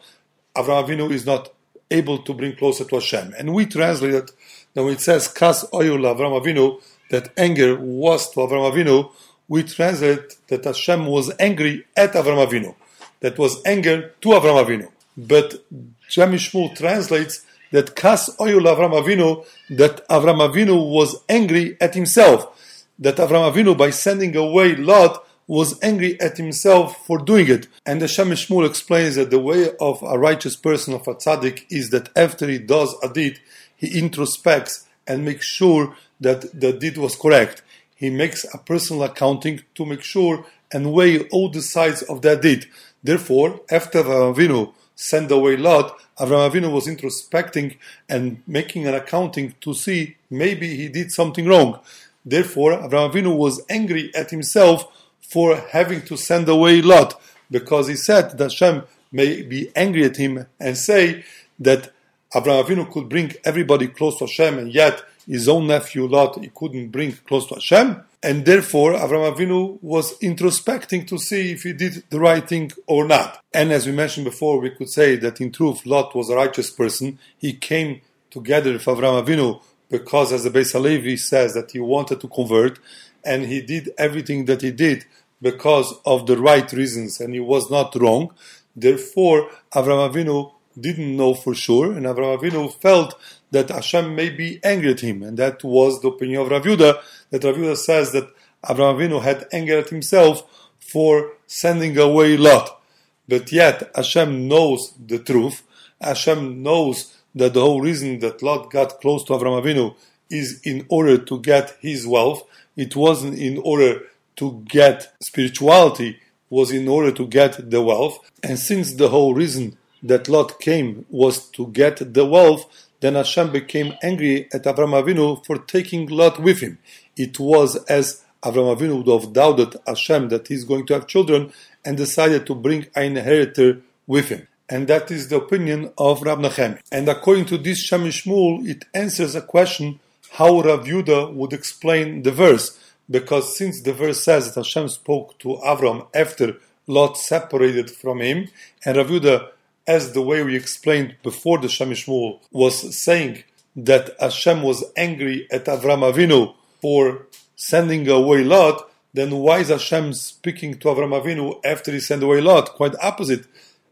Avram 0.55 0.85
Avinu 0.87 1.11
is 1.11 1.25
not 1.25 1.49
able 1.89 2.19
to 2.19 2.33
bring 2.33 2.55
closer 2.55 2.83
to 2.83 2.95
Hashem. 2.95 3.33
And 3.37 3.53
we 3.53 3.65
translate 3.65 4.13
it 4.13 4.31
when 4.73 4.93
it 4.93 5.01
says 5.01 5.27
Kas 5.27 5.65
Oyul 5.71 6.15
Avram 6.15 6.39
Avinu, 6.39 6.81
that 7.09 7.31
anger 7.35 7.75
was 7.75 8.29
to 8.31 8.41
Avram 8.41 8.71
Avinu, 8.71 9.11
we 9.49 9.63
translate 9.63 10.37
that 10.47 10.63
Hashem 10.63 11.07
was 11.07 11.33
angry 11.39 11.85
at 11.97 12.13
Avram 12.13 12.47
Avinu. 12.47 12.75
That 13.19 13.37
was 13.37 13.61
anger 13.65 14.13
to 14.21 14.29
Avram 14.29 14.63
Avinu. 14.63 14.89
But 15.17 15.65
Shem 16.07 16.31
Shmuel 16.33 16.77
translates 16.77 17.45
that 17.71 17.95
Kas 17.95 18.33
Oyul 18.37 18.73
Avram 18.73 18.93
Avinu, 18.93 19.45
that 19.71 20.07
Avram 20.07 20.47
Avinu 20.47 20.89
was 20.89 21.21
angry 21.27 21.75
at 21.81 21.95
himself. 21.95 22.87
That 22.99 23.17
Avram 23.17 23.51
Avinu, 23.51 23.77
by 23.77 23.89
sending 23.89 24.35
away 24.35 24.75
Lot, 24.75 25.25
was 25.47 25.81
angry 25.81 26.19
at 26.21 26.37
himself 26.37 27.05
for 27.07 27.17
doing 27.17 27.49
it. 27.49 27.67
And 27.85 27.99
the 27.99 28.05
Shmuel 28.05 28.67
explains 28.67 29.15
that 29.15 29.31
the 29.31 29.39
way 29.39 29.71
of 29.81 30.01
a 30.03 30.17
righteous 30.17 30.55
person, 30.55 30.93
of 30.93 31.07
a 31.07 31.15
tzaddik, 31.15 31.65
is 31.71 31.89
that 31.89 32.09
after 32.15 32.47
he 32.47 32.59
does 32.59 32.95
a 33.01 33.09
deed, 33.09 33.39
he 33.75 33.99
introspects 33.99 34.85
and 35.07 35.25
makes 35.25 35.47
sure 35.47 35.95
that 36.21 36.59
the 36.59 36.71
deed 36.71 36.97
was 36.97 37.15
correct. 37.15 37.63
He 37.99 38.09
makes 38.09 38.45
a 38.53 38.57
personal 38.57 39.03
accounting 39.03 39.61
to 39.75 39.85
make 39.85 40.03
sure 40.03 40.45
and 40.71 40.93
weigh 40.93 41.27
all 41.33 41.49
the 41.49 41.61
sides 41.61 42.01
of 42.03 42.21
that 42.21 42.41
deed. 42.41 42.65
Therefore, 43.03 43.59
after 43.69 44.01
Avram 44.03 44.33
Avinu 44.33 44.73
sent 44.95 45.29
away 45.31 45.57
Lot, 45.57 45.99
Avram 46.17 46.49
Avinu 46.49 46.71
was 46.71 46.87
introspecting 46.87 47.75
and 48.07 48.41
making 48.47 48.87
an 48.87 48.93
accounting 48.93 49.53
to 49.59 49.73
see 49.73 50.15
maybe 50.29 50.77
he 50.77 50.87
did 50.87 51.11
something 51.11 51.45
wrong. 51.45 51.81
Therefore, 52.23 52.71
Avram 52.71 53.11
Avinu 53.11 53.35
was 53.35 53.61
angry 53.69 54.15
at 54.15 54.31
himself 54.31 54.85
for 55.19 55.57
having 55.57 56.01
to 56.03 56.15
send 56.15 56.47
away 56.47 56.81
Lot, 56.81 57.21
because 57.51 57.89
he 57.89 57.95
said 57.95 58.37
that 58.37 58.51
Hashem 58.51 58.83
may 59.11 59.41
be 59.41 59.71
angry 59.75 60.05
at 60.05 60.15
him 60.15 60.45
and 60.57 60.77
say 60.77 61.25
that 61.59 61.91
Abraham 62.33 62.63
Avinu 62.63 62.91
could 62.91 63.09
bring 63.09 63.33
everybody 63.43 63.87
close 63.87 64.17
to 64.19 64.25
Hashem, 64.25 64.57
and 64.57 64.73
yet 64.73 65.03
his 65.29 65.47
own 65.47 65.67
nephew 65.67 66.07
Lot 66.07 66.41
he 66.41 66.49
couldn't 66.53 66.89
bring 66.89 67.11
close 67.27 67.45
to 67.47 67.53
Hashem, 67.55 68.03
and 68.23 68.45
therefore 68.45 68.95
Abraham 68.95 69.33
Avinu 69.33 69.77
was 69.81 70.17
introspecting 70.19 71.07
to 71.07 71.19
see 71.19 71.51
if 71.51 71.61
he 71.63 71.73
did 71.73 72.03
the 72.09 72.19
right 72.19 72.45
thing 72.49 72.71
or 72.87 73.05
not. 73.05 73.39
And 73.53 73.71
as 73.71 73.85
we 73.85 73.91
mentioned 73.91 74.25
before, 74.25 74.59
we 74.59 74.71
could 74.71 74.89
say 74.89 75.15
that 75.17 75.39
in 75.39 75.51
truth 75.51 75.85
Lot 75.85 76.15
was 76.15 76.29
a 76.29 76.35
righteous 76.35 76.71
person. 76.71 77.19
He 77.37 77.53
came 77.53 78.01
together 78.31 78.73
with 78.73 78.87
Abraham 78.87 79.23
Avinu 79.23 79.61
because, 79.89 80.33
as 80.33 80.43
the 80.43 80.49
Beis 80.49 80.73
Halevi 80.73 81.15
says, 81.17 81.53
that 81.53 81.71
he 81.71 81.79
wanted 81.79 82.19
to 82.21 82.27
convert, 82.27 82.79
and 83.23 83.45
he 83.45 83.61
did 83.61 83.91
everything 83.97 84.45
that 84.45 84.61
he 84.61 84.71
did 84.71 85.05
because 85.41 85.93
of 86.05 86.25
the 86.25 86.37
right 86.37 86.71
reasons, 86.73 87.19
and 87.19 87.33
he 87.33 87.39
was 87.39 87.69
not 87.69 87.95
wrong. 87.95 88.33
Therefore, 88.75 89.49
Abraham 89.75 90.11
Avinu 90.11 90.53
didn't 90.79 91.15
know 91.15 91.33
for 91.33 91.53
sure, 91.55 91.91
and 91.91 92.05
Abraham 92.05 92.39
Avinu 92.39 92.73
felt 92.73 93.19
that 93.51 93.69
Hashem 93.69 94.15
may 94.15 94.29
be 94.29 94.59
angry 94.63 94.91
at 94.91 94.99
him, 94.99 95.23
and 95.23 95.37
that 95.37 95.63
was 95.63 96.01
the 96.01 96.09
opinion 96.09 96.41
of 96.41 96.49
Rav 96.49 96.63
Yehuda, 96.63 97.01
that 97.29 97.43
Rav 97.43 97.55
Yehuda 97.55 97.77
says 97.77 98.11
that 98.11 98.29
Abraham 98.67 98.97
Avinu 98.97 99.21
had 99.21 99.47
anger 99.51 99.79
at 99.79 99.89
himself 99.89 100.71
for 100.79 101.33
sending 101.47 101.97
away 101.97 102.37
Lot. 102.37 102.81
But 103.27 103.51
yet, 103.51 103.91
Hashem 103.95 104.47
knows 104.47 104.93
the 105.03 105.19
truth. 105.19 105.63
Hashem 106.01 106.63
knows 106.63 107.15
that 107.35 107.53
the 107.53 107.61
whole 107.61 107.81
reason 107.81 108.19
that 108.19 108.41
Lot 108.41 108.71
got 108.71 108.99
close 109.01 109.23
to 109.25 109.35
Abraham 109.35 109.63
Avinu 109.63 109.95
is 110.29 110.61
in 110.63 110.85
order 110.89 111.17
to 111.17 111.39
get 111.39 111.77
his 111.79 112.05
wealth. 112.07 112.43
It 112.75 112.95
wasn't 112.95 113.37
in 113.37 113.59
order 113.63 114.03
to 114.37 114.63
get 114.67 115.13
spirituality, 115.21 116.19
was 116.49 116.71
in 116.71 116.87
order 116.87 117.11
to 117.11 117.27
get 117.27 117.69
the 117.69 117.81
wealth. 117.81 118.19
And 118.41 118.57
since 118.57 118.93
the 118.93 119.09
whole 119.09 119.33
reason 119.33 119.77
that 120.03 120.29
Lot 120.29 120.59
came 120.59 121.05
was 121.09 121.49
to 121.51 121.67
get 121.67 122.13
the 122.13 122.25
wealth, 122.25 122.87
then 123.01 123.15
Hashem 123.15 123.51
became 123.51 123.93
angry 124.01 124.49
at 124.53 124.67
Abraham 124.67 124.93
Avinu 124.93 125.45
for 125.45 125.57
taking 125.57 126.07
Lot 126.07 126.39
with 126.39 126.59
him. 126.59 126.77
It 127.15 127.39
was 127.39 127.75
as 127.85 128.23
Abraham 128.45 128.77
Avinu 128.77 129.03
would 129.03 129.21
have 129.21 129.33
doubted 129.33 129.75
Hashem 129.85 130.29
that 130.29 130.47
he's 130.47 130.63
going 130.65 130.85
to 130.87 130.93
have 130.93 131.07
children 131.07 131.51
and 131.83 131.97
decided 131.97 132.45
to 132.47 132.55
bring 132.55 132.87
an 132.95 133.17
inheritor 133.17 133.81
with 134.07 134.29
him. 134.29 134.47
And 134.69 134.87
that 134.87 135.09
is 135.09 135.29
the 135.29 135.37
opinion 135.37 135.91
of 135.97 136.21
Rab 136.21 136.39
Nachem. 136.39 136.79
And 136.91 137.09
according 137.09 137.45
to 137.45 137.57
this 137.57 137.79
Shem 137.79 138.03
MiShmuel, 138.03 138.67
it 138.67 138.85
answers 138.93 139.35
a 139.35 139.41
question 139.41 139.99
how 140.31 140.61
Rav 140.61 140.85
Yehuda 140.85 141.33
would 141.33 141.53
explain 141.53 142.21
the 142.21 142.31
verse. 142.31 142.77
Because 143.09 143.57
since 143.57 143.81
the 143.81 143.93
verse 143.93 144.23
says 144.23 144.53
that 144.53 144.63
Hashem 144.63 144.89
spoke 144.89 145.39
to 145.39 145.59
Avram 145.65 146.07
after 146.13 146.57
Lot 146.85 147.17
separated 147.17 147.89
from 147.89 148.19
him, 148.21 148.49
and 148.85 148.97
Rav 148.97 149.07
Yehuda 149.07 149.49
as 149.87 150.13
the 150.13 150.21
way 150.21 150.43
we 150.43 150.55
explained 150.55 151.15
before 151.23 151.57
the 151.57 151.69
Shem 151.69 151.91
MiShmuel 151.91 152.39
was 152.51 152.95
saying 152.95 153.43
that 153.75 154.15
Hashem 154.19 154.61
was 154.61 154.83
angry 154.95 155.47
at 155.51 155.65
Avram 155.65 156.11
Avinu 156.11 156.55
for 156.81 157.27
sending 157.55 158.07
away 158.07 158.43
Lot, 158.43 158.89
then 159.13 159.31
why 159.31 159.59
is 159.59 159.69
Hashem 159.69 160.13
speaking 160.13 160.77
to 160.79 160.89
Avram 160.89 161.19
Avinu 161.19 161.59
after 161.65 161.91
he 161.91 161.99
sent 161.99 162.23
away 162.23 162.41
Lot? 162.41 162.75
Quite 162.75 162.95
opposite. 163.01 163.45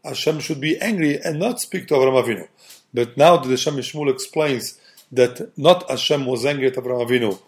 Hashem 0.04 0.40
should 0.40 0.60
be 0.60 0.78
angry 0.78 1.20
and 1.20 1.38
not 1.38 1.60
speak 1.60 1.88
to 1.88 1.94
Avram 1.94 2.22
Avinu. 2.22 2.48
But 2.94 3.16
now 3.16 3.36
the 3.36 3.56
Shem 3.56 3.76
MiShmuel 3.76 4.10
explains 4.10 4.78
that 5.12 5.56
not 5.58 5.88
Hashem 5.90 6.26
was 6.26 6.44
angry 6.44 6.66
at 6.66 6.74
Avram 6.74 7.06
Avinu 7.06 7.40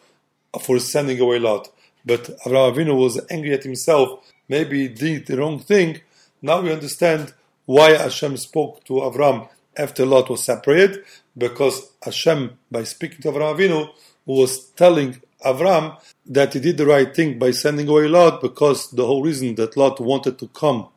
for 0.61 0.79
sending 0.79 1.21
away 1.21 1.39
Lot, 1.39 1.71
but 2.05 2.25
Avram 2.41 2.75
Avinu 2.75 2.97
was 2.97 3.21
angry 3.31 3.53
at 3.53 3.63
himself, 3.63 4.25
maybe 4.49 4.83
he 4.83 4.89
did 4.89 5.27
the 5.27 5.37
wrong 5.37 5.59
thing, 5.59 6.01
now 6.43 6.61
we 6.61 6.73
understand 6.73 7.35
why 7.71 7.97
Hashem 7.97 8.37
spoke 8.37 8.83
to 8.87 8.95
Avram 8.95 9.49
after 9.77 10.05
Lot 10.05 10.29
was 10.29 10.43
separated? 10.43 11.05
Because 11.39 11.93
Hashem, 12.03 12.59
by 12.69 12.83
speaking 12.83 13.21
to 13.23 13.31
Avram 13.31 13.55
Avinu, 13.55 13.91
was 14.27 14.71
telling 14.71 15.23
Avram 15.45 15.97
that 16.27 16.53
he 16.55 16.59
did 16.59 16.79
the 16.79 16.87
right 16.87 17.15
thing 17.15 17.39
by 17.39 17.53
sending 17.53 17.87
away 17.87 18.09
Lot 18.09 18.41
because 18.41 18.91
the 18.91 19.07
whole 19.07 19.23
reason 19.23 19.55
that 19.55 19.77
Lot 19.77 20.01
wanted 20.01 20.37
to 20.41 20.49
come 20.49 20.89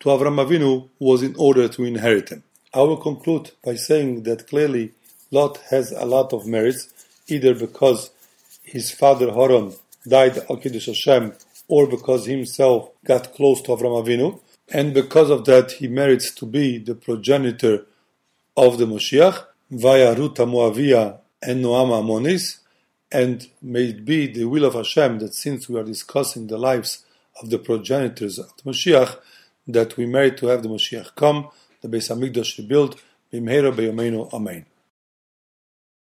to 0.00 0.08
Avram 0.08 0.38
Avinu 0.42 0.88
was 0.98 1.22
in 1.22 1.36
order 1.36 1.68
to 1.68 1.84
inherit 1.84 2.30
him. 2.30 2.42
I 2.72 2.80
will 2.80 2.96
conclude 2.96 3.50
by 3.62 3.74
saying 3.74 4.22
that 4.22 4.48
clearly 4.48 4.92
Lot 5.30 5.58
has 5.68 5.92
a 5.92 6.06
lot 6.06 6.32
of 6.32 6.46
merits, 6.46 6.88
either 7.28 7.54
because 7.54 8.10
his 8.62 8.90
father 8.90 9.30
Haran 9.30 9.74
died 10.08 10.38
al 10.48 10.56
Hashem, 10.56 11.34
or 11.68 11.86
because 11.86 12.24
he 12.24 12.32
himself 12.32 12.88
got 13.04 13.34
close 13.34 13.60
to 13.62 13.72
Avram 13.72 14.02
Avinu 14.02 14.40
and 14.70 14.94
because 14.94 15.30
of 15.30 15.44
that 15.46 15.72
he 15.72 15.88
merits 15.88 16.30
to 16.34 16.46
be 16.46 16.78
the 16.78 16.94
progenitor 16.94 17.86
of 18.56 18.78
the 18.78 18.84
Moshiach 18.84 19.46
via 19.70 20.14
Ruta 20.14 20.44
Moavia 20.44 21.18
and 21.42 21.64
Noama 21.64 22.02
Monis, 22.02 22.58
and 23.10 23.48
may 23.60 23.84
it 23.84 24.04
be 24.04 24.26
the 24.26 24.44
will 24.44 24.64
of 24.64 24.74
Hashem 24.74 25.18
that 25.18 25.34
since 25.34 25.68
we 25.68 25.78
are 25.78 25.84
discussing 25.84 26.46
the 26.46 26.58
lives 26.58 27.04
of 27.40 27.50
the 27.50 27.58
progenitors 27.58 28.38
of 28.38 28.52
the 28.56 28.70
Moshiach, 28.70 29.18
that 29.66 29.96
we 29.96 30.06
merit 30.06 30.36
to 30.38 30.46
have 30.46 30.62
the 30.62 30.68
Moshiach 30.68 31.14
come, 31.14 31.48
the 31.80 31.88
Beis 31.88 32.10
Hamikdash 32.10 32.58
rebuilt, 32.58 33.00
Bimheira 33.32 33.72
Beyomeinu 33.72 34.32
Amen. 34.32 34.66